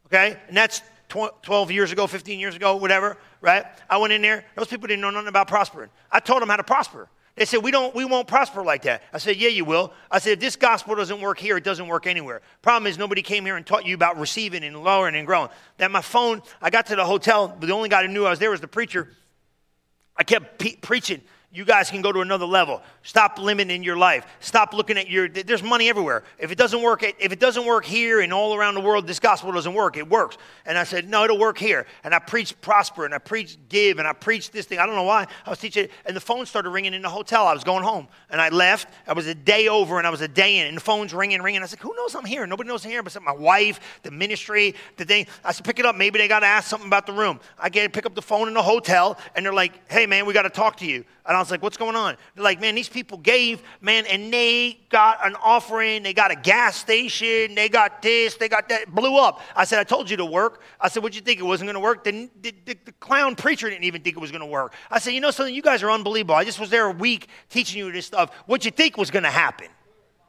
Okay, 0.08 0.40
and 0.48 0.58
that's 0.58 0.82
12 1.10 1.70
years 1.70 1.92
ago, 1.92 2.08
15 2.08 2.40
years 2.40 2.56
ago, 2.56 2.76
whatever. 2.78 3.18
Right? 3.44 3.66
I 3.90 3.98
went 3.98 4.14
in 4.14 4.22
there. 4.22 4.46
Those 4.56 4.68
people 4.68 4.88
didn't 4.88 5.02
know 5.02 5.10
nothing 5.10 5.28
about 5.28 5.50
prospering. 5.50 5.90
I 6.10 6.22
told 6.22 6.42
them 6.42 6.48
how 6.48 6.56
to 6.56 6.64
prosper. 6.64 7.10
They 7.36 7.44
said, 7.44 7.62
we, 7.62 7.72
don't, 7.72 7.94
we 7.94 8.06
won't 8.06 8.26
prosper 8.26 8.64
like 8.64 8.84
that. 8.84 9.04
I 9.12 9.18
said, 9.18 9.36
Yeah, 9.36 9.50
you 9.50 9.66
will. 9.66 9.92
I 10.10 10.20
said, 10.20 10.34
If 10.34 10.40
this 10.40 10.56
gospel 10.56 10.96
doesn't 10.96 11.20
work 11.20 11.40
here, 11.40 11.58
it 11.58 11.66
doesn't 11.66 11.88
work 11.88 12.08
anywhere. 12.08 12.42
Problem 12.62 12.88
is, 12.88 12.98
nobody 12.98 13.22
came 13.22 13.44
here 13.44 13.58
and 13.58 13.66
taught 13.66 13.86
you 13.86 13.96
about 13.96 14.18
receiving 14.18 14.64
and 14.64 14.82
lowering 14.82 15.16
and 15.16 15.28
growing. 15.28 15.50
That 15.78 15.92
my 15.92 16.00
phone, 16.02 16.42
I 16.62 16.70
got 16.70 16.86
to 16.86 16.96
the 16.96 17.04
hotel, 17.04 17.50
but 17.50 17.68
the 17.68 17.74
only 17.74 17.90
guy 17.90 18.04
who 18.06 18.14
knew 18.14 18.26
I 18.26 18.30
was 18.30 18.40
there 18.40 18.50
was 18.50 18.62
the 18.62 18.68
preacher. 18.70 19.10
I 20.16 20.24
kept 20.24 20.58
pe- 20.58 20.78
preaching 20.78 21.22
you 21.54 21.66
guys 21.66 21.92
can 21.92 22.02
go 22.02 22.12
to 22.12 22.22
another 22.22 22.48
level. 22.48 22.82
Stop 23.04 23.38
limiting 23.38 23.84
your 23.84 23.96
life. 23.96 24.26
Stop 24.40 24.74
looking 24.74 24.98
at 24.98 25.08
your 25.08 25.30
there's 25.30 25.62
money 25.62 25.88
everywhere. 25.88 26.24
If 26.40 26.52
it 26.52 26.58
doesn't 26.58 26.82
work 26.82 27.04
if 27.04 27.32
it 27.32 27.40
doesn't 27.40 27.66
work 27.66 27.86
here 27.86 28.22
and 28.22 28.34
all 28.34 28.56
around 28.56 28.74
the 28.74 28.82
world 28.82 29.06
this 29.06 29.20
gospel 29.20 29.52
doesn't 29.52 29.74
work. 29.76 29.96
It 29.96 30.10
works. 30.10 30.40
And 30.66 30.80
I 30.80 30.84
said, 30.84 31.08
"No, 31.08 31.24
it'll 31.26 31.38
work 31.38 31.60
here." 31.60 31.86
And 32.04 32.16
I 32.16 32.18
preached 32.18 32.60
prosper 32.62 33.06
and 33.06 33.14
I 33.14 33.20
preached 33.20 33.70
give 33.70 34.00
and 34.00 34.08
I 34.08 34.14
preached 34.14 34.52
this 34.52 34.66
thing. 34.66 34.80
I 34.80 34.88
don't 34.88 34.96
know 34.96 35.04
why. 35.04 35.28
I 35.46 35.50
was 35.52 35.60
teaching 35.60 35.90
and 36.08 36.16
the 36.16 36.22
phone 36.22 36.48
started 36.48 36.72
ringing 36.72 36.96
in 36.96 37.04
the 37.04 37.10
hotel. 37.10 37.46
I 37.46 37.54
was 37.54 37.64
going 37.64 37.84
home 37.84 38.08
and 38.32 38.42
I 38.42 38.50
left. 38.50 38.92
I 39.08 39.14
was 39.14 39.28
a 39.28 39.36
day 39.36 39.68
over 39.68 40.00
and 40.00 40.08
I 40.08 40.10
was 40.10 40.22
a 40.22 40.28
day 40.28 40.58
in 40.58 40.66
and 40.66 40.78
the 40.78 40.82
phone's 40.82 41.14
ringing 41.14 41.40
ringing. 41.44 41.62
I 41.62 41.68
said, 41.68 41.80
"Who 41.80 41.94
knows 41.96 42.16
I'm 42.16 42.26
here? 42.26 42.48
Nobody 42.48 42.68
knows 42.68 42.84
I'm 42.84 42.90
here 42.90 43.04
but 43.04 43.16
my 43.22 43.32
wife, 43.32 43.80
the 44.02 44.10
ministry, 44.10 44.74
the 44.98 45.06
thing." 45.06 45.28
I 45.44 45.52
said, 45.52 45.66
"Pick 45.66 45.78
it 45.78 45.86
up. 45.86 45.96
Maybe 45.96 46.18
they 46.18 46.28
got 46.28 46.40
to 46.40 46.48
ask 46.48 46.68
something 46.68 46.88
about 46.88 47.06
the 47.06 47.14
room." 47.14 47.40
I 47.60 47.70
get 47.70 47.84
to 47.84 47.90
pick 47.90 48.08
up 48.08 48.16
the 48.16 48.24
phone 48.24 48.48
in 48.48 48.56
the 48.56 48.64
hotel 48.64 49.20
and 49.36 49.46
they're 49.46 49.54
like, 49.54 49.92
"Hey 49.92 50.08
man, 50.08 50.26
we 50.26 50.34
got 50.34 50.44
to 50.44 50.50
talk 50.50 50.78
to 50.78 50.88
you." 50.88 51.06
And 51.26 51.38
I 51.38 51.40
was 51.40 51.50
like, 51.50 51.64
what's 51.64 51.78
going 51.78 51.96
on? 51.96 52.18
They're 52.36 52.44
like, 52.44 52.60
man, 52.60 52.76
these 52.76 52.90
people 52.90 53.18
gave, 53.18 53.62
man, 53.80 54.06
and 54.08 54.32
they 54.34 54.78
got 54.90 55.26
an 55.26 55.36
offering. 55.42 56.04
They 56.04 56.14
got 56.14 56.32
a 56.32 56.36
gas 56.36 56.76
station. 56.76 57.56
They 57.56 57.70
got 57.70 58.02
this. 58.02 58.36
They 58.36 58.50
got 58.50 58.68
that. 58.70 58.94
Blew 58.94 59.18
up. 59.18 59.40
I 59.56 59.64
said, 59.64 59.80
I 59.80 59.86
told 59.86 60.10
you 60.10 60.18
to 60.18 60.26
work. 60.26 60.62
I 60.82 60.90
said, 60.90 61.02
what'd 61.02 61.16
you 61.16 61.22
think? 61.22 61.40
It 61.40 61.44
wasn't 61.44 61.68
going 61.68 61.76
to 61.76 61.80
work? 61.80 62.04
The, 62.04 62.30
the, 62.42 62.54
the, 62.66 62.78
the, 62.86 62.92
clown 62.94 63.36
preacher 63.36 63.70
didn't 63.70 63.86
even 63.86 64.02
think 64.02 64.18
it 64.18 64.20
was 64.20 64.32
going 64.32 64.42
to 64.42 64.48
work. 64.48 64.74
I 64.92 65.00
said, 65.00 65.12
you 65.12 65.22
know 65.22 65.32
something? 65.32 65.56
You 65.56 65.62
guys 65.62 65.82
are 65.82 65.92
unbelievable. 65.92 66.36
I 66.36 66.44
just 66.44 66.60
was 66.60 66.70
there 66.70 66.88
a 66.88 66.92
week 66.92 67.30
teaching 67.50 67.80
you 67.80 67.92
this 67.92 68.06
stuff. 68.06 68.34
What'd 68.46 68.66
you 68.66 68.72
think 68.72 68.98
was 68.98 69.12
going 69.12 69.24
to 69.24 69.30
happen? 69.30 69.68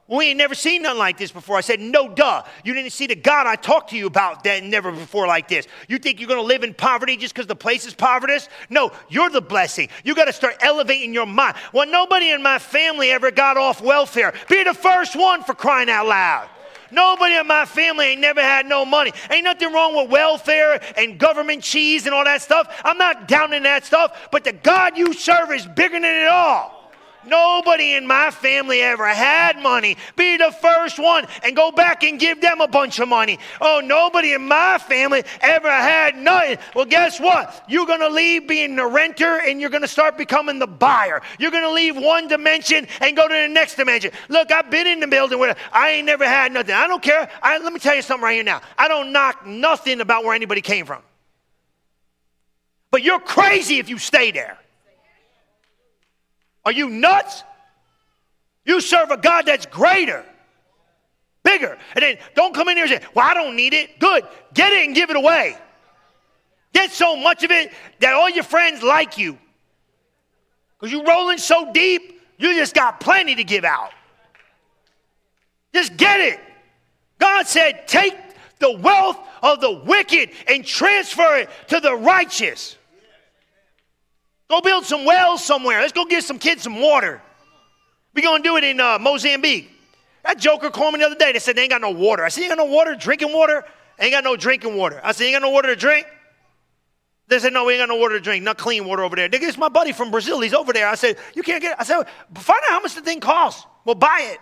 We 0.06 0.26
ain't 0.26 0.36
never 0.36 0.54
seen 0.54 0.82
nothing 0.82 0.98
like 0.98 1.16
this 1.16 1.32
before. 1.32 1.56
I 1.56 1.62
said, 1.62 1.80
no, 1.80 2.08
duh. 2.08 2.42
You 2.62 2.74
didn't 2.74 2.92
see 2.92 3.06
the 3.06 3.14
God 3.14 3.46
I 3.46 3.56
talked 3.56 3.90
to 3.90 3.96
you 3.96 4.06
about 4.06 4.44
that 4.44 4.62
never 4.62 4.92
before 4.92 5.26
like 5.26 5.48
this. 5.48 5.66
You 5.88 5.98
think 5.98 6.20
you're 6.20 6.28
going 6.28 6.40
to 6.40 6.46
live 6.46 6.62
in 6.62 6.74
poverty 6.74 7.16
just 7.16 7.34
because 7.34 7.46
the 7.46 7.56
place 7.56 7.86
is 7.86 7.94
poverty? 7.94 8.36
No, 8.68 8.92
you're 9.08 9.30
the 9.30 9.40
blessing. 9.40 9.88
You 10.04 10.14
got 10.14 10.26
to 10.26 10.32
start 10.32 10.56
elevating 10.60 11.14
your 11.14 11.24
mind. 11.24 11.56
Well, 11.72 11.86
nobody 11.86 12.32
in 12.32 12.42
my 12.42 12.58
family 12.58 13.10
ever 13.10 13.30
got 13.30 13.56
off 13.56 13.80
welfare. 13.80 14.34
Be 14.50 14.62
the 14.62 14.74
first 14.74 15.16
one 15.16 15.42
for 15.42 15.54
crying 15.54 15.88
out 15.88 16.06
loud. 16.06 16.48
Nobody 16.90 17.36
in 17.36 17.46
my 17.46 17.64
family 17.64 18.06
ain't 18.06 18.20
never 18.20 18.42
had 18.42 18.66
no 18.66 18.84
money. 18.84 19.12
Ain't 19.30 19.44
nothing 19.44 19.72
wrong 19.72 19.96
with 19.96 20.10
welfare 20.10 20.80
and 20.96 21.18
government 21.18 21.62
cheese 21.62 22.04
and 22.04 22.14
all 22.14 22.24
that 22.24 22.42
stuff. 22.42 22.80
I'm 22.84 22.98
not 22.98 23.26
down 23.26 23.52
in 23.52 23.62
that 23.62 23.84
stuff, 23.84 24.28
but 24.30 24.44
the 24.44 24.52
God 24.52 24.98
you 24.98 25.12
serve 25.14 25.50
is 25.50 25.66
bigger 25.66 25.98
than 25.98 26.04
it 26.04 26.28
all. 26.28 26.83
Nobody 27.26 27.94
in 27.94 28.06
my 28.06 28.30
family 28.30 28.80
ever 28.80 29.06
had 29.06 29.58
money. 29.58 29.96
Be 30.16 30.36
the 30.36 30.52
first 30.52 30.98
one 30.98 31.26
and 31.42 31.56
go 31.56 31.70
back 31.70 32.02
and 32.04 32.18
give 32.18 32.40
them 32.40 32.60
a 32.60 32.68
bunch 32.68 32.98
of 32.98 33.08
money. 33.08 33.38
Oh, 33.60 33.80
nobody 33.84 34.32
in 34.32 34.46
my 34.46 34.78
family 34.78 35.24
ever 35.40 35.70
had 35.70 36.16
nothing. 36.16 36.58
Well, 36.74 36.84
guess 36.84 37.20
what? 37.20 37.64
You're 37.68 37.86
going 37.86 38.00
to 38.00 38.08
leave 38.08 38.48
being 38.48 38.76
the 38.76 38.86
renter 38.86 39.40
and 39.40 39.60
you're 39.60 39.70
going 39.70 39.82
to 39.82 39.88
start 39.88 40.16
becoming 40.16 40.58
the 40.58 40.66
buyer. 40.66 41.22
You're 41.38 41.50
going 41.50 41.62
to 41.62 41.72
leave 41.72 41.96
one 41.96 42.28
dimension 42.28 42.86
and 43.00 43.16
go 43.16 43.28
to 43.28 43.34
the 43.34 43.48
next 43.48 43.76
dimension. 43.76 44.10
Look, 44.28 44.52
I've 44.52 44.70
been 44.70 44.86
in 44.86 45.00
the 45.00 45.06
building 45.06 45.38
where 45.38 45.56
I 45.72 45.90
ain't 45.90 46.06
never 46.06 46.24
had 46.24 46.52
nothing. 46.52 46.74
I 46.74 46.86
don't 46.86 47.02
care. 47.02 47.30
I, 47.42 47.58
let 47.58 47.72
me 47.72 47.78
tell 47.78 47.94
you 47.94 48.02
something 48.02 48.24
right 48.24 48.34
here 48.34 48.44
now. 48.44 48.60
I 48.78 48.88
don't 48.88 49.12
knock 49.12 49.46
nothing 49.46 50.00
about 50.00 50.24
where 50.24 50.34
anybody 50.34 50.60
came 50.60 50.86
from. 50.86 51.02
But 52.90 53.02
you're 53.02 53.18
crazy 53.18 53.78
if 53.78 53.88
you 53.88 53.98
stay 53.98 54.30
there. 54.30 54.58
Are 56.64 56.72
you 56.72 56.88
nuts? 56.88 57.42
You 58.64 58.80
serve 58.80 59.10
a 59.10 59.16
God 59.16 59.46
that's 59.46 59.66
greater, 59.66 60.24
bigger. 61.42 61.76
And 61.94 62.02
then 62.02 62.18
don't 62.34 62.54
come 62.54 62.68
in 62.68 62.76
here 62.76 62.86
and 62.86 63.02
say, 63.02 63.08
Well, 63.14 63.26
I 63.28 63.34
don't 63.34 63.56
need 63.56 63.74
it. 63.74 63.98
Good. 63.98 64.24
Get 64.54 64.72
it 64.72 64.86
and 64.86 64.94
give 64.94 65.10
it 65.10 65.16
away. 65.16 65.56
Get 66.72 66.90
so 66.90 67.16
much 67.16 67.44
of 67.44 67.50
it 67.50 67.72
that 68.00 68.14
all 68.14 68.28
your 68.28 68.44
friends 68.44 68.82
like 68.82 69.18
you. 69.18 69.38
Because 70.78 70.92
you're 70.92 71.04
rolling 71.04 71.38
so 71.38 71.72
deep, 71.72 72.20
you 72.38 72.54
just 72.54 72.74
got 72.74 73.00
plenty 73.00 73.34
to 73.36 73.44
give 73.44 73.64
out. 73.64 73.92
Just 75.72 75.96
get 75.96 76.20
it. 76.20 76.40
God 77.18 77.46
said, 77.46 77.86
Take 77.86 78.16
the 78.58 78.72
wealth 78.78 79.18
of 79.42 79.60
the 79.60 79.70
wicked 79.70 80.30
and 80.48 80.64
transfer 80.64 81.36
it 81.36 81.50
to 81.68 81.80
the 81.80 81.94
righteous. 81.94 82.76
Go 84.54 84.60
build 84.60 84.84
some 84.84 85.04
wells 85.04 85.44
somewhere. 85.44 85.80
Let's 85.80 85.92
go 85.92 86.04
get 86.04 86.22
some 86.22 86.38
kids 86.38 86.62
some 86.62 86.80
water. 86.80 87.20
We're 88.14 88.22
going 88.22 88.40
to 88.40 88.48
do 88.48 88.56
it 88.56 88.62
in 88.62 88.78
uh, 88.78 89.00
Mozambique. 89.00 89.68
That 90.22 90.38
joker 90.38 90.70
called 90.70 90.94
me 90.94 91.00
the 91.00 91.06
other 91.06 91.16
day. 91.16 91.32
They 91.32 91.40
said 91.40 91.56
they 91.56 91.62
ain't 91.62 91.72
got 91.72 91.80
no 91.80 91.90
water. 91.90 92.22
I 92.22 92.28
said, 92.28 92.42
You 92.42 92.50
ain't 92.50 92.56
got 92.56 92.64
no 92.64 92.72
water? 92.72 92.94
Drinking 92.94 93.32
water? 93.32 93.64
Ain't 93.98 94.12
got 94.12 94.22
no 94.22 94.36
drinking 94.36 94.76
water. 94.76 95.00
I 95.02 95.10
said, 95.10 95.24
You 95.24 95.30
ain't 95.30 95.42
got 95.42 95.48
no 95.48 95.50
water 95.50 95.74
to 95.74 95.76
drink? 95.76 96.06
They 97.26 97.40
said, 97.40 97.52
no, 97.52 97.64
we 97.64 97.72
ain't 97.72 97.80
got 97.80 97.88
no 97.88 97.96
water 97.96 98.16
to 98.16 98.20
drink, 98.20 98.44
not 98.44 98.56
clean 98.56 98.84
water 98.84 99.02
over 99.02 99.16
there. 99.16 99.28
They 99.28 99.38
it's 99.38 99.58
my 99.58 99.70
buddy 99.70 99.90
from 99.90 100.12
Brazil. 100.12 100.40
He's 100.40 100.54
over 100.54 100.72
there. 100.72 100.86
I 100.86 100.94
said, 100.94 101.16
you 101.34 101.42
can't 101.42 101.60
get 101.60 101.72
it. 101.72 101.78
I 101.80 101.82
said, 101.82 102.04
find 102.34 102.60
out 102.66 102.70
how 102.70 102.80
much 102.80 102.94
the 102.94 103.00
thing 103.00 103.18
costs. 103.18 103.66
We'll 103.84 103.96
buy 103.96 104.30
it. 104.34 104.40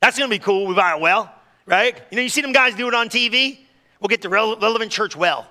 That's 0.00 0.18
going 0.18 0.28
to 0.28 0.34
be 0.34 0.42
cool. 0.42 0.66
We 0.66 0.74
buy 0.74 0.92
a 0.92 0.98
well, 0.98 1.32
right? 1.66 1.94
You 2.10 2.16
know, 2.16 2.22
you 2.22 2.30
see 2.30 2.40
them 2.40 2.52
guys 2.52 2.74
do 2.74 2.88
it 2.88 2.94
on 2.94 3.10
TV. 3.10 3.60
We'll 4.00 4.08
get 4.08 4.22
the 4.22 4.28
relevant 4.30 4.90
church 4.90 5.14
well. 5.14 5.46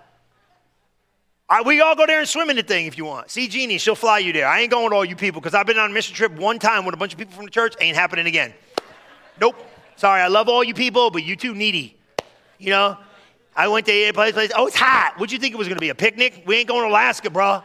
I, 1.49 1.63
we 1.63 1.81
all 1.81 1.95
go 1.95 2.05
there 2.05 2.19
and 2.19 2.29
swim 2.29 2.51
in 2.51 2.55
the 2.57 2.63
thing 2.63 2.85
if 2.85 2.97
you 2.97 3.05
want. 3.05 3.31
See 3.31 3.47
Jeannie, 3.47 3.79
she'll 3.79 3.95
fly 3.95 4.19
you 4.19 4.31
there. 4.31 4.47
I 4.47 4.61
ain't 4.61 4.69
going 4.69 4.83
with 4.83 4.93
all 4.93 5.03
you 5.03 5.15
people 5.15 5.41
because 5.41 5.55
I've 5.55 5.65
been 5.65 5.79
on 5.79 5.89
a 5.89 5.93
mission 5.93 6.15
trip 6.15 6.31
one 6.33 6.59
time 6.59 6.85
with 6.85 6.93
a 6.93 6.97
bunch 6.97 7.13
of 7.13 7.17
people 7.17 7.33
from 7.33 7.45
the 7.45 7.51
church. 7.51 7.73
Ain't 7.79 7.97
happening 7.97 8.27
again. 8.27 8.53
Nope. 9.41 9.55
Sorry, 9.95 10.21
I 10.21 10.27
love 10.27 10.47
all 10.47 10.63
you 10.63 10.75
people, 10.75 11.09
but 11.09 11.23
you 11.23 11.35
too 11.35 11.55
needy. 11.55 11.97
You 12.59 12.69
know, 12.69 12.97
I 13.55 13.67
went 13.67 13.87
to 13.87 13.91
a 13.91 14.11
place, 14.11 14.33
place. 14.33 14.51
Oh, 14.55 14.67
it's 14.67 14.75
hot. 14.75 15.13
What'd 15.17 15.31
you 15.31 15.39
think 15.39 15.53
it 15.53 15.57
was 15.57 15.67
going 15.67 15.77
to 15.77 15.81
be? 15.81 15.89
A 15.89 15.95
picnic? 15.95 16.43
We 16.45 16.57
ain't 16.57 16.67
going 16.67 16.83
to 16.83 16.89
Alaska, 16.89 17.29
bro. 17.29 17.63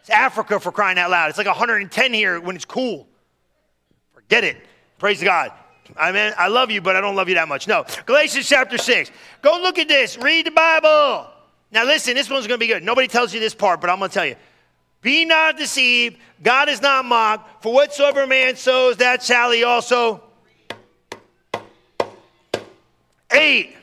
It's 0.00 0.10
Africa 0.10 0.58
for 0.58 0.72
crying 0.72 0.98
out 0.98 1.10
loud. 1.10 1.28
It's 1.28 1.38
like 1.38 1.46
110 1.46 2.14
here 2.14 2.40
when 2.40 2.56
it's 2.56 2.64
cool. 2.64 3.06
Forget 4.14 4.44
it. 4.44 4.56
Praise 4.98 5.22
God. 5.22 5.52
I 5.96 6.10
mean, 6.12 6.32
I 6.38 6.48
love 6.48 6.70
you, 6.70 6.80
but 6.80 6.96
I 6.96 7.00
don't 7.00 7.16
love 7.16 7.28
you 7.28 7.34
that 7.34 7.48
much. 7.48 7.68
No. 7.68 7.84
Galatians 8.06 8.48
chapter 8.48 8.78
6. 8.78 9.10
Go 9.42 9.58
look 9.60 9.78
at 9.78 9.88
this. 9.88 10.16
Read 10.16 10.46
the 10.46 10.52
Bible. 10.52 11.26
Now, 11.72 11.84
listen, 11.84 12.14
this 12.14 12.28
one's 12.28 12.46
going 12.46 12.58
to 12.58 12.64
be 12.64 12.72
good. 12.72 12.82
Nobody 12.82 13.06
tells 13.06 13.32
you 13.32 13.40
this 13.40 13.54
part, 13.54 13.80
but 13.80 13.90
I'm 13.90 13.98
going 13.98 14.10
to 14.10 14.14
tell 14.14 14.26
you. 14.26 14.36
Be 15.02 15.24
not 15.24 15.56
deceived. 15.56 16.18
God 16.42 16.68
is 16.68 16.82
not 16.82 17.04
mocked. 17.04 17.62
For 17.62 17.72
whatsoever 17.72 18.26
man 18.26 18.56
sows, 18.56 18.96
that 18.98 19.22
shall 19.22 19.50
he 19.50 19.64
also. 19.64 20.22
Eight. 23.32 23.76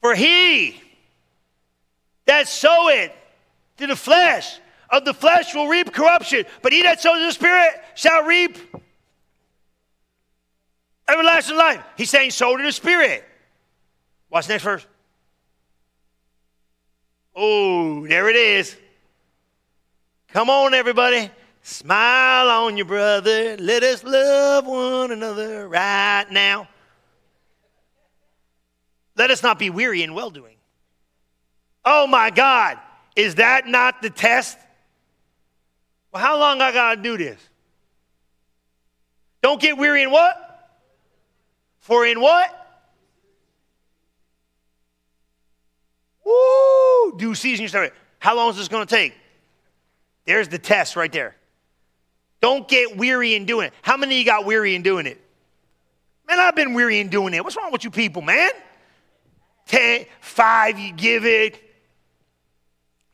For 0.00 0.14
he 0.14 0.80
that 2.26 2.48
soweth 2.48 3.12
to 3.78 3.86
the 3.86 3.96
flesh, 3.96 4.58
of 4.90 5.06
the 5.06 5.14
flesh 5.14 5.54
will 5.54 5.68
reap 5.68 5.92
corruption, 5.92 6.44
but 6.60 6.72
he 6.72 6.82
that 6.82 7.00
sows 7.00 7.18
the 7.20 7.32
Spirit 7.32 7.80
shall 7.94 8.24
reap 8.24 8.58
everlasting 11.08 11.56
life. 11.56 11.82
He's 11.96 12.10
saying, 12.10 12.30
sow 12.30 12.56
to 12.56 12.62
the 12.62 12.72
Spirit. 12.72 13.24
Watch 14.30 14.46
the 14.46 14.52
next 14.52 14.64
verse. 14.64 14.86
Oh, 17.34 18.06
there 18.06 18.28
it 18.28 18.36
is. 18.36 18.76
Come 20.28 20.50
on, 20.50 20.74
everybody. 20.74 21.30
Smile 21.62 22.48
on 22.48 22.76
your 22.76 22.86
brother. 22.86 23.56
Let 23.56 23.82
us 23.82 24.02
love 24.02 24.66
one 24.66 25.12
another 25.12 25.68
right 25.68 26.26
now. 26.30 26.68
Let 29.16 29.30
us 29.30 29.42
not 29.42 29.58
be 29.58 29.70
weary 29.70 30.02
in 30.02 30.14
well 30.14 30.30
doing. 30.30 30.56
Oh 31.84 32.06
my 32.06 32.30
God, 32.30 32.78
is 33.16 33.36
that 33.36 33.66
not 33.66 34.02
the 34.02 34.10
test? 34.10 34.58
Well, 36.12 36.22
how 36.22 36.38
long 36.38 36.60
I 36.60 36.72
gotta 36.72 37.00
do 37.00 37.16
this? 37.16 37.40
Don't 39.42 39.60
get 39.60 39.76
weary 39.76 40.02
in 40.02 40.10
what? 40.10 40.38
For 41.80 42.06
in 42.06 42.20
what? 42.20 42.61
Woo! 46.24 47.16
Due 47.18 47.34
season, 47.34 47.62
you 47.62 47.68
start. 47.68 47.92
How 48.18 48.36
long 48.36 48.50
is 48.50 48.56
this 48.56 48.68
gonna 48.68 48.86
take? 48.86 49.14
There's 50.24 50.48
the 50.48 50.58
test 50.58 50.96
right 50.96 51.10
there. 51.10 51.34
Don't 52.40 52.66
get 52.68 52.96
weary 52.96 53.34
in 53.34 53.44
doing 53.44 53.66
it. 53.66 53.74
How 53.82 53.96
many 53.96 54.16
of 54.16 54.18
you 54.18 54.24
got 54.24 54.44
weary 54.44 54.74
in 54.74 54.82
doing 54.82 55.06
it? 55.06 55.20
Man, 56.28 56.38
I've 56.38 56.56
been 56.56 56.74
weary 56.74 57.00
in 57.00 57.08
doing 57.08 57.34
it. 57.34 57.42
What's 57.42 57.56
wrong 57.56 57.72
with 57.72 57.84
you 57.84 57.90
people, 57.90 58.22
man? 58.22 58.50
ten, 59.66 60.06
five, 60.20 60.78
you 60.78 60.92
give 60.92 61.24
it. 61.24 61.60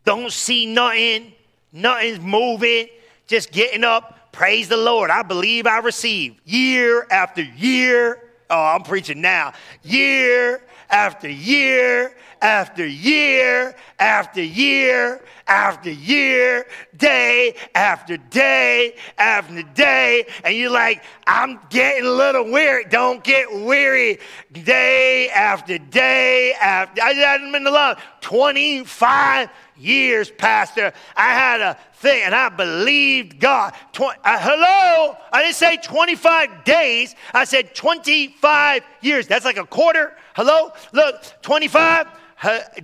Don't 0.04 0.32
see 0.32 0.66
nothing. 0.66 1.32
Nothing's 1.72 2.20
moving. 2.20 2.88
Just 3.26 3.52
getting 3.52 3.84
up. 3.84 4.32
Praise 4.32 4.68
the 4.68 4.76
Lord. 4.76 5.11
I 5.11 5.22
believe 5.22 5.66
I 5.66 5.78
receive 5.78 6.40
year 6.44 7.06
after 7.11 7.42
year. 7.42 8.22
Oh, 8.48 8.64
I'm 8.74 8.82
preaching 8.82 9.20
now. 9.20 9.52
Year 9.82 10.62
after 10.91 11.28
year 11.28 12.14
after 12.41 12.86
year 12.86 13.74
after 13.99 14.43
year 14.43 15.20
after 15.49 15.91
year, 15.91 16.66
day 16.97 17.55
after 17.74 18.16
day 18.16 18.95
after 19.16 19.62
day. 19.62 20.24
And 20.45 20.57
you're 20.57 20.70
like, 20.70 21.03
I'm 21.26 21.59
getting 21.70 22.07
a 22.07 22.11
little 22.11 22.51
weary. 22.51 22.84
Don't 22.84 23.24
get 23.24 23.51
weary. 23.51 24.18
Day 24.64 25.28
after 25.30 25.78
day 25.78 26.52
after. 26.61 27.02
I 27.02 27.12
hadn't 27.12 27.52
been 27.52 27.64
love 27.64 28.00
25 28.20 29.50
years, 29.76 30.30
Pastor. 30.30 30.92
I 31.16 31.32
had 31.32 31.61
a 31.61 31.78
thing 31.94 32.22
and 32.24 32.34
I 32.34 32.48
believed 32.48 33.40
God. 33.40 33.74
Tw- 33.92 34.02
uh, 34.02 34.38
hello? 34.40 35.16
I 35.32 35.42
didn't 35.42 35.56
say 35.56 35.76
25 35.76 36.64
days. 36.64 37.14
I 37.34 37.44
said 37.44 37.74
25 37.74 38.82
years. 39.02 39.26
That's 39.26 39.44
like 39.44 39.59
a 39.59 39.66
quarter. 39.66 40.16
Hello? 40.34 40.72
Look, 40.92 41.22
25 41.42 42.06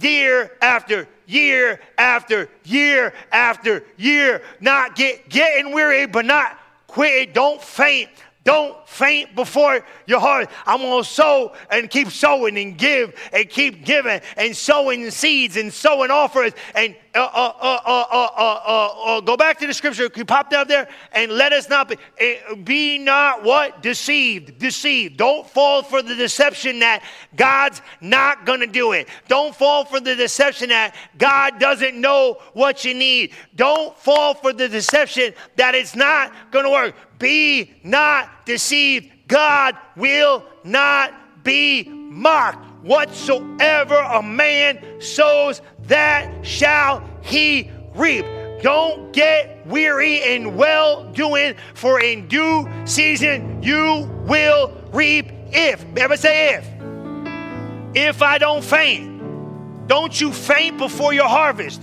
year 0.00 0.50
after 0.60 1.08
year 1.26 1.80
after 1.96 2.48
year 2.64 3.14
after 3.32 3.84
year, 3.96 4.42
not 4.60 4.96
get, 4.96 5.28
getting 5.28 5.72
weary, 5.72 6.06
but 6.06 6.24
not 6.24 6.58
quitting. 6.86 7.32
Don't 7.32 7.62
faint. 7.62 8.10
Don't 8.44 8.86
faint 8.86 9.34
before 9.34 9.84
your 10.06 10.20
heart. 10.20 10.50
I'm 10.66 10.80
going 10.80 11.02
to 11.02 11.08
sow 11.08 11.54
and 11.70 11.88
keep 11.88 12.08
sowing 12.08 12.58
and 12.58 12.76
give 12.76 13.14
and 13.32 13.48
keep 13.48 13.86
giving 13.86 14.20
and 14.36 14.54
sowing 14.54 15.10
seeds 15.10 15.56
and 15.56 15.72
sowing 15.72 16.10
offers 16.10 16.52
and 16.74 16.94
uh 17.14 17.20
uh 17.20 17.52
uh, 17.60 17.78
uh, 17.86 18.28
uh, 18.36 19.16
uh, 19.16 19.20
go 19.20 19.36
back 19.36 19.58
to 19.60 19.66
the 19.68 19.72
scripture. 19.72 20.10
You 20.16 20.24
pop 20.24 20.50
down 20.50 20.66
there 20.66 20.88
and 21.12 21.30
let 21.30 21.52
us 21.52 21.68
not 21.68 21.88
be, 21.88 21.96
eh, 22.18 22.54
be 22.64 22.98
not 22.98 23.44
what? 23.44 23.82
Deceived. 23.82 24.58
Deceived. 24.58 25.16
Don't 25.16 25.48
fall 25.48 25.84
for 25.84 26.02
the 26.02 26.16
deception 26.16 26.80
that 26.80 27.04
God's 27.36 27.80
not 28.00 28.44
going 28.44 28.60
to 28.60 28.66
do 28.66 28.92
it. 28.92 29.08
Don't 29.28 29.54
fall 29.54 29.84
for 29.84 30.00
the 30.00 30.16
deception 30.16 30.70
that 30.70 30.96
God 31.16 31.60
doesn't 31.60 31.98
know 31.98 32.38
what 32.52 32.84
you 32.84 32.94
need. 32.94 33.32
Don't 33.54 33.96
fall 33.96 34.34
for 34.34 34.52
the 34.52 34.68
deception 34.68 35.34
that 35.54 35.76
it's 35.76 35.94
not 35.94 36.32
going 36.50 36.64
to 36.64 36.70
work. 36.70 36.96
Be 37.18 37.70
not 37.82 38.46
deceived. 38.46 39.10
God 39.28 39.76
will 39.96 40.44
not 40.64 41.44
be 41.44 41.84
mocked. 41.88 42.64
Whatsoever 42.82 43.96
a 43.96 44.22
man 44.22 45.00
sows, 45.00 45.62
that 45.84 46.44
shall 46.44 47.02
he 47.22 47.70
reap. 47.94 48.26
Don't 48.62 49.12
get 49.12 49.66
weary 49.66 50.22
in 50.34 50.56
well 50.56 51.10
doing, 51.12 51.54
for 51.74 52.00
in 52.00 52.28
due 52.28 52.68
season 52.84 53.62
you 53.62 54.08
will 54.26 54.76
reap 54.92 55.30
if. 55.52 55.84
Ever 55.96 56.16
say 56.16 56.54
if? 56.54 56.66
If 57.94 58.22
I 58.22 58.38
don't 58.38 58.64
faint. 58.64 59.14
Don't 59.86 60.18
you 60.20 60.32
faint 60.32 60.78
before 60.78 61.12
your 61.12 61.28
harvest. 61.28 61.80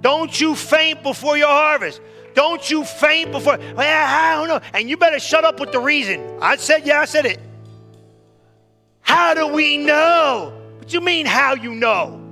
Don't 0.00 0.40
you 0.40 0.54
faint 0.54 1.02
before 1.02 1.36
your 1.38 1.48
harvest. 1.48 2.00
Don't 2.38 2.70
you 2.70 2.84
faint 2.84 3.32
before. 3.32 3.58
Well, 3.58 3.80
I 3.80 4.36
don't 4.36 4.46
know. 4.46 4.60
And 4.72 4.88
you 4.88 4.96
better 4.96 5.18
shut 5.18 5.44
up 5.44 5.58
with 5.58 5.72
the 5.72 5.80
reason. 5.80 6.38
I 6.40 6.54
said, 6.54 6.86
yeah, 6.86 7.00
I 7.00 7.04
said 7.04 7.26
it. 7.26 7.40
How 9.00 9.34
do 9.34 9.48
we 9.48 9.76
know? 9.76 10.52
What 10.78 10.92
you 10.92 11.00
mean, 11.00 11.26
how 11.26 11.54
you 11.54 11.74
know? 11.74 12.22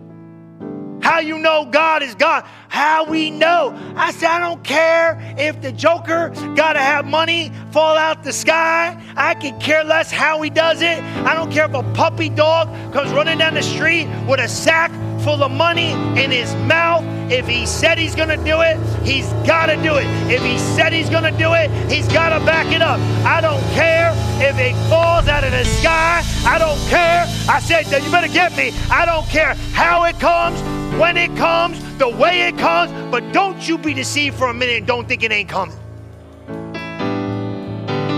How 1.02 1.18
you 1.18 1.38
know 1.38 1.64
God 1.64 2.04
is 2.04 2.14
God? 2.14 2.44
How 2.68 3.04
we 3.04 3.32
know? 3.32 3.74
I 3.96 4.12
said, 4.12 4.28
I 4.28 4.38
don't 4.38 4.62
care 4.62 5.18
if 5.38 5.60
the 5.60 5.72
Joker 5.72 6.28
got 6.54 6.74
to 6.74 6.80
have 6.80 7.04
money 7.04 7.50
fall 7.72 7.96
out 7.96 8.22
the 8.22 8.32
sky. 8.32 8.96
I 9.16 9.34
could 9.34 9.58
care 9.58 9.82
less 9.82 10.12
how 10.12 10.40
he 10.40 10.50
does 10.50 10.82
it. 10.82 11.02
I 11.02 11.34
don't 11.34 11.50
care 11.50 11.64
if 11.64 11.74
a 11.74 11.82
puppy 11.94 12.28
dog 12.28 12.68
comes 12.92 13.10
running 13.10 13.38
down 13.38 13.54
the 13.54 13.62
street 13.64 14.06
with 14.28 14.38
a 14.38 14.46
sack 14.46 14.92
full 15.24 15.42
of 15.42 15.50
money 15.50 15.90
in 16.22 16.30
his 16.30 16.54
mouth. 16.66 17.15
If 17.30 17.46
he 17.46 17.66
said 17.66 17.98
he's 17.98 18.14
going 18.14 18.28
to 18.28 18.36
do 18.36 18.60
it, 18.60 18.78
he's 19.04 19.26
got 19.46 19.66
to 19.66 19.76
do 19.76 19.96
it. 19.96 20.06
If 20.30 20.42
he 20.42 20.58
said 20.58 20.92
he's 20.92 21.10
going 21.10 21.24
to 21.24 21.36
do 21.36 21.54
it, 21.54 21.70
he's 21.90 22.06
got 22.08 22.38
to 22.38 22.44
back 22.44 22.72
it 22.72 22.82
up. 22.82 23.00
I 23.26 23.40
don't 23.40 23.62
care 23.74 24.12
if 24.40 24.58
it 24.58 24.74
falls 24.88 25.26
out 25.26 25.42
of 25.42 25.50
the 25.50 25.64
sky. 25.64 26.22
I 26.46 26.58
don't 26.58 26.78
care. 26.88 27.26
I 27.48 27.60
said, 27.60 27.86
you 27.86 28.10
better 28.10 28.28
get 28.28 28.56
me. 28.56 28.72
I 28.90 29.04
don't 29.04 29.26
care 29.26 29.54
how 29.72 30.04
it 30.04 30.18
comes, 30.20 30.60
when 31.00 31.16
it 31.16 31.36
comes, 31.36 31.80
the 31.98 32.08
way 32.08 32.46
it 32.46 32.56
comes, 32.58 32.92
but 33.10 33.32
don't 33.32 33.66
you 33.66 33.76
be 33.76 33.92
deceived 33.92 34.36
for 34.36 34.48
a 34.48 34.54
minute 34.54 34.76
and 34.76 34.86
don't 34.86 35.08
think 35.08 35.22
it 35.22 35.32
ain't 35.32 35.48
coming. 35.48 35.76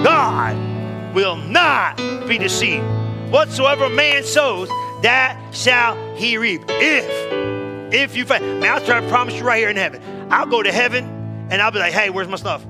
God 0.05 1.15
will 1.15 1.37
not 1.37 1.97
be 2.29 2.39
deceived. 2.39 2.85
Whatsoever 3.31 3.89
man 3.89 4.23
sows, 4.23 4.69
that 5.03 5.39
shall 5.53 5.97
he 6.15 6.37
reap. 6.37 6.63
If, 6.69 7.38
if 7.93 8.17
you 8.17 8.25
find, 8.25 8.61
man, 8.61 8.75
I'll 8.75 8.85
try 8.85 9.01
to 9.01 9.09
promise 9.09 9.35
you 9.35 9.45
right 9.45 9.59
here 9.59 9.71
in 9.71 9.77
heaven. 9.77 10.03
I'll 10.31 10.47
go 10.47 10.63
to 10.63 10.73
heaven 10.73 11.05
and 11.51 11.63
I'll 11.63 11.71
be 11.71 11.79
like, 11.79 11.93
hey, 11.93 12.11
where's 12.11 12.29
my 12.29 12.37
stuff? 12.37 12.65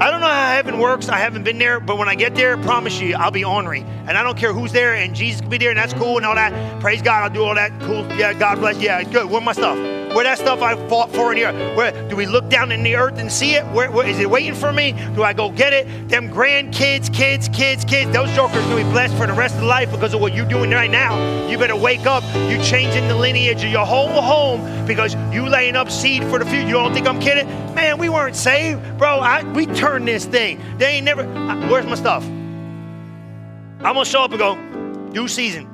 I 0.00 0.12
don't 0.12 0.20
know 0.20 0.28
how 0.28 0.52
heaven 0.52 0.78
works. 0.78 1.08
I 1.08 1.18
haven't 1.18 1.42
been 1.42 1.58
there, 1.58 1.80
but 1.80 1.98
when 1.98 2.08
I 2.08 2.14
get 2.14 2.36
there, 2.36 2.56
I 2.56 2.62
promise 2.62 3.00
you, 3.00 3.16
I'll 3.16 3.32
be 3.32 3.44
ornery. 3.44 3.84
And 4.06 4.16
I 4.16 4.22
don't 4.22 4.38
care 4.38 4.52
who's 4.52 4.70
there, 4.70 4.94
and 4.94 5.12
Jesus 5.12 5.40
can 5.40 5.50
be 5.50 5.58
there, 5.58 5.70
and 5.70 5.78
that's 5.78 5.92
cool 5.92 6.18
and 6.18 6.24
all 6.24 6.36
that. 6.36 6.80
Praise 6.80 7.02
God, 7.02 7.24
I'll 7.24 7.30
do 7.30 7.42
all 7.42 7.56
that. 7.56 7.72
Cool. 7.80 8.06
Yeah, 8.16 8.32
God 8.32 8.60
bless. 8.60 8.78
Yeah, 8.78 9.02
good. 9.02 9.28
Where 9.28 9.40
my 9.40 9.52
stuff? 9.52 9.76
Where 10.14 10.24
that 10.24 10.38
stuff 10.38 10.62
I 10.62 10.76
fought 10.88 11.12
for 11.12 11.32
in 11.32 11.38
here? 11.38 11.52
Where 11.76 12.08
do 12.08 12.16
we 12.16 12.26
look 12.26 12.48
down 12.48 12.70
in 12.70 12.82
the 12.82 12.94
earth 12.94 13.18
and 13.18 13.30
see 13.30 13.54
it? 13.54 13.66
Where, 13.66 13.90
where 13.90 14.06
is 14.06 14.20
it 14.20 14.30
waiting 14.30 14.54
for 14.54 14.72
me? 14.72 14.92
Do 15.14 15.22
I 15.24 15.32
go 15.32 15.50
get 15.50 15.72
it? 15.72 16.08
Them 16.08 16.30
grandkids, 16.30 17.12
kids, 17.12 17.48
kids, 17.48 17.84
kids, 17.84 18.10
those 18.12 18.30
jokers 18.34 18.64
gonna 18.64 18.84
be 18.84 18.90
blessed 18.90 19.16
for 19.16 19.26
the 19.26 19.32
rest 19.32 19.56
of 19.56 19.64
life 19.64 19.90
because 19.90 20.14
of 20.14 20.20
what 20.20 20.32
you're 20.32 20.48
doing 20.48 20.70
right 20.70 20.90
now. 20.90 21.48
You 21.48 21.58
better 21.58 21.76
wake 21.76 22.06
up. 22.06 22.22
You're 22.50 22.62
changing 22.62 23.08
the 23.08 23.16
lineage 23.16 23.64
of 23.64 23.70
your 23.70 23.84
whole 23.84 24.08
home 24.08 24.86
because 24.86 25.14
you 25.32 25.46
laying 25.46 25.76
up 25.76 25.90
seed 25.90 26.22
for 26.24 26.38
the 26.38 26.46
future. 26.46 26.66
You 26.66 26.74
don't 26.74 26.94
think 26.94 27.06
I'm 27.06 27.20
kidding? 27.20 27.46
Man, 27.74 27.98
we 27.98 28.08
weren't 28.08 28.36
saved, 28.36 28.80
bro. 28.96 29.18
I, 29.18 29.42
we 29.52 29.66
turned 29.66 29.87
this 29.96 30.24
thing. 30.26 30.60
They 30.78 30.96
ain't 30.96 31.04
never. 31.04 31.24
Where's 31.68 31.86
my 31.86 31.94
stuff? 31.94 32.24
I'm 32.24 33.94
gonna 33.94 34.04
show 34.04 34.22
up 34.22 34.32
and 34.32 34.38
go, 34.38 35.12
due 35.12 35.28
season. 35.28 35.68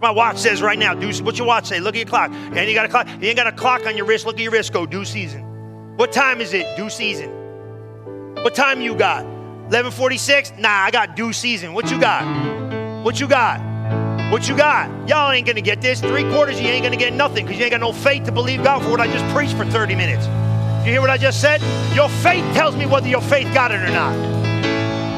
My 0.00 0.10
watch 0.10 0.38
says 0.38 0.62
right 0.62 0.78
now, 0.78 0.94
due, 0.94 1.12
what's 1.22 1.38
your 1.38 1.46
watch 1.46 1.66
say? 1.66 1.80
Look 1.80 1.94
at 1.94 1.98
your 1.98 2.06
clock. 2.06 2.30
And 2.32 2.68
you 2.68 2.74
got 2.74 2.86
a 2.86 2.88
clock. 2.88 3.06
You 3.20 3.28
ain't 3.28 3.36
got 3.36 3.46
a 3.46 3.52
clock 3.52 3.86
on 3.86 3.96
your 3.96 4.06
wrist. 4.06 4.24
Look 4.24 4.36
at 4.36 4.42
your 4.42 4.52
wrist. 4.52 4.72
Go 4.72 4.86
due 4.86 5.04
season. 5.04 5.96
What 5.96 6.12
time 6.12 6.40
is 6.40 6.54
it? 6.54 6.76
Due 6.76 6.88
season. 6.88 7.30
What 8.36 8.54
time 8.54 8.80
you 8.80 8.94
got? 8.94 9.24
11:46? 9.70 10.58
Nah, 10.58 10.68
I 10.70 10.90
got 10.90 11.16
due 11.16 11.32
season. 11.32 11.74
What 11.74 11.90
you 11.90 12.00
got? 12.00 12.24
What 13.04 13.20
you 13.20 13.28
got? 13.28 13.60
What 14.32 14.48
you 14.48 14.56
got? 14.56 15.08
Y'all 15.08 15.32
ain't 15.32 15.46
gonna 15.46 15.60
get 15.60 15.80
this. 15.82 16.00
Three 16.00 16.22
quarters, 16.30 16.60
you 16.60 16.68
ain't 16.68 16.84
gonna 16.84 16.96
get 16.96 17.12
nothing 17.12 17.44
because 17.44 17.58
you 17.58 17.64
ain't 17.64 17.72
got 17.72 17.80
no 17.80 17.92
faith 17.92 18.24
to 18.24 18.32
believe 18.32 18.62
God 18.62 18.82
for 18.82 18.90
what 18.90 19.00
I 19.00 19.06
just 19.06 19.26
preached 19.34 19.54
for 19.56 19.64
30 19.66 19.96
minutes. 19.96 20.26
You 20.80 20.92
hear 20.92 21.00
what 21.02 21.10
I 21.10 21.18
just 21.18 21.42
said? 21.42 21.60
Your 21.94 22.08
faith 22.08 22.42
tells 22.54 22.74
me 22.74 22.86
whether 22.86 23.06
your 23.06 23.20
faith 23.20 23.52
got 23.52 23.70
it 23.70 23.82
or 23.82 23.92
not. 23.92 24.14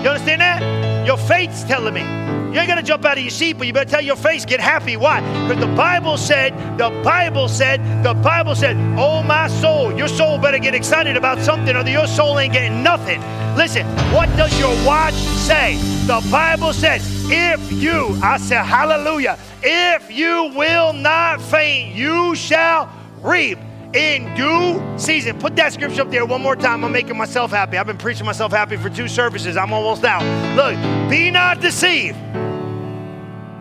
You 0.02 0.08
understand 0.10 0.40
that? 0.40 1.06
Your 1.06 1.16
faith's 1.16 1.62
telling 1.62 1.94
me. 1.94 2.00
You 2.00 2.58
ain't 2.58 2.68
gonna 2.68 2.82
jump 2.82 3.04
out 3.04 3.16
of 3.16 3.22
your 3.22 3.30
seat, 3.30 3.52
but 3.52 3.68
you 3.68 3.72
better 3.72 3.88
tell 3.88 4.02
your 4.02 4.16
face, 4.16 4.44
get 4.44 4.58
happy. 4.58 4.96
Why? 4.96 5.20
Because 5.46 5.64
the 5.64 5.72
Bible 5.74 6.16
said, 6.16 6.52
the 6.78 6.90
Bible 7.04 7.48
said, 7.48 7.80
the 8.02 8.12
Bible 8.12 8.56
said, 8.56 8.76
oh 8.98 9.22
my 9.22 9.46
soul, 9.46 9.96
your 9.96 10.08
soul 10.08 10.36
better 10.36 10.58
get 10.58 10.74
excited 10.74 11.16
about 11.16 11.38
something, 11.38 11.76
or 11.76 11.86
your 11.86 12.08
soul 12.08 12.40
ain't 12.40 12.52
getting 12.52 12.82
nothing. 12.82 13.20
Listen, 13.56 13.86
what 14.12 14.26
does 14.36 14.58
your 14.58 14.74
watch 14.84 15.14
say? 15.14 15.76
The 16.06 16.26
Bible 16.28 16.72
said, 16.72 17.00
if 17.30 17.72
you, 17.72 18.18
I 18.20 18.36
said, 18.38 18.64
hallelujah, 18.64 19.38
if 19.62 20.10
you 20.10 20.52
will 20.56 20.92
not 20.92 21.40
faint, 21.40 21.94
you 21.94 22.34
shall 22.34 22.92
reap 23.22 23.58
in 23.95 24.34
due 24.34 24.82
season. 24.99 25.38
Put 25.38 25.57
that 25.57 25.72
scripture 25.72 26.03
up 26.03 26.11
there 26.11 26.24
one 26.24 26.40
more 26.40 26.57
time. 26.57 26.84
I'm 26.84 26.93
making 26.93 27.16
myself 27.16 27.51
happy. 27.51 27.76
I've 27.76 27.86
been 27.86 27.99
preaching 27.99 28.26
myself 28.26 28.53
happy 28.53 28.76
for 28.76 28.88
two 28.88 29.09
services. 29.09 29.57
I'm 29.57 29.72
almost 29.72 30.05
out. 30.05 30.22
Look, 30.57 30.76
be 31.11 31.30
not 31.30 31.61
deceived. 31.61 32.18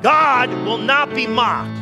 God 0.02 0.50
will 0.66 0.78
not 0.78 1.14
be 1.14 1.28
mocked. 1.28 1.78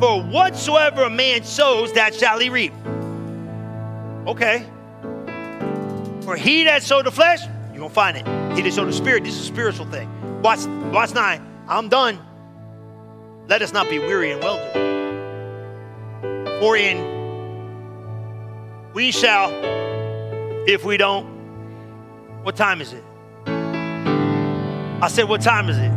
For 0.00 0.22
whatsoever 0.22 1.02
a 1.04 1.10
man 1.10 1.44
sows, 1.44 1.92
that 1.92 2.14
shall 2.14 2.38
he 2.38 2.50
reap. 2.50 2.72
Okay. 4.26 4.66
For 6.22 6.36
he 6.36 6.64
that 6.64 6.82
sowed 6.82 7.06
the 7.06 7.12
flesh, 7.12 7.40
you're 7.72 7.88
to 7.88 7.94
find 7.94 8.16
it. 8.16 8.26
He 8.56 8.62
that 8.62 8.72
sowed 8.72 8.88
the 8.88 8.92
spirit, 8.92 9.24
this 9.24 9.34
is 9.34 9.42
a 9.42 9.46
spiritual 9.46 9.86
thing. 9.86 10.08
Watch, 10.42 10.66
watch 10.92 11.14
nine. 11.14 11.46
I'm 11.68 11.88
done. 11.88 12.18
Let 13.48 13.60
us 13.62 13.72
not 13.72 13.90
be 13.90 13.98
weary 13.98 14.32
and 14.32 14.42
well 14.42 14.56
doing. 14.72 14.84
For 16.60 16.76
in 16.76 17.13
we 18.94 19.10
shall, 19.10 19.50
if 20.68 20.84
we 20.84 20.96
don't, 20.96 21.26
what 22.44 22.54
time 22.54 22.80
is 22.80 22.92
it? 22.92 23.02
I 23.44 25.08
said, 25.10 25.28
what 25.28 25.40
time 25.40 25.68
is 25.68 25.76
it? 25.76 25.90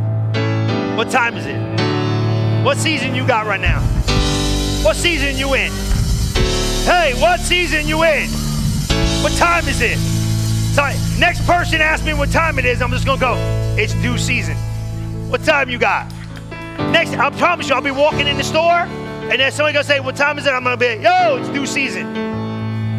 What 0.96 1.08
time 1.08 1.36
is 1.36 1.46
it? 1.46 2.64
What 2.64 2.76
season 2.76 3.14
you 3.14 3.24
got 3.24 3.46
right 3.46 3.60
now? 3.60 3.80
What 4.82 4.96
season 4.96 5.36
you 5.36 5.54
in? 5.54 5.70
Hey, 6.84 7.14
what 7.20 7.38
season 7.38 7.86
you 7.86 8.02
in? 8.02 8.28
What 9.22 9.32
time 9.36 9.68
is 9.68 9.80
it? 9.80 9.96
Sorry, 10.74 10.94
next 11.20 11.46
person 11.46 11.80
asks 11.80 12.04
me 12.04 12.14
what 12.14 12.30
time 12.30 12.58
it 12.58 12.64
is, 12.64 12.82
I'm 12.82 12.90
just 12.90 13.06
gonna 13.06 13.20
go, 13.20 13.36
it's 13.78 13.94
due 13.94 14.18
season. 14.18 14.56
What 15.30 15.44
time 15.44 15.70
you 15.70 15.78
got? 15.78 16.10
Next, 16.90 17.12
I 17.12 17.30
promise 17.30 17.68
you, 17.68 17.76
I'll 17.76 17.80
be 17.80 17.92
walking 17.92 18.26
in 18.26 18.36
the 18.36 18.44
store, 18.44 18.62
and 19.30 19.40
then 19.40 19.52
somebody 19.52 19.74
gonna 19.74 19.84
say, 19.84 20.00
what 20.00 20.16
time 20.16 20.36
is 20.38 20.46
it? 20.46 20.50
I'm 20.50 20.64
gonna 20.64 20.76
be, 20.76 20.86
yo, 21.00 21.36
it's 21.36 21.48
due 21.50 21.66
season. 21.66 22.28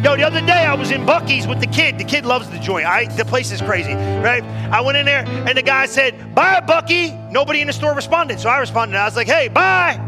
Yo, 0.02 0.16
the 0.16 0.22
other 0.22 0.40
day 0.40 0.64
I 0.64 0.72
was 0.72 0.90
in 0.92 1.02
Buc-ee's 1.02 1.46
with 1.46 1.60
the 1.60 1.66
kid. 1.66 1.98
The 1.98 2.04
kid 2.04 2.24
loves 2.24 2.48
the 2.48 2.58
joint. 2.58 2.86
I, 2.86 3.04
the 3.16 3.24
place 3.24 3.52
is 3.52 3.60
crazy, 3.60 3.92
right? 3.92 4.42
I 4.72 4.80
went 4.80 4.96
in 4.96 5.04
there 5.04 5.26
and 5.26 5.58
the 5.58 5.62
guy 5.62 5.84
said, 5.84 6.34
Bye, 6.34 6.60
Bucky. 6.60 7.10
Nobody 7.30 7.60
in 7.60 7.66
the 7.66 7.74
store 7.74 7.94
responded. 7.94 8.40
So 8.40 8.48
I 8.48 8.58
responded. 8.60 8.96
I 8.96 9.04
was 9.04 9.14
like, 9.14 9.26
Hey, 9.26 9.48
bye. 9.48 10.00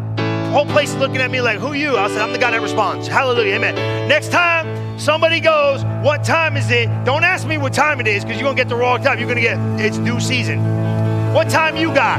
Whole 0.50 0.64
place 0.64 0.94
looking 0.94 1.18
at 1.18 1.30
me 1.30 1.42
like, 1.42 1.58
Who 1.58 1.74
you? 1.74 1.98
I 1.98 2.08
said, 2.08 2.22
I'm 2.22 2.32
the 2.32 2.38
guy 2.38 2.52
that 2.52 2.62
responds. 2.62 3.06
Hallelujah. 3.06 3.56
Amen. 3.56 4.08
Next 4.08 4.32
time 4.32 4.98
somebody 4.98 5.40
goes, 5.40 5.84
What 6.02 6.24
time 6.24 6.56
is 6.56 6.70
it? 6.70 6.86
Don't 7.04 7.22
ask 7.22 7.46
me 7.46 7.58
what 7.58 7.74
time 7.74 8.00
it 8.00 8.06
is 8.06 8.24
because 8.24 8.40
you're 8.40 8.46
going 8.46 8.56
to 8.56 8.62
get 8.62 8.70
the 8.70 8.76
wrong 8.76 9.02
time. 9.02 9.18
You're 9.18 9.28
going 9.28 9.42
to 9.42 9.42
get, 9.42 9.58
It's 9.78 9.98
due 9.98 10.20
season. 10.20 10.58
What 11.34 11.50
time 11.50 11.76
you 11.76 11.92
got? 11.94 12.18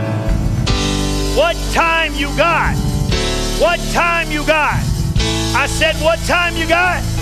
What 1.35 1.55
time 1.73 2.13
you 2.13 2.27
got? 2.37 2.75
What 3.59 3.79
time 3.93 4.29
you 4.29 4.45
got? 4.45 4.75
I 5.55 5.65
said, 5.67 5.95
What 6.03 6.19
time 6.27 6.55
you 6.55 6.67
got? 6.67 7.12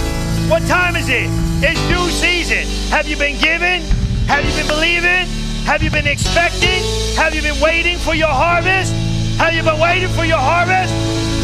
What 0.52 0.68
time 0.68 0.98
is 0.98 1.08
it? 1.08 1.32
It's 1.64 1.80
due 1.88 2.10
season. 2.12 2.68
Have 2.92 3.08
you 3.08 3.16
been 3.16 3.40
giving? 3.40 3.84
Have 4.28 4.44
you 4.44 4.52
been 4.52 4.68
believing? 4.68 5.26
Have 5.64 5.82
you 5.82 5.90
been 5.90 6.06
expecting? 6.06 6.84
Have 7.16 7.34
you 7.34 7.42
been 7.42 7.58
waiting 7.62 7.98
for 7.98 8.14
your 8.14 8.28
harvest? 8.28 8.92
Have 9.40 9.54
you 9.54 9.64
been 9.64 9.80
waiting 9.80 10.10
for 10.10 10.26
your 10.26 10.44
harvest? 10.44 10.92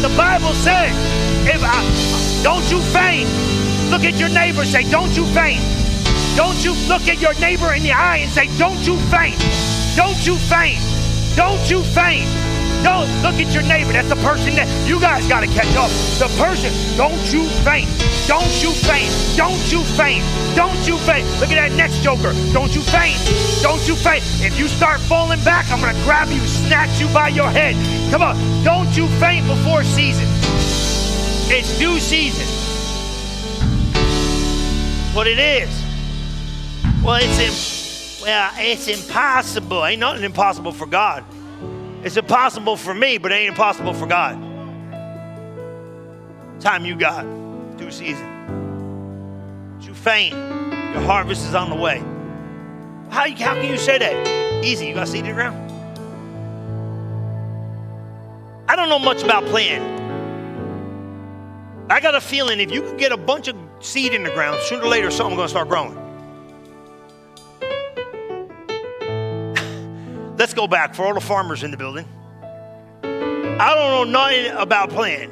The 0.02 0.14
Bible 0.14 0.52
says, 0.52 0.92
if 1.48 1.56
I, 1.64 2.42
don't 2.44 2.70
you 2.70 2.82
faint. 2.92 3.30
Look 3.88 4.04
at 4.04 4.20
your 4.20 4.28
neighbor, 4.28 4.66
say, 4.66 4.84
don't 4.90 5.16
you 5.16 5.24
faint. 5.32 5.64
Don't 6.36 6.62
you 6.62 6.74
look 6.86 7.08
at 7.08 7.18
your 7.18 7.32
neighbor 7.40 7.72
in 7.72 7.82
the 7.82 7.92
eye 7.92 8.18
and 8.18 8.30
say, 8.30 8.46
don't 8.58 8.86
you 8.86 8.98
faint. 9.08 9.40
Don't 9.96 10.20
you 10.26 10.36
faint. 10.36 10.84
Don't 11.34 11.64
you 11.70 11.82
faint. 11.82 12.28
Don't 12.82 13.10
look 13.22 13.34
at 13.34 13.52
your 13.52 13.62
neighbor. 13.64 13.92
That's 13.92 14.08
the 14.08 14.20
person 14.22 14.54
that 14.54 14.68
you 14.86 15.00
guys 15.00 15.26
got 15.26 15.40
to 15.40 15.50
catch 15.50 15.74
up. 15.74 15.90
The 16.18 16.30
person, 16.38 16.70
don't 16.96 17.18
you 17.32 17.44
faint. 17.66 17.90
Don't 18.26 18.62
you 18.62 18.70
faint. 18.70 19.10
Don't 19.36 19.72
you 19.72 19.82
faint. 19.98 20.22
Don't 20.54 20.78
you 20.86 20.96
faint. 20.98 21.26
Look 21.40 21.50
at 21.50 21.58
that 21.58 21.72
next 21.72 22.02
joker. 22.02 22.32
Don't 22.52 22.74
you 22.74 22.82
faint. 22.82 23.18
Don't 23.62 23.82
you 23.88 23.94
faint. 23.94 24.22
If 24.40 24.58
you 24.58 24.68
start 24.68 25.00
falling 25.00 25.42
back, 25.44 25.70
I'm 25.70 25.80
going 25.80 25.94
to 25.94 26.02
grab 26.04 26.28
you, 26.28 26.40
snatch 26.46 27.00
you 27.00 27.08
by 27.08 27.28
your 27.28 27.50
head. 27.50 27.74
Come 28.10 28.22
on. 28.22 28.36
Don't 28.64 28.94
you 28.96 29.08
faint 29.18 29.46
before 29.46 29.82
season. 29.82 30.26
It's 31.50 31.78
due 31.78 31.98
season. 31.98 32.46
What 35.14 35.26
it 35.26 35.38
is. 35.38 35.70
Well, 37.02 37.18
it's 37.22 37.38
in, 37.38 38.22
well, 38.24 38.52
it's 38.56 38.86
impossible. 38.86 39.84
Ain't 39.84 40.00
nothing 40.00 40.24
impossible 40.24 40.72
for 40.72 40.86
God. 40.86 41.24
It's 42.04 42.16
impossible 42.16 42.76
for 42.76 42.94
me, 42.94 43.18
but 43.18 43.32
it 43.32 43.36
ain't 43.36 43.48
impossible 43.50 43.92
for 43.92 44.06
God. 44.06 44.36
Time 46.60 46.84
you 46.84 46.96
got, 46.96 47.24
due 47.76 47.90
season. 47.90 48.26
You 49.80 49.94
faint, 49.94 50.34
your 50.34 51.02
harvest 51.02 51.46
is 51.46 51.54
on 51.54 51.70
the 51.70 51.76
way. 51.76 51.98
How, 53.10 53.28
how 53.30 53.54
can 53.54 53.70
you 53.70 53.78
say 53.78 53.98
that? 53.98 54.64
Easy, 54.64 54.86
you 54.86 54.94
got 54.94 55.08
seed 55.08 55.20
in 55.20 55.26
the 55.26 55.32
ground. 55.32 55.64
I 58.68 58.76
don't 58.76 58.88
know 58.88 58.98
much 58.98 59.22
about 59.22 59.44
planting. 59.46 59.96
I 61.90 62.00
got 62.00 62.14
a 62.14 62.20
feeling 62.20 62.60
if 62.60 62.70
you 62.70 62.82
can 62.82 62.96
get 62.96 63.12
a 63.12 63.16
bunch 63.16 63.48
of 63.48 63.56
seed 63.80 64.12
in 64.12 64.22
the 64.22 64.30
ground, 64.30 64.58
sooner 64.64 64.84
or 64.84 64.88
later 64.88 65.10
something's 65.10 65.38
gonna 65.38 65.48
start 65.48 65.68
growing. 65.68 66.07
Go 70.58 70.66
back 70.66 70.92
for 70.92 71.04
all 71.04 71.14
the 71.14 71.20
farmers 71.20 71.62
in 71.62 71.70
the 71.70 71.76
building. 71.76 72.04
I 73.04 73.74
don't 73.76 73.90
know 73.92 74.04
nothing 74.04 74.46
about 74.56 74.90
planting, 74.90 75.30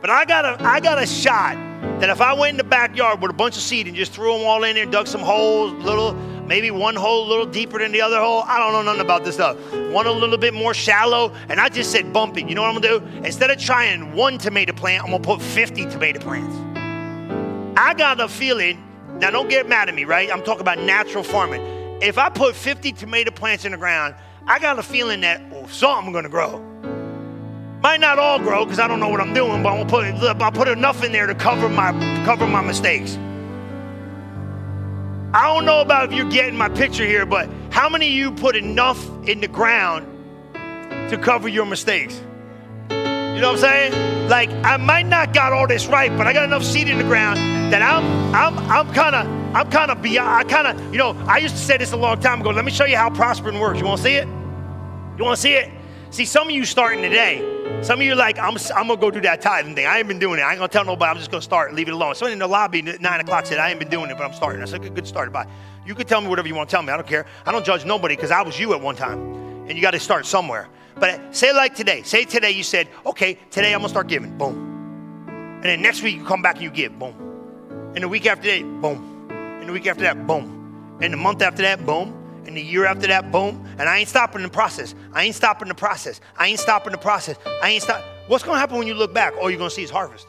but 0.00 0.08
I 0.08 0.24
got 0.24 0.44
a 0.44 0.64
I 0.64 0.78
got 0.78 1.02
a 1.02 1.06
shot 1.06 1.56
that 2.00 2.10
if 2.10 2.20
I 2.20 2.32
went 2.32 2.52
in 2.52 2.56
the 2.56 2.62
backyard 2.62 3.20
with 3.20 3.32
a 3.32 3.34
bunch 3.34 3.56
of 3.56 3.62
seed 3.62 3.88
and 3.88 3.96
just 3.96 4.12
threw 4.12 4.32
them 4.32 4.46
all 4.46 4.62
in 4.62 4.76
there, 4.76 4.86
dug 4.86 5.08
some 5.08 5.20
holes, 5.20 5.72
little 5.82 6.14
maybe 6.46 6.70
one 6.70 6.94
hole 6.94 7.26
a 7.26 7.28
little 7.28 7.44
deeper 7.44 7.80
than 7.80 7.90
the 7.90 8.00
other 8.00 8.20
hole. 8.20 8.44
I 8.46 8.58
don't 8.60 8.72
know 8.72 8.82
nothing 8.82 9.00
about 9.00 9.24
this 9.24 9.34
stuff. 9.34 9.56
One 9.90 10.06
a 10.06 10.12
little 10.12 10.38
bit 10.38 10.54
more 10.54 10.74
shallow, 10.74 11.34
and 11.48 11.58
I 11.58 11.68
just 11.68 11.90
said 11.90 12.12
bump 12.12 12.38
it. 12.38 12.48
You 12.48 12.54
know 12.54 12.62
what 12.62 12.72
I'm 12.72 12.80
gonna 12.80 13.00
do? 13.00 13.26
Instead 13.26 13.50
of 13.50 13.58
trying 13.58 14.14
one 14.14 14.38
tomato 14.38 14.72
plant, 14.72 15.02
I'm 15.02 15.10
gonna 15.10 15.24
put 15.24 15.42
50 15.42 15.86
tomato 15.86 16.20
plants. 16.20 16.56
I 17.76 17.94
got 17.94 18.20
a 18.20 18.28
feeling. 18.28 18.86
Now, 19.18 19.30
don't 19.30 19.50
get 19.50 19.68
mad 19.68 19.88
at 19.88 19.94
me, 19.96 20.04
right? 20.04 20.32
I'm 20.32 20.44
talking 20.44 20.60
about 20.60 20.78
natural 20.78 21.24
farming 21.24 21.79
if 22.00 22.18
I 22.18 22.28
put 22.30 22.56
50 22.56 22.92
tomato 22.92 23.30
plants 23.30 23.64
in 23.64 23.72
the 23.72 23.78
ground, 23.78 24.14
I 24.46 24.58
got 24.58 24.78
a 24.78 24.82
feeling 24.82 25.20
that 25.20 25.40
oh, 25.52 25.66
something 25.66 26.12
gonna 26.12 26.28
grow. 26.28 26.58
Might 27.82 28.00
not 28.00 28.18
all 28.18 28.38
grow 28.38 28.64
because 28.64 28.78
I 28.78 28.88
don't 28.88 29.00
know 29.00 29.08
what 29.08 29.20
I'm 29.20 29.32
doing, 29.32 29.62
but 29.62 29.70
I'm 29.70 29.86
gonna 29.86 30.18
put 30.18 30.42
I'll 30.42 30.52
put 30.52 30.68
enough 30.68 31.04
in 31.04 31.12
there 31.12 31.26
to 31.26 31.34
cover 31.34 31.68
my 31.68 31.92
cover 32.24 32.46
my 32.46 32.62
mistakes. 32.62 33.16
I 35.32 35.54
don't 35.54 35.64
know 35.64 35.80
about 35.80 36.10
if 36.10 36.16
you're 36.16 36.28
getting 36.28 36.56
my 36.56 36.68
picture 36.68 37.06
here, 37.06 37.24
but 37.24 37.48
how 37.70 37.88
many 37.88 38.08
of 38.08 38.12
you 38.12 38.32
put 38.32 38.56
enough 38.56 39.06
in 39.28 39.40
the 39.40 39.48
ground 39.48 40.06
to 41.10 41.16
cover 41.16 41.48
your 41.48 41.66
mistakes? 41.66 42.20
You 43.40 43.46
know 43.46 43.52
what 43.52 43.64
I'm 43.64 43.90
saying? 43.90 44.28
Like 44.28 44.50
I 44.66 44.76
might 44.76 45.06
not 45.06 45.32
got 45.32 45.54
all 45.54 45.66
this 45.66 45.86
right, 45.86 46.14
but 46.18 46.26
I 46.26 46.34
got 46.34 46.44
enough 46.44 46.62
seed 46.62 46.90
in 46.90 46.98
the 46.98 47.04
ground 47.04 47.38
that 47.72 47.80
I'm 47.80 48.04
I'm 48.34 48.58
I'm 48.70 48.92
kind 48.92 49.16
of 49.16 49.56
I'm 49.56 49.70
kind 49.70 49.90
of 49.90 50.02
beyond. 50.02 50.28
I 50.28 50.44
kind 50.44 50.66
of 50.66 50.92
you 50.92 50.98
know 50.98 51.12
I 51.26 51.38
used 51.38 51.56
to 51.56 51.62
say 51.62 51.78
this 51.78 51.92
a 51.92 51.96
long 51.96 52.20
time 52.20 52.42
ago. 52.42 52.50
Let 52.50 52.66
me 52.66 52.70
show 52.70 52.84
you 52.84 52.98
how 52.98 53.08
prospering 53.08 53.58
works. 53.58 53.80
You 53.80 53.86
want 53.86 53.96
to 53.96 54.02
see 54.02 54.16
it? 54.16 54.28
You 55.16 55.24
want 55.24 55.36
to 55.36 55.40
see 55.40 55.54
it? 55.54 55.72
See, 56.10 56.26
some 56.26 56.48
of 56.48 56.54
you 56.54 56.66
starting 56.66 57.00
today. 57.00 57.38
Some 57.80 58.00
of 58.00 58.04
you 58.04 58.12
are 58.12 58.16
like, 58.16 58.38
I'm, 58.38 58.58
I'm 58.76 58.88
gonna 58.88 58.98
go 58.98 59.10
do 59.10 59.22
that 59.22 59.40
tithing 59.40 59.74
thing. 59.74 59.86
I 59.86 60.00
ain't 60.00 60.08
been 60.08 60.18
doing 60.18 60.38
it. 60.38 60.42
I 60.42 60.50
ain't 60.50 60.58
gonna 60.58 60.68
tell 60.68 60.84
nobody. 60.84 61.10
I'm 61.10 61.16
just 61.16 61.30
gonna 61.30 61.40
start. 61.40 61.72
Leave 61.72 61.88
it 61.88 61.94
alone. 61.94 62.14
Someone 62.16 62.34
in 62.34 62.40
the 62.40 62.46
lobby 62.46 62.86
at 62.86 63.00
nine 63.00 63.20
o'clock 63.20 63.46
said, 63.46 63.56
I 63.56 63.70
ain't 63.70 63.78
been 63.78 63.88
doing 63.88 64.10
it, 64.10 64.18
but 64.18 64.24
I'm 64.24 64.34
starting. 64.34 64.60
That's 64.60 64.74
a 64.74 64.78
good, 64.78 64.94
good 64.94 65.06
start. 65.06 65.32
Bye. 65.32 65.46
You 65.86 65.94
can 65.94 66.06
tell 66.06 66.20
me 66.20 66.28
whatever 66.28 66.46
you 66.46 66.54
want 66.54 66.68
to 66.68 66.76
tell 66.76 66.82
me. 66.82 66.92
I 66.92 66.96
don't 66.98 67.08
care. 67.08 67.24
I 67.46 67.52
don't 67.52 67.64
judge 67.64 67.86
nobody 67.86 68.16
because 68.16 68.30
I 68.30 68.42
was 68.42 68.60
you 68.60 68.74
at 68.74 68.82
one 68.82 68.96
time, 68.96 69.18
and 69.66 69.70
you 69.70 69.80
got 69.80 69.92
to 69.92 69.98
start 69.98 70.26
somewhere. 70.26 70.68
But 70.96 71.34
say 71.34 71.52
like 71.52 71.74
today. 71.74 72.02
Say 72.02 72.24
today 72.24 72.50
you 72.50 72.62
said, 72.62 72.88
okay, 73.06 73.38
today 73.50 73.72
I'm 73.72 73.80
gonna 73.80 73.88
start 73.88 74.08
giving. 74.08 74.36
Boom. 74.36 74.68
And 75.28 75.64
then 75.64 75.82
next 75.82 76.02
week 76.02 76.16
you 76.16 76.24
come 76.24 76.42
back 76.42 76.56
and 76.56 76.64
you 76.64 76.70
give. 76.70 76.98
Boom. 76.98 77.92
And 77.94 78.04
the 78.04 78.08
week 78.08 78.26
after 78.26 78.48
that, 78.48 78.62
boom. 78.80 79.28
And 79.30 79.68
the 79.68 79.72
week 79.72 79.86
after 79.86 80.02
that, 80.02 80.26
boom. 80.26 80.98
And 81.00 81.12
the 81.12 81.16
month 81.16 81.42
after 81.42 81.62
that, 81.62 81.84
boom. 81.84 82.16
And 82.46 82.56
the 82.56 82.62
year 82.62 82.86
after 82.86 83.06
that, 83.08 83.30
boom. 83.30 83.66
And 83.78 83.88
I 83.88 83.98
ain't 83.98 84.08
stopping 84.08 84.42
the 84.42 84.48
process. 84.48 84.94
I 85.12 85.24
ain't 85.24 85.34
stopping 85.34 85.68
the 85.68 85.74
process. 85.74 86.20
I 86.36 86.46
ain't 86.48 86.60
stopping 86.60 86.92
the 86.92 86.98
process. 86.98 87.36
I 87.62 87.70
ain't 87.70 87.82
stop. 87.82 88.02
What's 88.28 88.44
gonna 88.44 88.58
happen 88.58 88.78
when 88.78 88.86
you 88.86 88.94
look 88.94 89.12
back? 89.12 89.34
All 89.36 89.50
you're 89.50 89.58
gonna 89.58 89.70
see 89.70 89.82
is 89.82 89.90
harvest. 89.90 90.26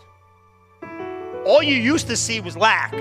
All 1.46 1.64
you 1.64 1.76
used 1.76 2.08
to 2.08 2.18
see 2.18 2.40
was 2.40 2.58
lack. 2.58 2.92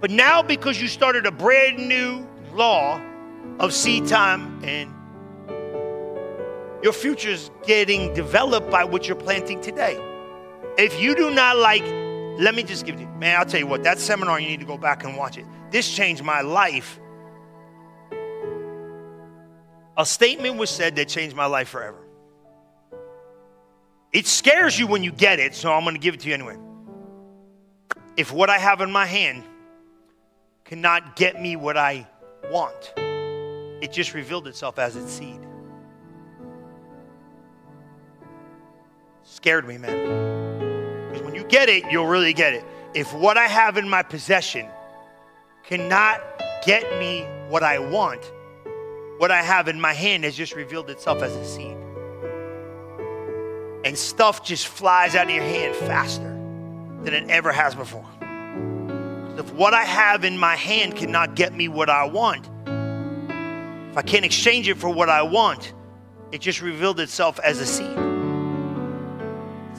But 0.00 0.10
now, 0.10 0.42
because 0.42 0.80
you 0.80 0.88
started 0.88 1.26
a 1.26 1.30
brand 1.30 1.88
new 1.88 2.26
law 2.52 3.00
of 3.58 3.72
seed 3.72 4.06
time 4.06 4.62
and 4.62 4.92
your 6.82 6.92
future 6.92 7.30
is 7.30 7.50
getting 7.66 8.14
developed 8.14 8.70
by 8.70 8.84
what 8.84 9.08
you're 9.08 9.16
planting 9.16 9.60
today. 9.60 10.00
If 10.76 11.00
you 11.00 11.16
do 11.16 11.30
not 11.30 11.56
like, 11.56 11.82
let 12.38 12.54
me 12.54 12.62
just 12.62 12.86
give 12.86 13.00
you, 13.00 13.08
man, 13.08 13.38
I'll 13.38 13.46
tell 13.46 13.58
you 13.58 13.66
what, 13.66 13.82
that 13.82 13.98
seminar, 13.98 14.38
you 14.38 14.48
need 14.48 14.60
to 14.60 14.66
go 14.66 14.78
back 14.78 15.02
and 15.02 15.16
watch 15.16 15.36
it. 15.38 15.44
This 15.72 15.92
changed 15.92 16.22
my 16.22 16.40
life. 16.40 17.00
A 19.96 20.06
statement 20.06 20.56
was 20.56 20.70
said 20.70 20.94
that 20.96 21.08
changed 21.08 21.34
my 21.34 21.46
life 21.46 21.68
forever. 21.68 21.98
It 24.12 24.28
scares 24.28 24.78
you 24.78 24.86
when 24.86 25.02
you 25.02 25.10
get 25.10 25.40
it, 25.40 25.56
so 25.56 25.72
I'm 25.72 25.82
going 25.82 25.96
to 25.96 26.00
give 26.00 26.14
it 26.14 26.20
to 26.20 26.28
you 26.28 26.34
anyway. 26.34 26.56
If 28.16 28.32
what 28.32 28.48
I 28.48 28.58
have 28.58 28.80
in 28.80 28.92
my 28.92 29.04
hand 29.04 29.42
cannot 30.64 31.16
get 31.16 31.42
me 31.42 31.56
what 31.56 31.76
I 31.76 32.06
want, 32.50 32.94
it 33.82 33.92
just 33.92 34.14
revealed 34.14 34.46
itself 34.46 34.78
as 34.78 34.94
its 34.94 35.10
seed. 35.12 35.40
Scared 39.38 39.68
me, 39.68 39.78
man. 39.78 41.06
Because 41.06 41.24
when 41.24 41.36
you 41.36 41.44
get 41.44 41.68
it, 41.68 41.84
you'll 41.92 42.08
really 42.08 42.32
get 42.32 42.54
it. 42.54 42.64
If 42.92 43.14
what 43.14 43.38
I 43.38 43.46
have 43.46 43.76
in 43.76 43.88
my 43.88 44.02
possession 44.02 44.66
cannot 45.62 46.20
get 46.66 46.98
me 46.98 47.24
what 47.48 47.62
I 47.62 47.78
want, 47.78 48.32
what 49.18 49.30
I 49.30 49.40
have 49.40 49.68
in 49.68 49.80
my 49.80 49.92
hand 49.92 50.24
has 50.24 50.34
just 50.34 50.56
revealed 50.56 50.90
itself 50.90 51.22
as 51.22 51.36
a 51.36 51.44
seed. 51.44 51.76
And 53.84 53.96
stuff 53.96 54.44
just 54.44 54.66
flies 54.66 55.14
out 55.14 55.28
of 55.28 55.30
your 55.32 55.44
hand 55.44 55.76
faster 55.76 56.32
than 57.04 57.14
it 57.14 57.30
ever 57.30 57.52
has 57.52 57.76
before. 57.76 58.06
If 59.38 59.52
what 59.52 59.72
I 59.72 59.84
have 59.84 60.24
in 60.24 60.36
my 60.36 60.56
hand 60.56 60.96
cannot 60.96 61.36
get 61.36 61.54
me 61.54 61.68
what 61.68 61.88
I 61.88 62.06
want, 62.06 62.44
if 63.92 63.96
I 63.96 64.02
can't 64.02 64.24
exchange 64.24 64.68
it 64.68 64.78
for 64.78 64.88
what 64.88 65.08
I 65.08 65.22
want, 65.22 65.74
it 66.32 66.40
just 66.40 66.60
revealed 66.60 66.98
itself 66.98 67.38
as 67.38 67.60
a 67.60 67.66
seed. 67.66 68.07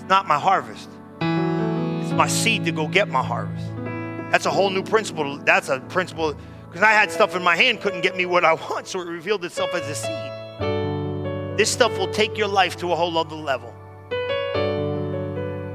Not 0.10 0.28
my 0.28 0.40
harvest, 0.40 0.90
it's 1.22 2.12
my 2.14 2.28
seed 2.28 2.66
to 2.66 2.72
go 2.72 2.88
get 2.88 3.10
my 3.10 3.24
harvest. 3.24 3.64
That's 4.32 4.48
a 4.48 4.50
whole 4.50 4.72
new 4.72 4.82
principle. 4.82 5.38
That's 5.38 5.70
a 5.70 5.80
principle 5.82 6.36
because 6.68 6.82
I 6.82 6.94
had 6.94 7.12
stuff 7.12 7.36
in 7.36 7.44
my 7.44 7.56
hand, 7.56 7.80
couldn't 7.80 8.02
get 8.02 8.18
me 8.18 8.26
what 8.26 8.44
I 8.44 8.54
want, 8.70 8.88
so 8.88 9.02
it 9.02 9.08
revealed 9.08 9.46
itself 9.46 9.72
as 9.76 9.88
a 9.88 9.94
seed. 9.94 11.58
This 11.60 11.70
stuff 11.70 11.96
will 12.00 12.12
take 12.12 12.40
your 12.40 12.48
life 12.48 12.76
to 12.78 12.92
a 12.92 12.96
whole 12.96 13.16
other 13.20 13.36
level. 13.36 13.72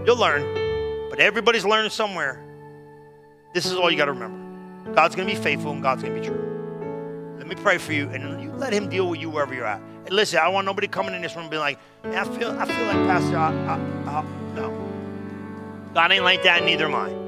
You'll 0.05 0.19
learn, 0.19 1.11
but 1.11 1.21
everybody's 1.21 1.65
learning 1.65 1.91
somewhere. 1.91 2.45
This 3.53 3.67
is 3.67 3.75
all 3.75 3.89
you 3.89 3.97
got 3.97 4.07
to 4.07 4.13
remember 4.13 4.93
God's 4.95 5.15
going 5.15 5.29
to 5.29 5.35
be 5.35 5.41
faithful 5.41 5.71
and 5.71 5.81
God's 5.81 6.03
going 6.03 6.15
to 6.15 6.21
be 6.21 6.27
true. 6.27 6.54
Let 7.39 7.47
me 7.47 7.55
pray 7.55 7.79
for 7.79 7.93
you, 7.93 8.09
and 8.09 8.43
you 8.43 8.53
let 8.53 8.73
Him 8.73 8.89
deal 8.89 9.09
with 9.09 9.21
you 9.21 9.31
wherever 9.31 9.55
you're 9.55 9.67
at. 9.67 9.81
And 10.07 10.11
listen, 10.11 10.39
I 10.39 10.49
want 10.49 10.67
nobody 10.67 10.87
coming 10.87 11.15
in 11.15 11.23
this 11.23 11.35
room 11.37 11.49
being 11.49 11.61
like, 11.61 11.79
man, 12.03 12.15
I 12.15 12.25
feel, 12.25 12.51
I 12.59 12.65
feel 12.65 12.87
like 12.87 13.07
Pastor, 13.09 13.37
I, 13.37 13.53
I, 13.67 14.19
I, 14.19 14.25
no. 14.55 14.71
God 15.95 16.13
ain't 16.13 16.25
like 16.25 16.43
that, 16.43 16.65
neither 16.65 16.87
am 16.87 16.95
I. 16.95 17.25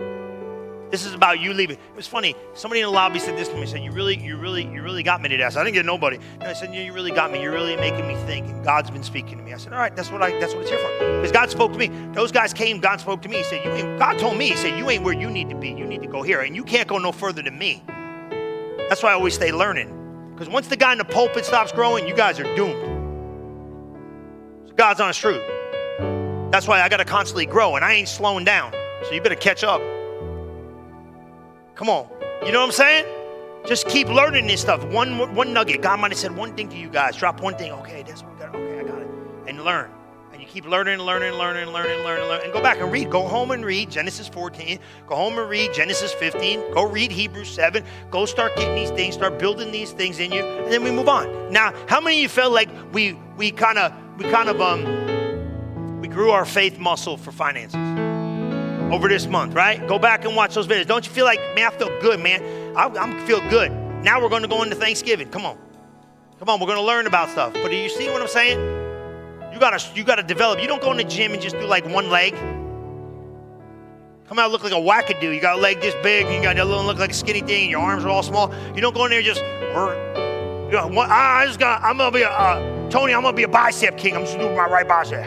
This 0.90 1.04
is 1.04 1.14
about 1.14 1.40
you 1.40 1.52
leaving. 1.52 1.76
It 1.76 1.96
was 1.96 2.06
funny. 2.06 2.36
Somebody 2.54 2.80
in 2.80 2.86
the 2.86 2.92
lobby 2.92 3.18
said 3.18 3.36
this 3.36 3.48
to 3.48 3.56
me. 3.56 3.66
Said, 3.66 3.82
"You 3.82 3.90
really, 3.90 4.16
you 4.16 4.36
really, 4.36 4.64
you 4.64 4.82
really 4.82 5.02
got 5.02 5.20
me 5.20 5.28
today." 5.28 5.42
I 5.42 5.48
said, 5.48 5.60
"I 5.60 5.64
didn't 5.64 5.74
get 5.74 5.84
nobody." 5.84 6.18
And 6.34 6.44
I 6.44 6.52
said, 6.52 6.72
you 6.72 6.92
really 6.92 7.10
got 7.10 7.32
me. 7.32 7.42
You're 7.42 7.52
really 7.52 7.76
making 7.76 8.06
me 8.06 8.14
think." 8.26 8.46
And 8.46 8.64
God's 8.64 8.90
been 8.90 9.02
speaking 9.02 9.36
to 9.38 9.42
me. 9.42 9.52
I 9.52 9.56
said, 9.56 9.72
"All 9.72 9.80
right, 9.80 9.94
that's 9.96 10.12
what 10.12 10.22
I, 10.22 10.38
that's 10.38 10.54
what 10.54 10.62
it's 10.62 10.70
here 10.70 10.78
for." 10.78 10.88
Because 10.98 11.32
God 11.32 11.50
spoke 11.50 11.72
to 11.72 11.78
me. 11.78 11.88
Those 12.12 12.30
guys 12.30 12.52
came. 12.52 12.78
God 12.78 13.00
spoke 13.00 13.20
to 13.22 13.28
me. 13.28 13.38
He 13.38 13.42
said, 13.42 13.64
"You 13.64 13.72
ain't." 13.72 13.98
God 13.98 14.16
told 14.18 14.36
me. 14.36 14.46
He 14.46 14.54
said, 14.54 14.78
"You 14.78 14.88
ain't 14.88 15.02
where 15.02 15.12
you 15.12 15.28
need 15.28 15.50
to 15.50 15.56
be. 15.56 15.70
You 15.70 15.86
need 15.86 16.02
to 16.02 16.08
go 16.08 16.22
here, 16.22 16.40
and 16.40 16.54
you 16.54 16.62
can't 16.62 16.86
go 16.86 16.98
no 16.98 17.10
further 17.10 17.42
than 17.42 17.58
me." 17.58 17.82
That's 18.88 19.02
why 19.02 19.10
I 19.10 19.14
always 19.14 19.34
stay 19.34 19.52
learning. 19.52 19.92
Because 20.32 20.48
once 20.48 20.68
the 20.68 20.76
guy 20.76 20.92
in 20.92 20.98
the 20.98 21.04
pulpit 21.04 21.44
stops 21.44 21.72
growing, 21.72 22.06
you 22.06 22.14
guys 22.14 22.38
are 22.38 22.54
doomed. 22.54 22.82
So 24.68 24.74
God's 24.74 25.00
honest 25.00 25.20
truth. 25.20 25.42
That's 26.52 26.68
why 26.68 26.80
I 26.80 26.88
got 26.88 26.98
to 26.98 27.04
constantly 27.04 27.46
grow, 27.46 27.76
and 27.76 27.84
I 27.84 27.94
ain't 27.94 28.08
slowing 28.08 28.44
down. 28.44 28.72
So 29.04 29.12
you 29.12 29.20
better 29.20 29.34
catch 29.34 29.64
up. 29.64 29.80
Come 31.74 31.88
on. 31.88 32.08
You 32.44 32.52
know 32.52 32.60
what 32.60 32.66
I'm 32.66 32.72
saying? 32.72 33.06
Just 33.66 33.88
keep 33.88 34.08
learning 34.08 34.46
this 34.46 34.60
stuff. 34.60 34.84
One 34.84 35.34
one 35.34 35.52
nugget. 35.52 35.82
God 35.82 35.98
might 35.98 36.12
have 36.12 36.18
said 36.18 36.36
one 36.36 36.54
thing 36.54 36.68
to 36.68 36.76
you 36.76 36.88
guys. 36.88 37.16
Drop 37.16 37.40
one 37.40 37.56
thing. 37.56 37.72
Okay, 37.72 38.04
that's 38.06 38.22
what 38.22 38.32
we 38.34 38.38
got. 38.38 38.54
Okay, 38.54 38.78
I 38.78 38.82
got 38.84 39.02
it. 39.02 39.08
And 39.48 39.64
learn. 39.64 39.90
Keep 40.56 40.68
learning, 40.68 41.00
learning, 41.00 41.32
learning, 41.32 41.68
learning, 41.68 42.02
learning, 42.02 42.28
learning. 42.28 42.44
And 42.44 42.52
go 42.54 42.62
back 42.62 42.80
and 42.80 42.90
read. 42.90 43.10
Go 43.10 43.28
home 43.28 43.50
and 43.50 43.62
read 43.62 43.90
Genesis 43.90 44.26
14. 44.26 44.78
Go 45.06 45.14
home 45.14 45.38
and 45.38 45.50
read 45.50 45.74
Genesis 45.74 46.14
15. 46.14 46.72
Go 46.72 46.84
read 46.84 47.12
Hebrews 47.12 47.50
7. 47.50 47.84
Go 48.10 48.24
start 48.24 48.56
getting 48.56 48.74
these 48.74 48.88
things, 48.88 49.16
start 49.16 49.38
building 49.38 49.70
these 49.70 49.92
things 49.92 50.18
in 50.18 50.32
you, 50.32 50.42
and 50.42 50.72
then 50.72 50.82
we 50.82 50.90
move 50.90 51.10
on. 51.10 51.52
Now, 51.52 51.74
how 51.88 52.00
many 52.00 52.16
of 52.16 52.22
you 52.22 52.28
felt 52.30 52.54
like 52.54 52.70
we 52.94 53.18
we 53.36 53.50
kind 53.50 53.76
of 53.76 53.92
we 54.16 54.24
kind 54.30 54.48
of 54.48 54.58
um 54.62 56.00
we 56.00 56.08
grew 56.08 56.30
our 56.30 56.46
faith 56.46 56.78
muscle 56.78 57.18
for 57.18 57.32
finances? 57.32 57.78
over 58.90 59.08
this 59.08 59.26
month, 59.26 59.52
right? 59.52 59.86
Go 59.86 59.98
back 59.98 60.24
and 60.24 60.34
watch 60.34 60.54
those 60.54 60.66
videos. 60.66 60.86
Don't 60.86 61.06
you 61.06 61.12
feel 61.12 61.26
like, 61.26 61.40
man, 61.54 61.70
I 61.70 61.76
feel 61.76 62.00
good, 62.00 62.18
man? 62.18 62.74
I, 62.74 62.86
I 62.86 63.26
feel 63.26 63.40
good. 63.50 63.72
Now 64.02 64.22
we're 64.22 64.30
going 64.30 64.40
to 64.40 64.48
go 64.48 64.62
into 64.62 64.76
Thanksgiving. 64.76 65.28
Come 65.28 65.44
on. 65.44 65.58
Come 66.38 66.48
on, 66.48 66.60
we're 66.60 66.66
going 66.66 66.78
to 66.78 66.84
learn 66.84 67.06
about 67.06 67.28
stuff. 67.28 67.52
But 67.52 67.68
do 67.68 67.76
you 67.76 67.90
see 67.90 68.08
what 68.08 68.22
I'm 68.22 68.28
saying? 68.28 68.85
You 69.56 69.60
gotta, 69.60 69.82
you 69.94 70.04
gotta 70.04 70.22
develop. 70.22 70.60
You 70.60 70.68
don't 70.68 70.82
go 70.82 70.90
in 70.90 70.98
the 70.98 71.04
gym 71.04 71.32
and 71.32 71.40
just 71.40 71.58
do 71.58 71.64
like 71.64 71.86
one 71.86 72.10
leg. 72.10 72.34
Come 74.28 74.38
out 74.38 74.50
look 74.50 74.62
like 74.62 74.72
a 74.72 74.74
wackadoo. 74.74 75.34
You 75.34 75.40
got 75.40 75.56
a 75.56 75.60
leg 75.62 75.80
this 75.80 75.94
big, 76.02 76.26
and 76.26 76.34
you 76.34 76.42
got 76.42 76.58
a 76.58 76.62
little 76.62 76.84
look 76.84 76.98
like 76.98 77.12
a 77.12 77.14
skinny 77.14 77.40
thing, 77.40 77.62
and 77.62 77.70
your 77.70 77.80
arms 77.80 78.04
are 78.04 78.10
all 78.10 78.22
small. 78.22 78.52
You 78.74 78.82
don't 78.82 78.94
go 78.94 79.06
in 79.06 79.12
there 79.12 79.22
just, 79.22 79.40
you 79.40 80.72
know, 80.72 81.00
I 81.00 81.44
just 81.46 81.58
got, 81.58 81.82
I'm 81.82 81.96
gonna 81.96 82.10
be 82.10 82.20
a, 82.20 82.28
uh, 82.28 82.90
Tony, 82.90 83.14
I'm 83.14 83.22
gonna 83.22 83.34
be 83.34 83.44
a 83.44 83.48
bicep 83.48 83.96
king. 83.96 84.14
I'm 84.14 84.26
just 84.26 84.38
doing 84.38 84.54
my 84.54 84.66
right 84.66 84.86
bicep. 84.86 85.24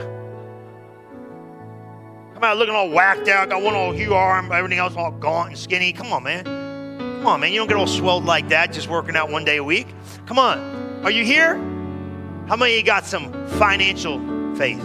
Come 2.36 2.44
out 2.44 2.58
looking 2.58 2.76
all 2.76 2.92
whacked 2.92 3.28
out, 3.30 3.50
got 3.50 3.64
one 3.64 3.74
old 3.74 3.96
huge 3.96 4.12
arm, 4.12 4.52
everything 4.52 4.78
else 4.78 4.96
all 4.96 5.10
gaunt 5.10 5.50
and 5.50 5.58
skinny. 5.58 5.92
Come 5.92 6.14
on, 6.14 6.22
man. 6.22 6.44
Come 6.44 7.26
on, 7.26 7.40
man. 7.40 7.52
You 7.52 7.62
don't 7.62 7.68
get 7.68 7.78
all 7.78 7.88
swelled 7.88 8.26
like 8.26 8.48
that 8.50 8.74
just 8.74 8.90
working 8.90 9.16
out 9.16 9.32
one 9.32 9.44
day 9.44 9.58
a 9.58 9.64
week. 9.64 9.88
Come 10.28 10.38
on. 10.38 11.04
Are 11.04 11.10
you 11.10 11.26
here? 11.26 11.60
How 12.50 12.56
many 12.56 12.82
got 12.82 13.06
some 13.06 13.32
financial 13.60 14.18
faith? 14.56 14.82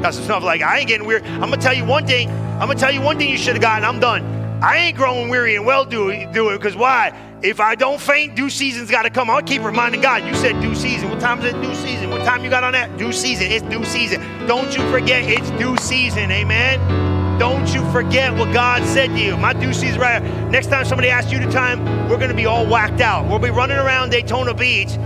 Got 0.00 0.14
some 0.14 0.24
stuff 0.24 0.42
like, 0.42 0.62
I 0.62 0.78
ain't 0.78 0.88
getting 0.88 1.06
weird. 1.06 1.22
I'm 1.22 1.40
going 1.40 1.50
to 1.50 1.58
tell 1.58 1.74
you 1.74 1.84
one 1.84 2.06
thing. 2.06 2.30
I'm 2.30 2.66
going 2.66 2.78
to 2.78 2.80
tell 2.82 2.90
you 2.90 3.02
one 3.02 3.18
thing 3.18 3.28
you 3.28 3.36
should 3.36 3.52
have 3.56 3.60
gotten. 3.60 3.84
I'm 3.84 4.00
done. 4.00 4.24
I 4.62 4.78
ain't 4.78 4.96
growing 4.96 5.28
weary 5.28 5.54
and 5.54 5.66
well 5.66 5.84
doing 5.84 6.32
because 6.32 6.74
why? 6.74 7.12
If 7.42 7.60
I 7.60 7.74
don't 7.74 8.00
faint, 8.00 8.36
due 8.36 8.48
season's 8.48 8.90
got 8.90 9.02
to 9.02 9.10
come. 9.10 9.28
I'll 9.28 9.42
keep 9.42 9.62
reminding 9.62 10.00
God. 10.00 10.24
You 10.24 10.34
said 10.34 10.62
due 10.62 10.74
season. 10.74 11.10
What 11.10 11.20
time 11.20 11.40
is 11.40 11.52
it? 11.52 11.60
Due 11.60 11.74
season. 11.74 12.08
What 12.08 12.24
time 12.24 12.42
you 12.42 12.48
got 12.48 12.64
on 12.64 12.72
that? 12.72 12.96
Due 12.96 13.12
season. 13.12 13.52
It's 13.52 13.66
due 13.66 13.84
season. 13.84 14.22
Don't 14.46 14.74
you 14.74 14.90
forget 14.90 15.24
it's 15.24 15.50
due 15.62 15.76
season. 15.76 16.30
Amen. 16.30 17.38
Don't 17.38 17.68
you 17.74 17.84
forget 17.92 18.32
what 18.34 18.50
God 18.54 18.82
said 18.86 19.08
to 19.08 19.20
you. 19.20 19.36
My 19.36 19.52
due 19.52 19.74
season 19.74 20.00
right 20.00 20.22
here. 20.22 20.48
Next 20.48 20.68
time 20.68 20.86
somebody 20.86 21.10
asks 21.10 21.30
you 21.30 21.38
the 21.38 21.52
time, 21.52 21.84
we're 22.08 22.16
going 22.16 22.30
to 22.30 22.34
be 22.34 22.46
all 22.46 22.66
whacked 22.66 23.02
out. 23.02 23.28
We'll 23.28 23.38
be 23.38 23.50
running 23.50 23.76
around 23.76 24.08
Daytona 24.08 24.54
Beach 24.54 24.96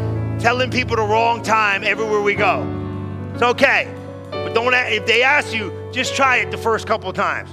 telling 0.46 0.70
people 0.70 0.94
the 0.94 1.02
wrong 1.02 1.42
time 1.42 1.82
everywhere 1.82 2.20
we 2.20 2.32
go. 2.32 2.62
It's 3.34 3.42
okay. 3.42 3.92
But 4.30 4.54
don't 4.54 4.72
if 4.74 5.04
they 5.04 5.24
ask 5.24 5.52
you, 5.52 5.72
just 5.92 6.14
try 6.14 6.36
it 6.36 6.52
the 6.52 6.56
first 6.56 6.86
couple 6.86 7.10
of 7.10 7.16
times. 7.16 7.50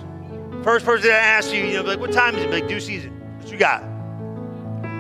First 0.64 0.86
person 0.86 1.08
that 1.08 1.24
asks 1.24 1.52
you, 1.52 1.64
you 1.64 1.74
know, 1.74 1.82
like, 1.82 2.00
what 2.00 2.12
time 2.12 2.36
is 2.36 2.44
it? 2.44 2.52
Like, 2.52 2.68
due 2.68 2.80
season. 2.80 3.10
What 3.40 3.52
you 3.52 3.58
got. 3.58 3.82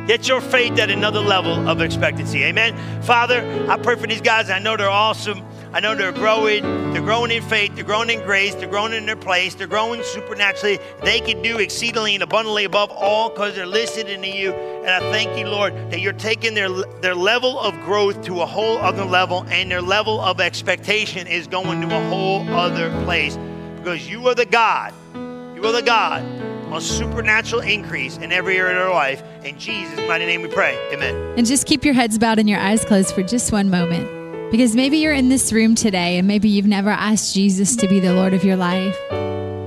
Get 0.07 0.27
your 0.27 0.41
faith 0.41 0.77
at 0.79 0.89
another 0.89 1.21
level 1.21 1.69
of 1.69 1.79
expectancy. 1.79 2.43
Amen. 2.43 2.75
Father, 3.03 3.39
I 3.69 3.77
pray 3.77 3.95
for 3.95 4.05
these 4.05 4.19
guys. 4.19 4.49
I 4.49 4.59
know 4.59 4.75
they're 4.75 4.89
awesome. 4.89 5.41
I 5.71 5.79
know 5.79 5.95
they're 5.95 6.11
growing. 6.11 6.61
They're 6.91 7.01
growing 7.01 7.31
in 7.31 7.41
faith. 7.41 7.73
They're 7.73 7.85
growing 7.85 8.09
in 8.09 8.19
grace. 8.23 8.53
They're 8.53 8.67
growing 8.67 8.91
in 8.91 9.05
their 9.05 9.15
place. 9.15 9.55
They're 9.55 9.65
growing 9.65 10.03
supernaturally. 10.03 10.79
They 11.03 11.21
can 11.21 11.41
do 11.41 11.57
exceedingly 11.57 12.15
and 12.15 12.21
abundantly 12.21 12.65
above 12.65 12.91
all 12.91 13.29
because 13.29 13.55
they're 13.55 13.65
listening 13.65 14.21
to 14.21 14.27
you. 14.27 14.51
And 14.51 14.89
I 14.89 14.99
thank 15.11 15.39
you, 15.39 15.47
Lord, 15.47 15.73
that 15.89 16.01
you're 16.01 16.11
taking 16.11 16.53
their, 16.53 16.69
their 16.99 17.15
level 17.15 17.57
of 17.57 17.73
growth 17.81 18.21
to 18.25 18.41
a 18.41 18.45
whole 18.45 18.79
other 18.79 19.05
level 19.05 19.45
and 19.47 19.71
their 19.71 19.81
level 19.81 20.19
of 20.19 20.41
expectation 20.41 21.27
is 21.27 21.47
going 21.47 21.79
to 21.79 21.87
a 21.87 22.09
whole 22.09 22.47
other 22.49 22.89
place 23.05 23.37
because 23.77 24.09
you 24.09 24.27
are 24.27 24.35
the 24.35 24.45
God. 24.45 24.93
You 25.15 25.65
are 25.65 25.71
the 25.71 25.81
God 25.81 26.52
a 26.75 26.81
supernatural 26.81 27.61
increase 27.61 28.17
in 28.17 28.31
every 28.31 28.57
area 28.57 28.77
of 28.77 28.85
their 28.85 28.93
life. 28.93 29.23
In 29.43 29.57
Jesus' 29.59 29.97
mighty 30.07 30.25
name 30.25 30.41
we 30.41 30.47
pray. 30.49 30.77
Amen. 30.93 31.15
And 31.37 31.45
just 31.45 31.67
keep 31.67 31.85
your 31.85 31.93
heads 31.93 32.17
bowed 32.17 32.39
and 32.39 32.49
your 32.49 32.59
eyes 32.59 32.83
closed 32.85 33.13
for 33.13 33.23
just 33.23 33.51
one 33.51 33.69
moment. 33.69 34.51
Because 34.51 34.75
maybe 34.75 34.97
you're 34.97 35.13
in 35.13 35.29
this 35.29 35.51
room 35.51 35.73
today 35.73 36.17
and 36.17 36.27
maybe 36.27 36.47
you've 36.49 36.67
never 36.67 36.91
asked 36.91 37.33
Jesus 37.33 37.75
to 37.77 37.87
be 37.87 37.99
the 37.99 38.13
Lord 38.13 38.33
of 38.33 38.43
your 38.43 38.55
life. 38.55 38.97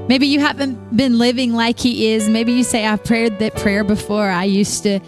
Maybe 0.08 0.28
you 0.28 0.38
haven't 0.38 0.96
been 0.96 1.18
living 1.18 1.52
like 1.52 1.80
He 1.80 2.12
is. 2.12 2.28
Maybe 2.28 2.52
you 2.52 2.62
say, 2.62 2.86
I've 2.86 3.02
prayed 3.02 3.40
that 3.40 3.56
prayer 3.56 3.82
before. 3.82 4.28
I 4.28 4.44
used 4.44 4.84
to 4.84 5.00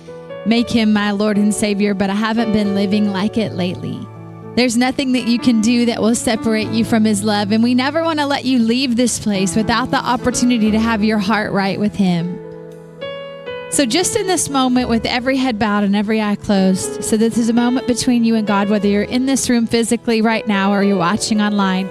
make 0.46 0.68
Him 0.68 0.92
my 0.92 1.12
Lord 1.12 1.38
and 1.38 1.55
Savior, 1.55 1.94
but 1.94 2.11
I 2.11 2.14
haven't 2.14 2.53
been 2.53 2.74
living 2.74 3.12
like 3.12 3.38
it 3.38 3.53
lately. 3.53 4.07
There's 4.59 4.76
nothing 4.76 5.12
that 5.12 5.28
you 5.28 5.38
can 5.38 5.61
do 5.61 5.86
that 5.86 6.02
will 6.02 6.16
separate 6.16 6.66
you 6.70 6.84
from 6.84 7.04
His 7.04 7.22
love. 7.22 7.52
And 7.52 7.62
we 7.62 7.76
never 7.76 8.02
want 8.02 8.18
to 8.18 8.26
let 8.26 8.44
you 8.44 8.59
leave 8.59 8.96
this 8.96 9.20
place 9.20 9.54
without 9.54 9.92
the 9.92 10.04
opportunity 10.04 10.72
to 10.72 10.80
have 10.80 11.04
your 11.04 11.18
heart 11.18 11.52
right 11.52 11.78
with 11.78 11.94
Him. 11.94 12.36
So, 13.70 13.86
just 13.86 14.16
in 14.16 14.26
this 14.26 14.48
moment, 14.48 14.88
with 14.88 15.06
every 15.06 15.36
head 15.36 15.61
bowed 15.61 15.84
and 15.84 15.94
every 15.94 16.20
eye 16.20 16.34
closed, 16.34 17.04
so 17.04 17.16
this 17.16 17.38
is 17.38 17.48
a 17.48 17.52
moment 17.52 17.86
between 17.86 18.24
you 18.24 18.34
and 18.34 18.48
God, 18.48 18.68
whether 18.68 18.88
you're 18.88 19.04
in 19.04 19.26
this 19.26 19.48
room 19.48 19.64
physically 19.68 20.22
right 20.22 20.44
now 20.48 20.72
or 20.72 20.82
you're 20.82 20.98
watching 20.98 21.40
online. 21.40 21.86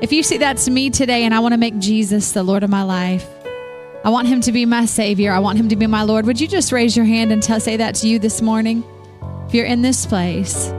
If 0.00 0.10
you 0.10 0.22
see 0.22 0.38
that's 0.38 0.70
me 0.70 0.88
today 0.88 1.24
and 1.24 1.34
I 1.34 1.40
want 1.40 1.52
to 1.52 1.58
make 1.58 1.78
Jesus 1.78 2.32
the 2.32 2.42
Lord 2.42 2.62
of 2.62 2.70
my 2.70 2.82
life, 2.82 3.28
I 4.06 4.08
want 4.08 4.26
him 4.26 4.40
to 4.40 4.52
be 4.52 4.64
my 4.64 4.86
Savior, 4.86 5.32
I 5.32 5.40
want 5.40 5.58
him 5.58 5.68
to 5.68 5.76
be 5.76 5.86
my 5.86 6.04
Lord, 6.04 6.24
would 6.24 6.40
you 6.40 6.48
just 6.48 6.72
raise 6.72 6.96
your 6.96 7.04
hand 7.04 7.30
and 7.30 7.44
say 7.44 7.76
that 7.76 7.94
to 7.96 8.08
you 8.08 8.18
this 8.18 8.40
morning? 8.40 8.84
If 9.48 9.52
you're 9.52 9.66
in 9.66 9.82
this 9.82 10.06
place, 10.06 10.72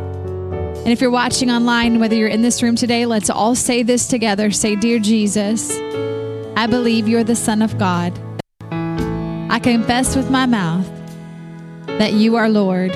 and 0.88 0.94
if 0.94 1.02
you're 1.02 1.12
watching 1.12 1.52
online, 1.52 2.00
whether 2.00 2.16
you're 2.16 2.30
in 2.30 2.42
this 2.42 2.64
room 2.64 2.78
today, 2.78 3.06
let's 3.06 3.30
all 3.30 3.56
say 3.56 3.84
this 3.84 4.08
together. 4.08 4.52
Say, 4.52 4.78
Dear 4.78 5.00
Jesus, 5.00 5.78
I 6.56 6.66
believe 6.66 7.10
you're 7.10 7.26
the 7.26 7.36
Son 7.36 7.62
of 7.62 7.78
God. 7.78 8.18
I 8.72 9.60
confess 9.62 10.16
with 10.16 10.32
my 10.32 10.46
mouth 10.46 10.88
that 12.00 12.14
you 12.14 12.38
are 12.38 12.48
Lord. 12.48 12.94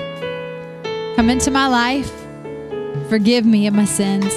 Come 1.18 1.30
into 1.30 1.52
my 1.52 1.68
life, 1.68 2.10
forgive 3.10 3.46
me 3.46 3.68
of 3.68 3.74
my 3.74 3.84
sins. 3.84 4.32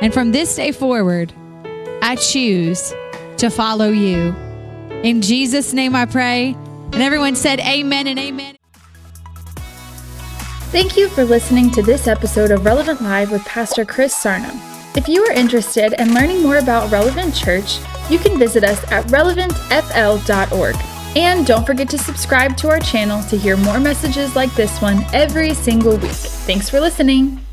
And 0.00 0.12
from 0.12 0.32
this 0.32 0.56
day 0.56 0.72
forward, 0.72 1.32
I 2.02 2.16
choose 2.16 2.92
to 3.36 3.50
follow 3.50 3.90
you. 3.90 4.34
In 5.04 5.22
Jesus' 5.22 5.72
name 5.72 5.94
I 5.94 6.06
pray. 6.06 6.56
And 6.92 6.96
everyone 6.96 7.36
said, 7.36 7.60
Amen 7.60 8.08
and 8.08 8.18
amen. 8.18 8.53
Thank 10.74 10.96
you 10.96 11.08
for 11.08 11.24
listening 11.24 11.70
to 11.70 11.82
this 11.82 12.08
episode 12.08 12.50
of 12.50 12.64
Relevant 12.64 13.00
Live 13.00 13.30
with 13.30 13.44
Pastor 13.44 13.84
Chris 13.84 14.12
Sarno. 14.12 14.50
If 14.96 15.06
you 15.06 15.22
are 15.22 15.30
interested 15.30 15.92
in 16.00 16.14
learning 16.14 16.42
more 16.42 16.56
about 16.56 16.90
Relevant 16.90 17.32
Church, 17.32 17.78
you 18.10 18.18
can 18.18 18.40
visit 18.40 18.64
us 18.64 18.82
at 18.90 19.06
relevantfl.org. 19.06 20.74
And 21.16 21.46
don't 21.46 21.64
forget 21.64 21.88
to 21.90 21.98
subscribe 21.98 22.56
to 22.56 22.70
our 22.70 22.80
channel 22.80 23.22
to 23.28 23.38
hear 23.38 23.56
more 23.56 23.78
messages 23.78 24.34
like 24.34 24.52
this 24.56 24.82
one 24.82 25.06
every 25.12 25.54
single 25.54 25.96
week. 25.96 26.10
Thanks 26.10 26.68
for 26.68 26.80
listening. 26.80 27.43